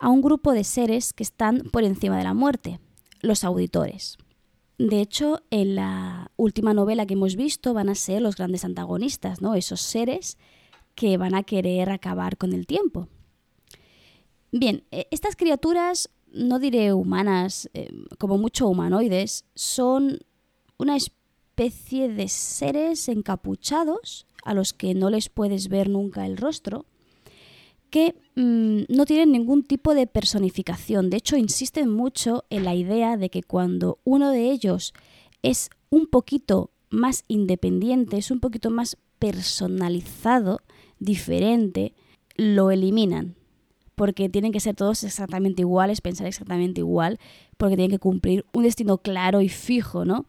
a 0.00 0.08
un 0.08 0.22
grupo 0.22 0.54
de 0.54 0.64
seres 0.64 1.12
que 1.12 1.22
están 1.22 1.70
por 1.70 1.84
encima 1.84 2.18
de 2.18 2.24
la 2.24 2.34
muerte, 2.34 2.80
los 3.20 3.44
auditores. 3.44 4.18
De 4.78 5.00
hecho, 5.00 5.42
en 5.50 5.74
la 5.74 6.30
última 6.36 6.74
novela 6.74 7.06
que 7.06 7.14
hemos 7.14 7.36
visto 7.36 7.72
van 7.72 7.88
a 7.88 7.94
ser 7.94 8.20
los 8.20 8.36
grandes 8.36 8.64
antagonistas, 8.64 9.40
¿no? 9.40 9.54
Esos 9.54 9.80
seres 9.80 10.36
que 10.94 11.16
van 11.16 11.34
a 11.34 11.42
querer 11.42 11.90
acabar 11.90 12.36
con 12.36 12.52
el 12.52 12.66
tiempo. 12.66 13.08
Bien, 14.52 14.84
e, 14.90 15.08
estas 15.10 15.34
criaturas, 15.36 16.10
no 16.32 16.58
diré 16.58 16.92
humanas, 16.92 17.70
eh, 17.72 17.88
como 18.18 18.36
mucho 18.36 18.68
humanoides, 18.68 19.46
son 19.54 20.18
una 20.78 20.96
especie 20.96 22.08
de 22.08 22.28
seres 22.28 23.08
encapuchados 23.08 24.26
a 24.44 24.52
los 24.52 24.74
que 24.74 24.94
no 24.94 25.08
les 25.08 25.30
puedes 25.30 25.68
ver 25.68 25.88
nunca 25.88 26.26
el 26.26 26.36
rostro 26.36 26.84
que 27.90 28.14
mm, 28.34 28.94
no 28.94 29.06
tienen 29.06 29.32
ningún 29.32 29.62
tipo 29.62 29.94
de 29.94 30.06
personificación. 30.06 31.10
De 31.10 31.18
hecho, 31.18 31.36
insisten 31.36 31.90
mucho 31.90 32.44
en 32.50 32.64
la 32.64 32.74
idea 32.74 33.16
de 33.16 33.30
que 33.30 33.42
cuando 33.42 33.98
uno 34.04 34.30
de 34.30 34.50
ellos 34.50 34.92
es 35.42 35.70
un 35.90 36.06
poquito 36.06 36.70
más 36.90 37.24
independiente, 37.28 38.16
es 38.16 38.30
un 38.30 38.40
poquito 38.40 38.70
más 38.70 38.96
personalizado, 39.18 40.60
diferente, 40.98 41.94
lo 42.36 42.70
eliminan. 42.70 43.34
Porque 43.94 44.28
tienen 44.28 44.52
que 44.52 44.60
ser 44.60 44.74
todos 44.74 45.04
exactamente 45.04 45.62
iguales, 45.62 46.02
pensar 46.02 46.26
exactamente 46.26 46.80
igual, 46.80 47.18
porque 47.56 47.76
tienen 47.76 47.92
que 47.92 47.98
cumplir 47.98 48.44
un 48.52 48.64
destino 48.64 48.98
claro 48.98 49.40
y 49.40 49.48
fijo, 49.48 50.04
¿no? 50.04 50.26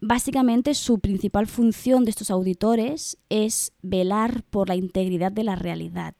Básicamente 0.00 0.74
su 0.74 0.98
principal 0.98 1.46
función 1.46 2.04
de 2.04 2.10
estos 2.10 2.30
auditores 2.30 3.18
es 3.28 3.72
velar 3.82 4.42
por 4.44 4.68
la 4.68 4.74
integridad 4.74 5.30
de 5.30 5.44
la 5.44 5.54
realidad 5.54 6.14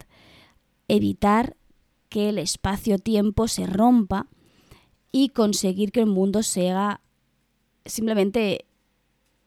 evitar 0.92 1.56
que 2.10 2.28
el 2.28 2.38
espacio-tiempo 2.38 3.48
se 3.48 3.66
rompa 3.66 4.26
y 5.10 5.30
conseguir 5.30 5.90
que 5.90 6.00
el 6.00 6.06
mundo 6.06 6.42
sea 6.42 7.00
simplemente 7.86 8.66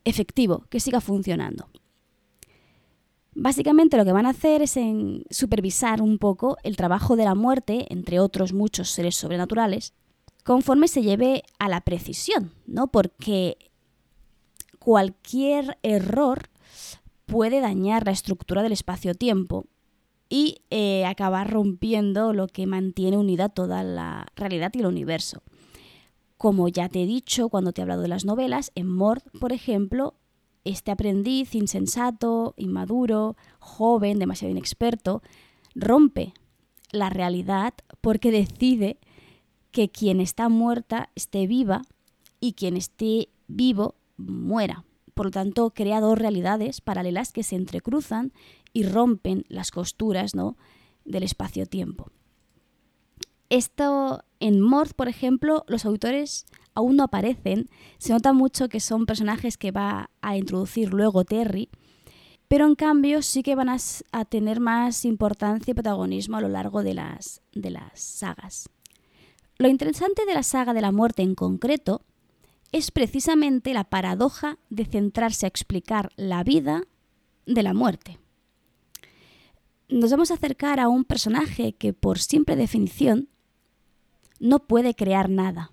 efectivo, 0.04 0.66
que 0.70 0.80
siga 0.80 1.02
funcionando. 1.02 1.70
Básicamente 3.36 3.98
lo 3.98 4.06
que 4.06 4.12
van 4.12 4.26
a 4.26 4.30
hacer 4.30 4.64
es 4.64 4.80
supervisar 5.30 6.02
un 6.02 6.18
poco 6.18 6.58
el 6.64 6.76
trabajo 6.76 7.16
de 7.16 7.26
la 7.26 7.36
muerte, 7.36 7.86
entre 7.90 8.20
otros 8.20 8.52
muchos 8.52 8.90
seres 8.90 9.16
sobrenaturales, 9.16 9.94
conforme 10.44 10.88
se 10.88 11.04
lleve 11.04 11.44
a 11.60 11.70
la 11.70 11.82
precisión, 11.82 12.54
¿no? 12.66 12.88
Porque 12.88 13.70
cualquier 14.80 15.78
error 15.84 16.50
puede 17.28 17.60
dañar 17.60 18.06
la 18.06 18.12
estructura 18.12 18.64
del 18.64 18.72
espacio-tiempo 18.72 19.68
y 20.30 20.62
eh, 20.70 21.06
acabar 21.06 21.50
rompiendo 21.52 22.34
lo 22.34 22.48
que 22.48 22.66
mantiene 22.66 23.18
unida 23.18 23.50
toda 23.50 23.84
la 23.84 24.28
realidad 24.36 24.72
y 24.74 24.80
el 24.80 24.88
universo. 24.88 25.44
Como 26.38 26.68
ya 26.68 26.90
te 26.90 27.04
he 27.04 27.06
dicho 27.06 27.50
cuando 27.50 27.72
te 27.72 27.82
he 27.82 27.84
hablado 27.84 28.02
de 28.02 28.08
las 28.08 28.26
novelas, 28.26 28.72
en 28.76 28.90
Mord, 28.90 29.24
por 29.40 29.54
ejemplo, 29.54 30.16
este 30.64 30.92
aprendiz 30.92 31.56
insensato, 31.56 32.54
inmaduro, 32.58 33.38
joven, 33.60 34.20
demasiado 34.20 34.52
inexperto, 34.52 35.22
rompe 35.76 36.34
la 36.91 37.10
realidad 37.10 37.74
porque 38.02 38.32
decide 38.32 38.97
que 39.72 39.89
quien 39.89 40.20
está 40.20 40.49
muerta 40.49 41.10
esté 41.16 41.47
viva 41.47 41.84
y 42.39 42.54
quien 42.54 42.78
esté 42.78 43.30
vivo 43.47 43.95
muera. 44.18 44.86
Por 45.14 45.28
lo 45.28 45.32
tanto, 45.32 45.70
crea 45.72 46.02
dos 46.02 46.18
realidades 46.18 46.82
paralelas 46.82 47.32
que 47.32 47.43
se 47.43 47.56
entrecruzan 47.56 48.34
y 48.76 48.84
rompen 48.84 49.45
las 49.47 49.71
costuras 49.71 50.36
¿no? 50.36 50.57
del 51.05 51.23
espacio-tiempo. 51.23 52.11
Esto 53.49 54.26
en 54.41 54.59
Mord, 54.59 54.93
por 54.95 55.07
ejemplo, 55.07 55.63
los 55.67 55.86
autores 55.86 56.45
aún 56.73 56.97
no 56.97 57.03
aparecen. 57.03 57.69
Se 57.99 58.11
nota 58.11 58.34
mucho 58.34 58.67
que 58.67 58.82
son 58.82 59.05
personajes 59.05 59.57
que 59.57 59.71
va 59.71 60.09
a 60.21 60.36
introducir 60.36 60.93
luego 60.93 61.23
Terry, 61.23 61.69
pero 62.49 62.67
en 62.67 62.76
cambio 62.76 63.21
sí 63.21 63.43
que 63.43 63.55
van 63.55 63.69
a, 63.69 64.26
tener 64.26 64.59
más 64.59 65.05
importancia 65.05 65.71
y 65.71 65.73
protagonismo 65.73 66.36
a 66.36 66.41
lo 66.41 66.49
largo 66.49 66.84
de 66.84 66.95
las, 66.95 67.41
de 67.53 67.69
las 67.69 67.97
sagas. 67.97 68.69
Lo 69.57 69.69
interesante 69.69 70.26
de 70.26 70.34
la 70.34 70.43
saga 70.43 70.73
de 70.73 70.82
la 70.82 70.91
muerte 70.91 71.23
en 71.23 71.34
concreto 71.34 72.01
es 72.73 72.91
precisamente 72.91 73.73
la 73.73 73.86
paradoja 73.86 74.57
de 74.69 74.84
centrarse 74.84 75.45
a 75.45 75.47
explicar 75.49 76.11
la 76.17 76.43
vida 76.43 76.84
de 77.45 77.63
la 77.63 77.73
muerte 77.73 78.19
nos 79.90 80.12
vamos 80.12 80.32
a 80.32 80.36
acercar 80.36 80.80
a 80.80 80.88
un 80.88 81.04
personaje 81.04 81.74
que 81.74 81.94
por 81.94 82.20
simple 82.20 82.56
definición 82.56 83.30
no 84.40 84.60
puede 84.60 84.96
crear 84.96 85.30
nada. 85.30 85.72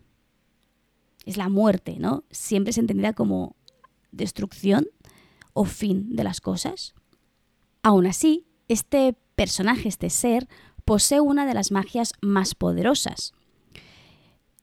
Es 1.25 1.37
la 1.37 1.49
muerte, 1.49 1.97
¿no? 1.99 2.25
Siempre 2.31 2.71
es 2.71 2.79
entendida 2.79 3.13
como 3.13 3.57
destrucción 4.11 4.87
o 5.53 5.65
fin 5.65 6.15
de 6.17 6.25
las 6.25 6.41
cosas. 6.41 6.95
Aún 7.83 8.07
así, 8.07 8.47
este 8.69 9.17
personaje, 9.35 9.89
este 9.89 10.11
ser, 10.11 10.49
posee 10.85 11.21
una 11.21 11.47
de 11.47 11.55
las 11.55 11.71
magias 11.71 12.13
más 12.21 12.55
poderosas 12.55 13.33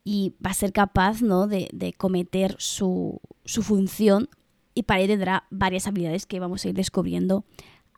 y 0.04 0.34
va 0.43 0.52
a 0.52 0.56
ser 0.56 0.72
capaz 0.72 1.22
¿no? 1.22 1.47
de, 1.47 1.93
cometer 1.97 2.56
su, 2.58 3.22
función 3.45 4.30
y 4.74 4.84
para 4.84 5.02
ello 5.02 5.14
tendrá 5.14 5.45
varias 5.50 5.88
habilidades 5.88 6.26
que 6.26 6.39
vamos 6.39 6.64
a 6.64 6.70
ir 6.70 6.76
descubriendo 6.76 7.45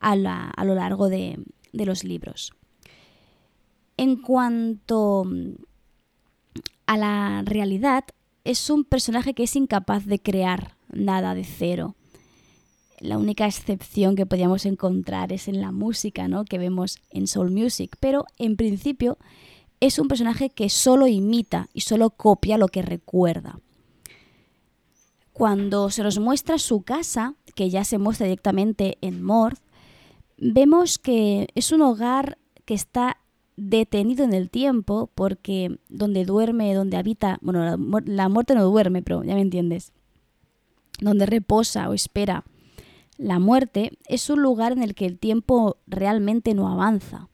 a, 0.01 0.65
lo 0.65 0.75
largo 0.75 1.09
de, 1.09 1.39
los 1.71 2.03
libros. 2.03 2.53
En 3.97 4.17
cuanto 4.17 5.25
a 6.87 6.97
la 6.97 7.43
realidad, 7.45 8.03
es 8.43 8.69
un 8.69 8.83
personaje 8.83 9.33
que 9.33 9.43
es 9.43 9.55
incapaz 9.55 10.05
de 10.05 10.19
crear 10.19 10.75
nada 10.91 11.35
de 11.35 11.43
cero. 11.43 11.95
La 12.99 13.17
única 13.17 13.45
excepción 13.45 14.15
que 14.15 14.25
podríamos 14.25 14.65
encontrar 14.65 15.31
es 15.31 15.47
en 15.47 15.61
la 15.61 15.71
música, 15.71 16.27
¿no? 16.27 16.45
que 16.45 16.57
vemos 16.57 16.99
en 17.09 17.27
Soul 17.27 17.51
Music, 17.51 17.95
pero 17.99 18.25
en 18.37 18.57
principio 18.57 19.17
es 19.79 19.97
un 19.97 20.07
personaje 20.07 20.49
que 20.49 20.69
solo 20.69 21.07
imita 21.07 21.67
y 21.73 21.81
solo 21.81 22.11
copia 22.11 22.57
lo 22.57 22.67
que 22.67 22.81
recuerda. 22.81 23.59
Cuando 25.33 25.89
se 25.89 26.03
nos 26.03 26.19
muestra 26.19 26.59
su 26.59 26.83
casa, 26.83 27.35
que 27.55 27.69
ya 27.69 27.83
se 27.83 27.97
muestra 27.97 28.25
directamente 28.25 28.97
en 29.01 29.23
Morth, 29.23 29.59
vemos 30.41 30.99
que 30.99 31.47
es 31.55 31.71
un 31.71 31.81
hogar 31.81 32.37
que 32.65 32.73
está 32.73 33.17
detenido 33.55 34.25
en 34.25 34.33
el 34.33 34.49
tiempo 34.49 35.09
porque 35.13 35.79
donde 35.87 36.25
duerme, 36.25 36.73
donde 36.73 36.97
habita, 36.97 37.37
bueno, 37.41 37.77
la, 38.05 38.29
muerte 38.29 38.55
no 38.55 38.63
duerme, 38.63 39.03
pero 39.03 39.23
ya 39.23 39.35
me 39.35 39.41
entiendes, 39.41 39.93
donde 40.99 41.25
reposa 41.25 41.87
o 41.89 41.93
espera 41.93 42.43
la 43.17 43.37
muerte 43.37 43.99
es 44.07 44.31
un 44.31 44.41
lugar 44.41 44.71
en 44.71 44.81
el 44.81 44.95
que 44.95 45.05
el 45.05 45.19
tiempo 45.19 45.77
realmente 45.85 46.55
no 46.55 46.67
avanza. 46.67 47.29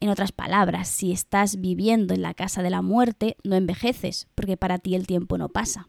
En 0.00 0.08
otras 0.08 0.32
palabras, 0.32 0.88
si 0.88 1.12
estás 1.12 1.60
viviendo 1.60 2.14
en 2.14 2.22
la 2.22 2.32
casa 2.32 2.62
de 2.62 2.70
la 2.70 2.80
muerte, 2.80 3.36
no 3.44 3.54
envejeces, 3.56 4.28
porque 4.34 4.56
para 4.56 4.78
ti 4.78 4.94
el 4.94 5.06
tiempo 5.06 5.36
no 5.36 5.50
pasa. 5.50 5.88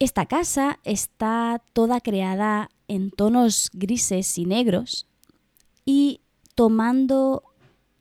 Esta 0.00 0.26
casa 0.26 0.80
está 0.82 1.62
toda 1.74 2.00
creada 2.00 2.70
en 2.88 3.12
tonos 3.12 3.70
grises 3.72 4.36
y 4.36 4.46
negros 4.46 5.06
y 5.84 6.20
tomando 6.54 7.42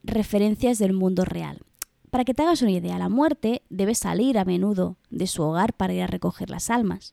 referencias 0.04 0.80
del 0.80 0.94
mundo 0.94 1.26
real. 1.26 1.60
Para 2.10 2.26
que 2.26 2.34
te 2.34 2.44
hagas 2.44 2.62
una 2.62 2.72
idea, 2.72 2.98
la 3.00 3.10
muerte 3.10 3.64
debe 3.70 3.96
salir 3.96 4.38
a 4.38 4.46
menudo 4.46 4.98
de 5.10 5.28
su 5.28 5.42
hogar 5.42 5.74
para 5.74 5.94
ir 5.94 6.04
a 6.04 6.08
recoger 6.08 6.50
las 6.50 6.70
almas. 6.70 7.12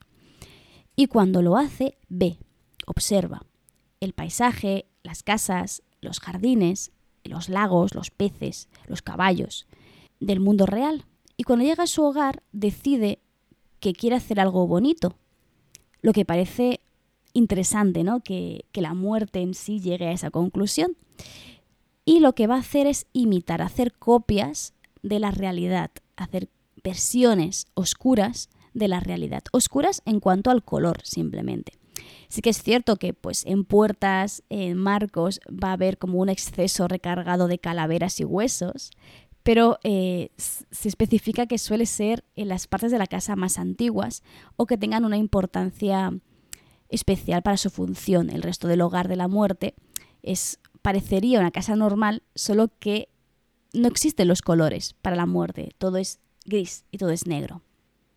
Y 0.96 1.06
cuando 1.06 1.40
lo 1.40 1.56
hace, 1.56 1.96
ve, 2.08 2.38
observa 2.86 3.46
el 4.00 4.12
paisaje, 4.12 4.86
las 5.02 5.22
casas, 5.22 5.82
los 6.00 6.20
jardines, 6.20 6.92
los 7.24 7.48
lagos, 7.48 7.94
los 7.94 8.10
peces, 8.10 8.68
los 8.86 9.02
caballos 9.02 9.66
del 10.20 10.40
mundo 10.40 10.66
real. 10.66 11.06
Y 11.36 11.44
cuando 11.44 11.64
llega 11.64 11.84
a 11.84 11.86
su 11.86 12.02
hogar, 12.02 12.42
decide 12.52 13.20
que 13.78 13.92
quiere 13.92 14.16
hacer 14.16 14.40
algo 14.40 14.66
bonito. 14.66 15.16
Lo 16.02 16.12
que 16.12 16.24
parece 16.24 16.80
interesante, 17.32 18.04
¿no? 18.04 18.20
Que, 18.20 18.64
que 18.72 18.80
la 18.80 18.94
muerte 18.94 19.40
en 19.40 19.54
sí 19.54 19.80
llegue 19.80 20.06
a 20.06 20.12
esa 20.12 20.30
conclusión 20.30 20.96
y 22.04 22.20
lo 22.20 22.34
que 22.34 22.46
va 22.46 22.56
a 22.56 22.60
hacer 22.60 22.86
es 22.86 23.06
imitar, 23.12 23.62
hacer 23.62 23.92
copias 23.92 24.74
de 25.02 25.20
la 25.20 25.30
realidad, 25.30 25.90
hacer 26.16 26.48
versiones 26.82 27.66
oscuras 27.74 28.48
de 28.74 28.88
la 28.88 29.00
realidad, 29.00 29.42
oscuras 29.52 30.02
en 30.06 30.20
cuanto 30.20 30.50
al 30.50 30.64
color 30.64 31.00
simplemente. 31.04 31.72
Sí 32.28 32.42
que 32.42 32.50
es 32.50 32.62
cierto 32.62 32.96
que 32.96 33.12
pues 33.12 33.44
en 33.46 33.64
puertas, 33.64 34.42
en 34.48 34.76
marcos 34.76 35.40
va 35.48 35.70
a 35.70 35.74
haber 35.74 35.98
como 35.98 36.18
un 36.18 36.28
exceso 36.28 36.88
recargado 36.88 37.48
de 37.48 37.58
calaveras 37.58 38.20
y 38.20 38.24
huesos, 38.24 38.90
pero 39.42 39.78
eh, 39.84 40.30
se 40.36 40.88
especifica 40.88 41.46
que 41.46 41.58
suele 41.58 41.86
ser 41.86 42.24
en 42.36 42.48
las 42.48 42.66
partes 42.66 42.92
de 42.92 42.98
la 42.98 43.06
casa 43.06 43.36
más 43.36 43.58
antiguas 43.58 44.22
o 44.56 44.66
que 44.66 44.78
tengan 44.78 45.04
una 45.04 45.16
importancia 45.16 46.12
especial 46.90 47.42
para 47.42 47.56
su 47.56 47.70
función. 47.70 48.30
El 48.30 48.42
resto 48.42 48.68
del 48.68 48.82
hogar 48.82 49.08
de 49.08 49.16
la 49.16 49.28
muerte 49.28 49.74
es 50.22 50.58
parecería 50.82 51.40
una 51.40 51.50
casa 51.50 51.76
normal, 51.76 52.22
solo 52.34 52.68
que 52.78 53.08
no 53.72 53.88
existen 53.88 54.28
los 54.28 54.42
colores 54.42 54.94
para 55.00 55.16
la 55.16 55.26
muerte, 55.26 55.70
todo 55.78 55.96
es 55.96 56.18
gris 56.44 56.84
y 56.90 56.98
todo 56.98 57.10
es 57.10 57.26
negro. 57.26 57.62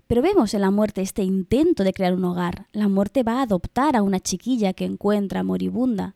Pero 0.08 0.22
vemos 0.22 0.54
en 0.54 0.62
la 0.62 0.72
muerte 0.72 1.02
este 1.02 1.24
intento 1.24 1.84
de 1.84 1.94
crear 1.94 2.14
un 2.14 2.26
hogar. 2.26 2.68
La 2.72 2.88
muerte 2.88 3.24
va 3.24 3.40
a 3.40 3.44
adoptar 3.44 3.96
a 3.96 4.04
una 4.04 4.20
chiquilla 4.20 4.74
que 4.74 4.86
encuentra 4.86 5.44
moribunda 5.44 6.16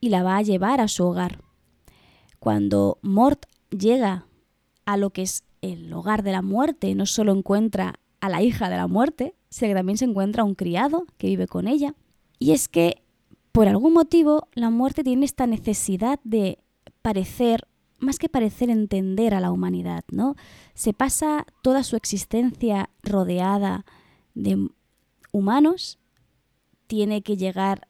y 0.00 0.08
la 0.08 0.22
va 0.22 0.36
a 0.36 0.42
llevar 0.42 0.80
a 0.80 0.88
su 0.88 1.04
hogar. 1.04 1.42
Cuando 2.38 2.98
Mort 3.02 3.46
llega 3.70 4.26
a 4.84 4.96
lo 4.96 5.10
que 5.10 5.22
es 5.22 5.44
el 5.60 5.92
hogar 5.92 6.22
de 6.22 6.32
la 6.32 6.42
muerte, 6.42 6.94
no 6.94 7.06
solo 7.06 7.32
encuentra 7.32 7.94
a 8.20 8.28
la 8.28 8.42
hija 8.42 8.68
de 8.68 8.76
la 8.76 8.86
muerte, 8.86 9.34
que 9.60 9.74
también 9.74 9.98
se 9.98 10.04
encuentra 10.04 10.44
un 10.44 10.54
criado 10.54 11.06
que 11.18 11.28
vive 11.28 11.46
con 11.46 11.66
ella. 11.66 11.94
Y 12.38 12.52
es 12.52 12.68
que 12.68 13.02
por 13.52 13.68
algún 13.68 13.94
motivo 13.94 14.48
la 14.54 14.70
muerte 14.70 15.02
tiene 15.02 15.24
esta 15.24 15.46
necesidad 15.46 16.20
de 16.24 16.58
parecer, 17.00 17.66
más 17.98 18.18
que 18.18 18.28
parecer 18.28 18.68
entender 18.68 19.32
a 19.32 19.40
la 19.40 19.50
humanidad, 19.50 20.04
¿no? 20.10 20.36
Se 20.74 20.92
pasa 20.92 21.46
toda 21.62 21.82
su 21.82 21.96
existencia 21.96 22.90
rodeada 23.02 23.86
de 24.34 24.68
humanos, 25.32 25.98
tiene 26.86 27.22
que 27.22 27.36
llegar 27.36 27.88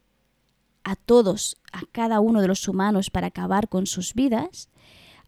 a 0.85 0.95
todos, 0.95 1.57
a 1.73 1.81
cada 1.91 2.21
uno 2.21 2.41
de 2.41 2.49
los 2.49 2.69
humanos 2.69 3.11
para 3.11 3.27
acabar 3.27 3.69
con 3.69 3.87
sus 3.87 4.15
vidas. 4.15 4.69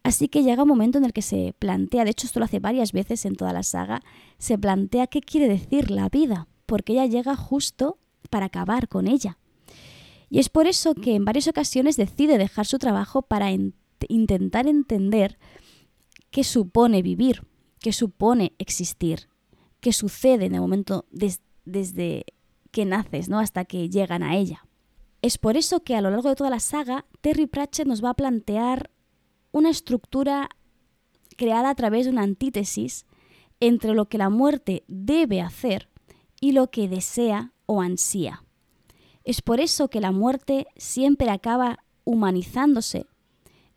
Así 0.09 0.29
que 0.29 0.43
llega 0.43 0.63
un 0.63 0.71
momento 0.71 0.97
en 0.97 1.05
el 1.05 1.13
que 1.13 1.21
se 1.21 1.55
plantea, 1.59 2.03
de 2.03 2.13
hecho 2.13 2.27
esto 2.27 2.39
lo 2.39 2.47
hace 2.47 2.61
varias 2.61 2.93
veces 2.93 3.27
en 3.27 3.37
toda 3.37 3.53
la 3.53 3.63
saga, 3.63 4.01
se 4.39 4.57
plantea 4.57 5.07
qué 5.07 5.21
quiere 5.21 5.47
decir 5.47 5.91
la 5.91 6.09
vida, 6.09 6.49
porque 6.65 6.95
ella 6.95 7.05
llega 7.05 7.37
justo 7.37 7.99
para 8.31 8.47
acabar 8.47 8.89
con 8.89 9.07
ella. 9.07 9.37
Y 10.31 10.39
es 10.39 10.49
por 10.49 10.67
eso 10.67 10.95
que 10.95 11.15
en 11.15 11.27
varias 11.27 11.47
ocasiones 11.47 11.99
decide 11.99 12.39
dejar 12.39 12.65
su 12.65 12.79
trabajo 12.79 13.21
para 13.21 13.51
intentar 14.09 14.67
entender 14.67 15.39
qué 16.31 16.43
supone 16.43 17.03
vivir, 17.03 17.47
qué 17.79 17.93
supone 17.93 18.55
existir, 18.57 19.29
qué 19.81 19.93
sucede 19.93 20.47
en 20.47 20.55
el 20.55 20.63
momento 20.63 21.05
desde 21.11 22.25
que 22.71 22.87
naces 22.87 23.29
¿no? 23.29 23.41
hasta 23.41 23.67
que 23.67 23.91
llegan 23.91 24.23
a 24.23 24.39
ella. 24.39 24.65
Es 25.21 25.37
por 25.37 25.59
eso 25.59 25.81
que 25.81 25.97
a 25.97 26.01
lo 26.01 26.09
largo 26.09 26.31
de 26.31 26.37
toda 26.37 26.49
la 26.49 26.61
saga, 26.61 27.05
Terry 27.21 27.47
Pratchett 27.47 27.87
nos 27.87 28.03
va 28.03 28.09
a 28.09 28.15
plantear 28.15 28.91
una 29.53 29.71
estructura 29.71 30.51
creada 31.37 31.71
a 31.71 31.75
través 31.75 32.07
de 32.07 32.13
una 32.13 32.23
antítesis 32.23 33.07
entre 33.61 33.95
lo 33.95 34.07
que 34.07 34.19
la 34.19 34.29
muerte 34.29 34.85
debe 34.89 35.41
hacer 35.41 35.89
y 36.41 36.53
lo 36.53 36.71
que 36.71 36.89
desea 36.89 37.53
o 37.67 37.81
ansía. 37.81 38.45
Es 39.25 39.43
por 39.43 39.61
eso 39.61 39.89
que 39.89 40.01
la 40.01 40.13
muerte 40.13 40.67
siempre 40.77 41.31
acaba 41.31 41.85
humanizándose, 42.05 43.07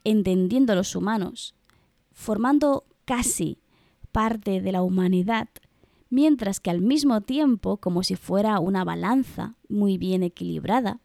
entendiendo 0.04 0.74
a 0.74 0.76
los 0.76 0.96
humanos, 0.96 1.56
formando 2.14 2.86
casi 3.06 3.60
parte 4.12 4.62
de 4.62 4.72
la 4.72 4.82
humanidad, 4.82 5.50
mientras 6.10 6.60
que 6.60 6.70
al 6.70 6.82
mismo 6.82 7.22
tiempo, 7.22 7.78
como 7.78 8.04
si 8.04 8.16
fuera 8.16 8.60
una 8.60 8.84
balanza 8.84 9.56
muy 9.68 9.98
bien 9.98 10.24
equilibrada, 10.24 11.00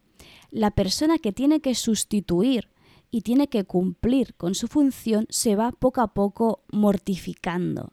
la 0.51 0.71
persona 0.71 1.19
que 1.19 1.33
tiene 1.33 1.61
que 1.61 1.75
sustituir 1.75 2.69
y 3.11 3.22
tiene 3.22 3.48
que 3.48 3.64
cumplir 3.64 4.34
con 4.34 4.54
su 4.54 4.68
función 4.68 5.26
se 5.30 5.57
va 5.57 5.72
poco 5.72 6.00
a 6.00 6.14
poco 6.14 6.64
mortificando 6.70 7.92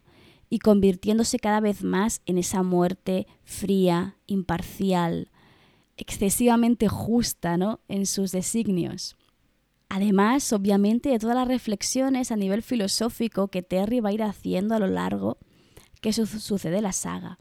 y 0.50 0.60
convirtiéndose 0.60 1.40
cada 1.40 1.60
vez 1.60 1.84
más 1.84 2.22
en 2.26 2.38
esa 2.38 2.62
muerte 2.62 3.28
fría, 3.44 4.18
imparcial, 4.28 5.32
excesivamente 5.98 6.88
justa 6.88 7.58
¿no? 7.58 7.80
en 7.88 8.06
sus 8.06 8.32
designios. 8.32 9.16
Además, 9.90 10.52
obviamente, 10.54 11.10
de 11.10 11.20
todas 11.20 11.36
las 11.36 11.48
reflexiones 11.48 12.32
a 12.32 12.36
nivel 12.36 12.64
filosófico 12.64 13.48
que 13.48 13.62
Terry 13.62 14.00
va 14.00 14.10
a 14.10 14.14
ir 14.14 14.24
haciendo 14.24 14.76
a 14.76 14.80
lo 14.80 14.88
largo 14.88 15.38
que 16.02 16.14
sucede 16.14 16.82
la 16.82 16.92
saga. 16.92 17.40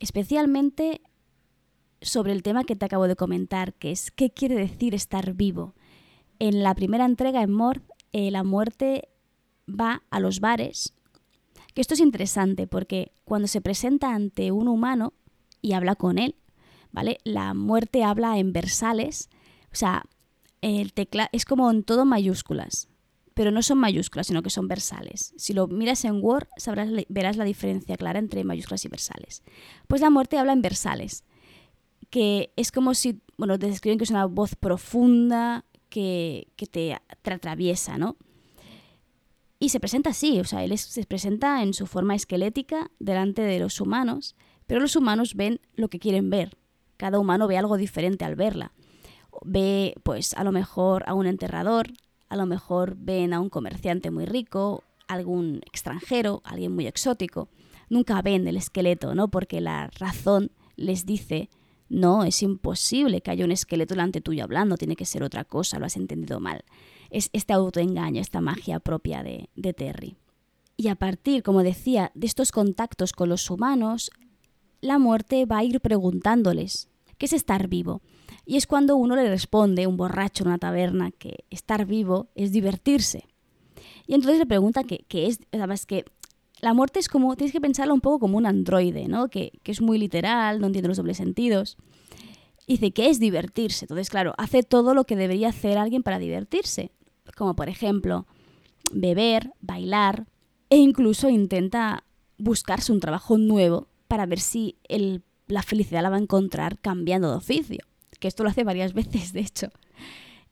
Especialmente 0.00 1.02
sobre 2.00 2.32
el 2.32 2.42
tema 2.42 2.64
que 2.64 2.76
te 2.76 2.84
acabo 2.84 3.08
de 3.08 3.16
comentar, 3.16 3.74
que 3.74 3.90
es 3.90 4.10
qué 4.10 4.30
quiere 4.30 4.54
decir 4.54 4.94
estar 4.94 5.34
vivo. 5.34 5.74
En 6.38 6.62
la 6.62 6.74
primera 6.74 7.04
entrega 7.04 7.42
en 7.42 7.52
Mort, 7.52 7.84
eh, 8.12 8.30
la 8.30 8.42
muerte 8.42 9.08
va 9.68 10.02
a 10.10 10.20
los 10.20 10.40
bares. 10.40 10.94
Que 11.74 11.80
esto 11.80 11.94
es 11.94 12.00
interesante 12.00 12.66
porque 12.66 13.12
cuando 13.24 13.48
se 13.48 13.60
presenta 13.60 14.14
ante 14.14 14.52
un 14.52 14.68
humano 14.68 15.12
y 15.60 15.72
habla 15.72 15.96
con 15.96 16.18
él, 16.18 16.36
¿vale? 16.92 17.18
La 17.24 17.54
muerte 17.54 18.04
habla 18.04 18.38
en 18.38 18.52
versales, 18.52 19.28
o 19.72 19.74
sea, 19.74 20.04
el 20.60 20.92
tecla 20.92 21.28
es 21.32 21.44
como 21.44 21.70
en 21.70 21.82
todo 21.82 22.04
mayúsculas, 22.04 22.88
pero 23.34 23.50
no 23.50 23.62
son 23.62 23.78
mayúsculas, 23.78 24.28
sino 24.28 24.42
que 24.42 24.50
son 24.50 24.68
versales. 24.68 25.34
Si 25.36 25.52
lo 25.52 25.66
miras 25.66 26.04
en 26.04 26.22
Word, 26.22 26.46
sabrás, 26.56 26.88
verás 27.08 27.36
la 27.36 27.44
diferencia 27.44 27.96
clara 27.96 28.20
entre 28.20 28.44
mayúsculas 28.44 28.84
y 28.84 28.88
versales. 28.88 29.42
Pues 29.88 30.00
la 30.00 30.10
muerte 30.10 30.38
habla 30.38 30.52
en 30.52 30.62
versales, 30.62 31.24
que 32.10 32.52
es 32.56 32.70
como 32.70 32.94
si, 32.94 33.20
bueno, 33.36 33.58
te 33.58 33.66
describen 33.66 33.98
que 33.98 34.04
es 34.04 34.10
una 34.10 34.26
voz 34.26 34.54
profunda 34.54 35.64
que, 35.94 36.66
te 36.72 36.98
atraviesa, 37.14 37.98
¿no? 37.98 38.16
Y 39.60 39.68
se 39.68 39.78
presenta 39.78 40.10
así, 40.10 40.40
o 40.40 40.44
sea, 40.44 40.64
él 40.64 40.76
se 40.76 41.04
presenta 41.04 41.62
en 41.62 41.72
su 41.72 41.86
forma 41.86 42.16
esquelética 42.16 42.90
delante 42.98 43.42
de 43.42 43.60
los 43.60 43.80
humanos, 43.80 44.34
pero 44.66 44.80
los 44.80 44.96
humanos 44.96 45.36
ven 45.36 45.60
lo 45.76 45.88
que 45.88 46.00
quieren 46.00 46.30
ver. 46.30 46.56
Cada 46.96 47.20
humano 47.20 47.46
ve 47.46 47.56
algo 47.56 47.76
diferente 47.76 48.24
al 48.24 48.34
verla. 48.34 48.72
Ve, 49.44 49.94
pues, 50.02 50.34
a 50.34 50.42
lo 50.42 50.50
mejor 50.50 51.04
a 51.06 51.14
un 51.14 51.26
enterrador, 51.26 51.92
a 52.28 52.36
lo 52.36 52.46
mejor 52.46 52.96
ven 52.98 53.32
a 53.32 53.40
un 53.40 53.48
comerciante 53.48 54.10
muy 54.10 54.26
rico, 54.26 54.82
algún 55.06 55.60
extranjero, 55.66 56.42
alguien 56.44 56.74
muy 56.74 56.88
exótico. 56.88 57.48
Nunca 57.88 58.20
ven 58.20 58.48
el 58.48 58.56
esqueleto, 58.56 59.14
¿no? 59.14 59.28
Porque 59.28 59.60
la 59.60 59.90
razón 59.98 60.50
les 60.76 61.06
dice, 61.06 61.48
no, 61.88 62.24
es 62.24 62.42
imposible 62.42 63.20
que 63.20 63.30
haya 63.30 63.44
un 63.44 63.52
esqueleto 63.52 63.94
delante 63.94 64.20
tuyo 64.20 64.44
hablando, 64.44 64.76
tiene 64.76 64.96
que 64.96 65.04
ser 65.04 65.22
otra 65.22 65.44
cosa, 65.44 65.78
lo 65.78 65.86
has 65.86 65.96
entendido 65.96 66.40
mal 66.40 66.64
es 67.14 67.30
este 67.32 67.52
autoengaño, 67.52 68.20
esta 68.20 68.40
magia 68.40 68.80
propia 68.80 69.22
de, 69.22 69.48
de 69.54 69.72
Terry. 69.72 70.16
Y 70.76 70.88
a 70.88 70.96
partir, 70.96 71.44
como 71.44 71.62
decía, 71.62 72.10
de 72.14 72.26
estos 72.26 72.50
contactos 72.50 73.12
con 73.12 73.28
los 73.28 73.48
humanos, 73.50 74.10
la 74.80 74.98
muerte 74.98 75.46
va 75.46 75.58
a 75.58 75.64
ir 75.64 75.80
preguntándoles, 75.80 76.88
¿qué 77.16 77.26
es 77.26 77.32
estar 77.32 77.68
vivo? 77.68 78.02
Y 78.44 78.56
es 78.56 78.66
cuando 78.66 78.96
uno 78.96 79.14
le 79.14 79.28
responde, 79.28 79.86
un 79.86 79.96
borracho 79.96 80.42
en 80.42 80.48
una 80.48 80.58
taberna, 80.58 81.12
que 81.12 81.44
estar 81.50 81.86
vivo 81.86 82.30
es 82.34 82.50
divertirse. 82.50 83.28
Y 84.08 84.14
entonces 84.14 84.40
le 84.40 84.46
pregunta 84.46 84.82
qué 84.82 85.04
es, 85.26 85.38
además 85.52 85.86
que 85.86 86.04
la 86.60 86.74
muerte 86.74 86.98
es 86.98 87.08
como, 87.08 87.36
tienes 87.36 87.52
que 87.52 87.60
pensarlo 87.60 87.94
un 87.94 88.00
poco 88.00 88.20
como 88.20 88.38
un 88.38 88.46
androide, 88.46 89.08
¿no? 89.08 89.28
Que, 89.28 89.52
que 89.62 89.72
es 89.72 89.80
muy 89.80 89.98
literal, 89.98 90.60
no 90.60 90.66
entiende 90.66 90.88
los 90.88 90.96
dobles 90.96 91.16
sentidos. 91.16 91.76
Y 92.66 92.74
dice, 92.74 92.92
¿qué 92.92 93.10
es 93.10 93.20
divertirse? 93.20 93.84
Entonces, 93.84 94.08
claro, 94.08 94.34
hace 94.38 94.62
todo 94.62 94.94
lo 94.94 95.04
que 95.04 95.16
debería 95.16 95.50
hacer 95.50 95.76
alguien 95.76 96.02
para 96.02 96.18
divertirse 96.18 96.92
como 97.36 97.56
por 97.56 97.68
ejemplo 97.68 98.26
beber, 98.92 99.52
bailar 99.60 100.26
e 100.70 100.76
incluso 100.76 101.28
intenta 101.28 102.04
buscarse 102.38 102.92
un 102.92 103.00
trabajo 103.00 103.38
nuevo 103.38 103.88
para 104.08 104.26
ver 104.26 104.40
si 104.40 104.78
la 105.46 105.62
felicidad 105.62 106.02
la 106.02 106.10
va 106.10 106.16
a 106.16 106.20
encontrar 106.20 106.78
cambiando 106.78 107.30
de 107.30 107.36
oficio, 107.36 107.84
que 108.20 108.28
esto 108.28 108.42
lo 108.42 108.50
hace 108.50 108.64
varias 108.64 108.92
veces, 108.94 109.32
de 109.32 109.40
hecho. 109.40 109.68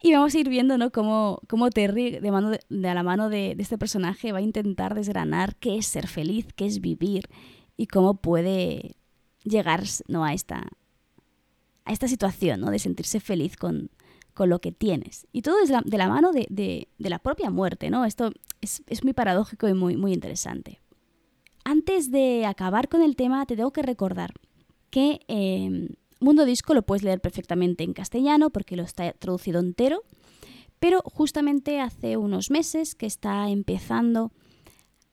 Y 0.02 0.12
vamos 0.12 0.34
a 0.34 0.38
ir 0.38 0.48
viendo 0.48 0.76
¿no? 0.78 0.90
cómo, 0.90 1.40
cómo 1.48 1.70
Terry, 1.70 2.18
de, 2.18 2.30
mano 2.32 2.50
de, 2.50 2.60
la 2.68 3.02
mano 3.04 3.28
de, 3.28 3.54
este 3.58 3.78
personaje, 3.78 4.32
va 4.32 4.38
a 4.38 4.42
intentar 4.42 4.94
desgranar 4.94 5.54
qué 5.56 5.78
es 5.78 5.86
ser 5.86 6.08
feliz, 6.08 6.46
qué 6.56 6.66
es 6.66 6.80
vivir 6.80 7.28
y 7.76 7.86
cómo 7.86 8.14
puede 8.14 8.96
llegar 9.44 9.84
¿no? 10.08 10.24
a, 10.24 10.32
esta, 10.34 10.66
a 11.84 11.92
esta 11.92 12.08
situación 12.08 12.60
¿no? 12.60 12.72
de 12.72 12.80
sentirse 12.80 13.20
feliz 13.20 13.56
con, 13.56 13.90
con 14.34 14.48
lo 14.48 14.60
que 14.60 14.72
tienes. 14.72 15.26
Y 15.32 15.42
todo 15.42 15.62
es 15.62 15.68
de 15.68 15.98
la 15.98 16.08
mano 16.08 16.32
de, 16.32 16.88
la 16.98 17.18
propia 17.18 17.50
muerte, 17.50 17.90
¿no? 17.90 18.04
Esto 18.04 18.32
es, 18.60 19.04
muy 19.04 19.12
paradójico 19.12 19.68
y 19.68 19.74
muy, 19.74 19.96
muy 19.96 20.12
interesante. 20.12 20.80
Antes 21.64 22.10
de 22.10 22.44
acabar 22.46 22.88
con 22.88 23.02
el 23.02 23.14
tema, 23.14 23.46
te 23.46 23.56
tengo 23.56 23.72
que 23.72 23.82
recordar 23.82 24.32
que 24.90 25.20
em, 25.28 25.90
Mundo 26.22 26.44
Disco 26.44 26.72
lo 26.72 26.82
puedes 26.82 27.02
leer 27.02 27.20
perfectamente 27.20 27.82
en 27.82 27.94
castellano 27.94 28.50
porque 28.50 28.76
lo 28.76 28.84
está 28.84 29.12
traducido 29.12 29.58
entero, 29.58 30.04
pero 30.78 31.02
justamente 31.04 31.80
hace 31.80 32.16
unos 32.16 32.48
meses 32.48 32.94
que 32.94 33.06
está 33.06 33.48
empezando 33.50 34.30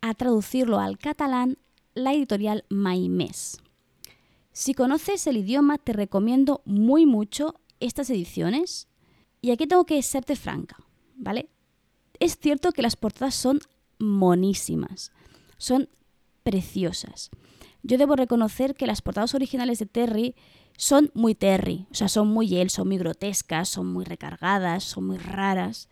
a 0.01 0.13
traducirlo 0.13 0.79
al 0.79 0.99
catalán 0.99 1.57
la 1.95 2.13
editorial 2.13 2.63
Maimés. 2.69 3.57
Si 4.51 4.75
conoces 4.75 5.25
el 5.25 5.37
idioma, 5.37 5.79
te 5.79 5.93
recomiendo 5.93 6.61
muy 6.65 7.07
mucho 7.07 7.55
estas 7.79 8.09
ediciones 8.11 8.87
y 9.41 9.49
aquí 9.49 9.65
tengo 9.65 9.85
que 9.85 10.01
serte 10.03 10.35
franca, 10.35 10.77
¿vale? 11.15 11.49
Es 12.19 12.37
cierto 12.37 12.71
que 12.71 12.83
las 12.83 12.95
portadas 12.95 13.33
son 13.33 13.61
monísimas, 13.97 15.11
son 15.57 15.89
preciosas. 16.43 17.31
Yo 17.81 17.97
debo 17.97 18.15
reconocer 18.15 18.75
que 18.75 18.85
las 18.85 19.01
portadas 19.01 19.33
originales 19.33 19.79
de 19.79 19.85
Terry 19.85 20.35
son 20.79 21.11
muy 21.13 21.35
Terry, 21.35 21.87
o 21.91 21.93
sea, 21.93 22.07
son 22.07 22.29
muy 22.29 22.55
él, 22.55 22.69
son 22.69 22.87
muy 22.87 22.97
grotescas, 22.97 23.67
son 23.67 23.91
muy 23.91 24.05
recargadas, 24.05 24.85
son 24.85 25.07
muy 25.07 25.17
raras. 25.17 25.89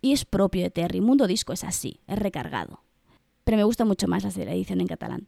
Y 0.00 0.12
es 0.12 0.24
propio 0.24 0.62
de 0.62 0.70
Terry. 0.70 1.00
Mundo 1.00 1.26
Disco 1.26 1.52
es 1.52 1.64
así, 1.64 1.98
es 2.06 2.16
recargado. 2.16 2.80
Pero 3.42 3.56
me 3.56 3.64
gusta 3.64 3.84
mucho 3.84 4.06
más 4.06 4.22
la 4.22 4.52
edición 4.52 4.80
en 4.80 4.86
catalán. 4.86 5.26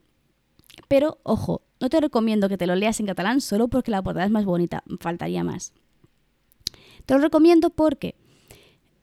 Pero, 0.87 1.19
ojo, 1.25 1.63
no 1.81 1.91
te 1.91 2.01
recomiendo 2.01 2.49
que 2.49 2.57
te 2.57 2.69
lo 2.69 2.77
leas 2.77 3.01
en 3.01 3.07
catalán 3.07 3.41
solo 3.41 3.67
porque 3.67 3.91
la 3.91 4.01
portada 4.01 4.25
es 4.25 4.31
más 4.31 4.45
bonita, 4.45 4.85
faltaría 5.01 5.43
más. 5.43 5.73
Te 7.05 7.15
lo 7.15 7.21
recomiendo 7.21 7.71
porque 7.71 8.15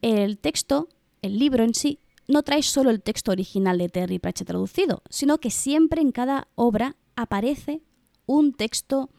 el 0.02 0.38
texto, 0.38 0.88
el 1.22 1.38
libro 1.38 1.66
en 1.66 1.74
sí, 1.74 2.00
no 2.30 2.44
trae 2.44 2.64
solo 2.64 2.90
el 2.90 3.02
texto 3.02 3.32
original 3.32 3.78
de 3.78 3.90
Terry 3.90 4.18
Pratchett 4.18 4.48
traducido, 4.48 5.04
sino 5.10 5.40
que 5.40 5.52
siempre 5.52 6.00
en 6.00 6.14
cada 6.14 6.48
obra 6.56 6.96
aparece 7.18 7.82
un 8.26 8.54
texto 8.54 9.10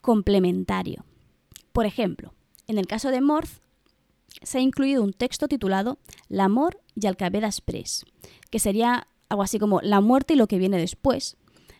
complementario. 0.00 1.04
Por 1.72 1.86
ejemplo, 1.86 2.34
en 2.66 2.78
el 2.78 2.86
caso 2.86 3.10
de 3.10 3.20
Morth, 3.20 3.60
se 4.42 4.58
ha 4.58 4.60
incluido 4.60 5.02
un 5.02 5.12
texto 5.12 5.48
titulado 5.48 5.98
L'amor 6.28 6.80
y 6.94 7.00
que 7.00 7.30
després, 7.30 8.04
que 8.50 8.58
sería 8.58 9.08
algo 9.28 9.42
así 9.42 9.58
como 9.58 9.80
La 9.80 10.00
muerte 10.00 10.34
y 10.34 10.36
lo 10.36 10.46
que 10.46 10.58
viene 10.58 10.78
después, 10.78 11.36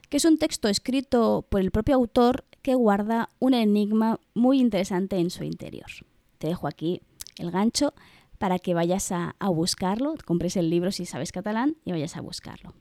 que 0.09 0.17
es 0.17 0.25
un 0.25 0.39
texto 0.39 0.69
escrito 0.69 1.47
por 1.49 1.61
el 1.61 1.71
propio 1.71 1.97
autor 1.97 2.45
que 2.63 2.75
guarda 2.75 3.29
un 3.39 3.55
enigma 3.55 4.21
muy 4.35 4.61
interesante 4.61 5.17
en 5.17 5.31
su 5.31 5.45
interior 5.45 5.91
te 6.39 6.47
dejo 6.47 6.67
aquí 6.67 7.03
el 7.37 7.51
gancho 7.51 7.93
para 8.39 8.59
que 8.59 8.75
vayas 8.75 9.11
a, 9.13 9.35
buscarlo, 9.49 10.15
compres 10.25 10.57
el 10.57 10.71
libro 10.71 10.93
si 10.93 11.07
sabes 11.07 11.33
catalán 11.33 11.77
y 11.85 11.91
vayas 11.91 12.17
a 12.17 12.21
buscarlo. 12.21 12.73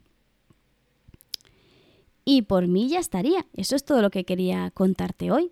Y 2.29 2.41
por 2.41 2.67
mí 2.67 2.89
ya 2.89 2.99
estaría. 2.99 3.45
Eso 3.53 3.77
es 3.77 3.85
todo 3.85 4.01
lo 4.01 4.09
que 4.09 4.25
quería 4.25 4.69
contarte 4.71 5.31
hoy. 5.31 5.51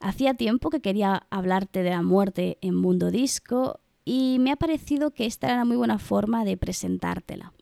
Hacía 0.00 0.34
tiempo 0.34 0.68
que 0.68 0.80
quería 0.80 1.28
hablarte 1.30 1.84
de 1.84 1.90
la 1.90 2.02
muerte 2.02 2.58
en 2.60 2.74
Mundo 2.74 3.12
Disco 3.12 3.78
y 4.04 4.38
me 4.40 4.50
ha 4.50 4.56
parecido 4.56 5.12
que 5.12 5.26
esta 5.26 5.46
era 5.46 5.54
una 5.54 5.64
muy 5.64 5.76
buena 5.76 6.00
forma 6.00 6.44
de 6.44 6.56
presentártela. 6.56 7.52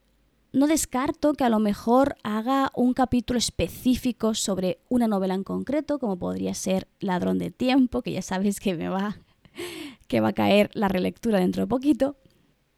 No 0.54 0.66
descarto 0.68 1.34
que 1.34 1.44
a 1.44 1.50
lo 1.50 1.58
mejor 1.58 2.16
haga 2.22 2.70
un 2.74 2.94
capítulo 2.94 3.36
específico 3.36 4.32
sobre 4.32 4.78
una 4.88 5.06
novela 5.06 5.34
en 5.34 5.44
concreto, 5.44 5.98
como 5.98 6.18
podría 6.18 6.54
ser 6.54 6.88
Ladrón 7.00 7.36
de 7.36 7.50
Tiempo, 7.50 8.00
que 8.00 8.12
ya 8.12 8.22
sabes 8.22 8.58
que 8.58 8.74
me 8.74 8.88
va 8.88 9.18
que 10.08 10.22
va 10.22 10.28
a 10.28 10.32
caer 10.32 10.70
la 10.72 10.88
relectura 10.88 11.40
dentro 11.40 11.64
de 11.64 11.66
poquito, 11.66 12.16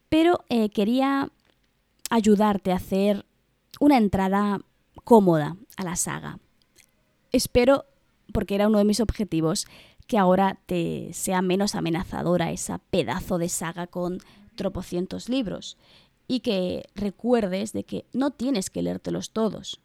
pero 0.09 0.41
eh, 0.49 0.71
quería 0.71 1.31
ayudarte 2.11 2.73
a 2.73 2.77
hacer 2.77 3.25
una 3.79 3.97
entrada 3.97 4.59
cómoda 5.07 5.57
a 5.77 5.85
la 5.85 5.95
saga. 5.95 6.41
Espero, 7.31 7.87
porque 8.33 8.57
era 8.57 8.67
uno 8.67 8.79
de 8.79 8.85
mis 8.85 8.99
objetivos, 8.99 9.67
que 10.09 10.19
ahora 10.19 10.59
te 10.67 11.11
sea 11.13 11.43
menos 11.43 11.77
amenazadora 11.77 12.51
esa 12.51 12.79
pedazo 12.79 13.39
de 13.39 13.49
saga 13.49 13.87
con 13.87 14.19
tropocientos 14.57 15.29
libros 15.29 15.79
y 16.27 16.41
que 16.41 16.91
recuerdes 16.97 17.73
de 17.73 17.85
que 17.85 18.05
no 18.13 18.33
tienes 18.33 18.69
que 18.69 18.83
leértelos 18.83 19.31
todos. 19.31 19.81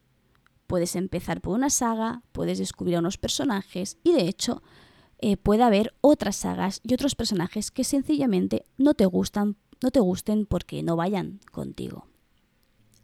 Puedes 0.65 0.95
empezar 0.95 1.39
por 1.39 1.53
una 1.55 1.69
saga, 1.69 2.23
puedes 2.31 2.57
descubrir 2.57 2.95
a 2.95 2.99
unos 2.99 3.19
personajes 3.19 3.99
y 4.03 4.13
de 4.13 4.27
hecho 4.27 4.63
eh, 5.19 5.37
puede 5.37 5.61
haber 5.61 5.93
otras 6.01 6.35
sagas 6.35 6.81
y 6.83 6.95
otros 6.95 7.13
personajes 7.13 7.69
que 7.69 7.83
sencillamente 7.83 8.65
no 8.79 8.95
te 8.95 9.05
gustan, 9.05 9.55
no 9.83 9.91
te 9.91 9.99
gusten 9.99 10.47
porque 10.47 10.81
no 10.81 10.95
vayan 10.95 11.41
contigo. 11.51 12.10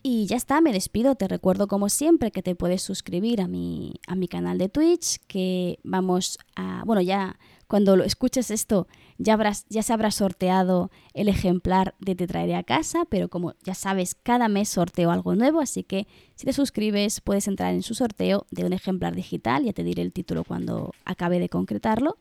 Y 0.10 0.26
ya 0.26 0.38
está, 0.38 0.62
me 0.62 0.72
despido. 0.72 1.16
Te 1.16 1.28
recuerdo 1.28 1.68
como 1.68 1.90
siempre 1.90 2.32
que 2.32 2.42
te 2.42 2.56
puedes 2.56 2.82
suscribir 2.82 3.42
a 3.42 3.50
mi, 3.50 3.96
a 4.08 4.16
mi 4.16 4.30
canal 4.30 4.58
de 4.58 4.70
Twitch, 4.70 5.18
que 5.28 5.80
vamos 5.84 6.40
a... 6.56 6.82
Bueno, 6.86 7.02
ya 7.02 7.38
cuando 7.68 7.98
lo 7.98 8.06
escuches 8.06 8.50
esto 8.50 8.88
ya, 9.18 9.38
ya 9.68 9.84
se 9.84 9.92
habrá 9.92 10.12
sorteado 10.12 10.92
el 11.14 11.28
ejemplar 11.28 11.94
de 12.00 12.16
Te 12.16 12.26
traeré 12.26 12.56
a 12.56 12.64
casa, 12.64 13.04
pero 13.10 13.28
como 13.28 13.56
ya 13.66 13.74
sabes, 13.74 14.16
cada 14.16 14.48
mes 14.48 14.70
sorteo 14.70 15.12
algo 15.12 15.36
nuevo, 15.36 15.60
así 15.60 15.84
que 15.84 16.08
si 16.36 16.46
te 16.46 16.54
suscribes 16.54 17.20
puedes 17.20 17.50
entrar 17.50 17.74
en 17.74 17.84
su 17.84 17.94
sorteo 17.94 18.46
de 18.50 18.64
un 18.64 18.72
ejemplar 18.72 19.14
digital, 19.14 19.66
ya 19.66 19.74
te 19.74 19.84
diré 19.84 20.04
el 20.04 20.14
título 20.14 20.46
cuando 20.46 20.94
acabe 21.04 21.38
de 21.38 21.50
concretarlo. 21.50 22.18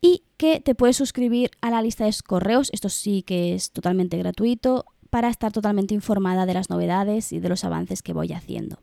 Y 0.00 0.24
que 0.36 0.60
te 0.60 0.74
puedes 0.74 0.98
suscribir 0.98 1.50
a 1.62 1.70
la 1.70 1.80
lista 1.80 2.04
de 2.04 2.14
correos, 2.26 2.68
esto 2.74 2.90
sí 2.90 3.22
que 3.22 3.54
es 3.54 3.70
totalmente 3.70 4.18
gratuito, 4.18 4.84
para 5.14 5.28
estar 5.28 5.52
totalmente 5.52 5.94
informada 5.94 6.44
de 6.44 6.54
las 6.54 6.70
novedades 6.70 7.32
y 7.32 7.38
de 7.38 7.48
los 7.48 7.62
avances 7.62 8.02
que 8.02 8.12
voy 8.12 8.32
haciendo. 8.32 8.80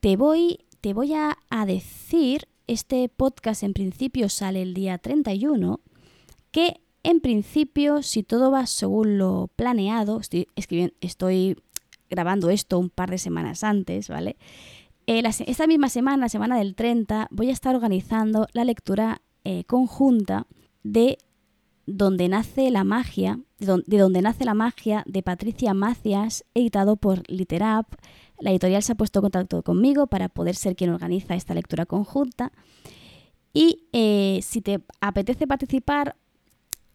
Te 0.00 0.16
voy, 0.16 0.58
te 0.80 0.92
voy 0.92 1.14
a, 1.14 1.36
decir, 1.64 2.48
este 2.66 3.08
podcast 3.08 3.62
en 3.62 3.72
principio 3.72 4.28
sale 4.28 4.60
el 4.60 4.74
día 4.74 4.98
31, 4.98 5.78
que 6.50 6.80
en 7.04 7.20
principio, 7.20 8.02
si 8.02 8.24
todo 8.24 8.50
va 8.50 8.66
según 8.66 9.18
lo 9.18 9.48
planeado, 9.54 10.18
estoy, 10.18 10.48
estoy 11.00 11.62
grabando 12.10 12.50
esto 12.50 12.80
un 12.80 12.90
par 12.90 13.10
de 13.10 13.18
semanas 13.18 13.62
antes, 13.62 14.08
¿vale? 14.08 14.38
Eh, 15.06 15.22
esta 15.46 15.68
misma 15.68 15.90
semana, 15.90 16.22
la 16.22 16.28
semana 16.28 16.58
del 16.58 16.74
30, 16.74 17.28
voy 17.30 17.50
a 17.50 17.52
estar 17.52 17.72
organizando 17.76 18.48
la 18.52 18.64
lectura 18.64 19.22
eh, 19.44 19.62
conjunta 19.62 20.48
de 20.82 21.18
Donde 21.86 22.28
nace 22.28 22.72
la 22.72 22.82
magia, 22.82 23.38
de, 23.58 23.98
Donde 23.98 24.22
nace 24.22 24.44
la 24.44 24.54
magia 24.54 25.02
de 25.06 25.22
Patricia 25.22 25.74
Macias, 25.74 26.44
editado 26.54 26.96
por 26.96 27.28
Literap. 27.30 27.86
La 28.38 28.50
editorial 28.50 28.82
se 28.82 28.92
ha 28.92 28.96
puesto 28.96 29.20
en 29.20 29.24
contacto 29.24 29.62
conmigo 29.62 30.06
para 30.06 30.28
poder 30.28 30.56
ser 30.56 30.76
quien 30.76 30.90
organiza 30.90 31.34
esta 31.34 31.54
lectura 31.54 31.86
conjunta. 31.86 32.52
Y 33.52 33.86
eh, 33.92 34.40
si 34.42 34.60
te 34.60 34.80
apetece 35.00 35.46
participar, 35.46 36.16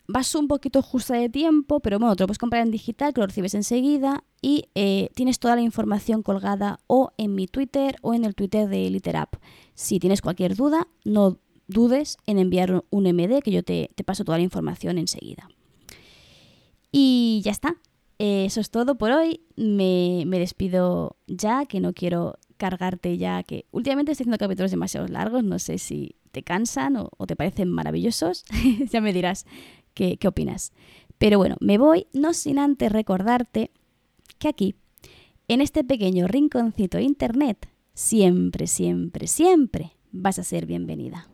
vas 0.07 0.36
un 0.36 0.47
poquito 0.47 0.82
justa 0.82 1.16
de 1.16 1.30
tiempo, 1.30 1.80
pero 1.80 1.97
bueno, 1.97 2.16
te 2.16 2.24
lo 2.24 2.28
puedes 2.28 2.38
comprar 2.38 2.62
en 2.62 2.72
digital, 2.72 3.14
que 3.14 3.22
lo 3.22 3.28
recibes 3.28 3.55
enseguida 3.55 4.24
y 4.41 4.66
eh, 4.76 5.09
tienes 5.16 5.39
toda 5.39 5.55
la 5.55 5.62
información 5.62 6.22
colgada 6.22 6.80
o 6.88 7.12
en 7.18 7.34
mi 7.34 7.47
Twitter 7.47 7.95
o 8.01 8.14
en 8.14 8.26
el 8.26 8.36
Twitter 8.36 8.68
de 8.68 8.89
Literap. 8.89 9.36
Si 9.74 9.99
tienes 9.99 10.22
cualquier 10.22 10.55
duda, 10.55 10.88
no 11.03 11.39
dudes 11.68 12.18
en 12.28 12.38
enviar 12.38 12.84
un 12.89 13.03
MD 13.03 13.41
que 13.41 13.51
yo 13.51 13.64
te, 13.64 13.89
paso 14.05 14.24
toda 14.24 14.38
la 14.38 14.43
información 14.43 14.97
enseguida. 14.97 15.49
Y 16.92 17.42
ya 17.44 17.52
está. 17.52 17.78
Eso 18.20 18.60
es 18.62 18.70
todo 18.70 18.98
por 18.98 19.12
hoy. 19.12 19.42
Me, 19.56 20.26
despido 20.28 21.18
ya, 21.28 21.66
que 21.66 21.80
no 21.80 21.94
quiero 21.94 22.38
cargarte 22.58 23.18
ya, 23.18 23.42
que 23.44 23.66
últimamente 23.72 24.12
estoy 24.12 24.26
haciendo 24.26 24.38
capítulos 24.38 24.70
demasiado 24.70 25.08
largos, 25.08 25.44
no 25.44 25.58
sé 25.58 25.80
si 25.80 26.16
te 26.32 26.44
cansan 26.44 26.96
o, 26.98 27.10
o 27.18 27.26
te 27.26 27.36
parecen 27.36 27.70
maravillosos, 27.70 28.46
ya 28.92 29.02
me 29.02 29.14
dirás 29.14 29.48
qué, 29.96 30.18
qué 30.18 30.28
opinas. 30.28 30.72
Pero 31.18 31.39
bueno, 31.39 31.56
me 31.60 31.80
voy, 31.80 32.06
no 32.14 32.34
sin 32.34 32.60
antes 32.60 32.92
recordarte 32.92 33.72
que 34.38 34.48
aquí, 34.48 34.76
en 35.48 35.62
este 35.62 35.84
pequeño 35.84 36.28
rinconcito 36.28 36.98
de 36.98 37.04
internet, 37.04 37.68
siempre, 37.94 38.68
siempre, 38.68 39.28
siempre 39.28 39.94
vas 40.12 40.39
a 40.39 40.44
ser 40.44 40.66
bienvenida. 40.66 41.28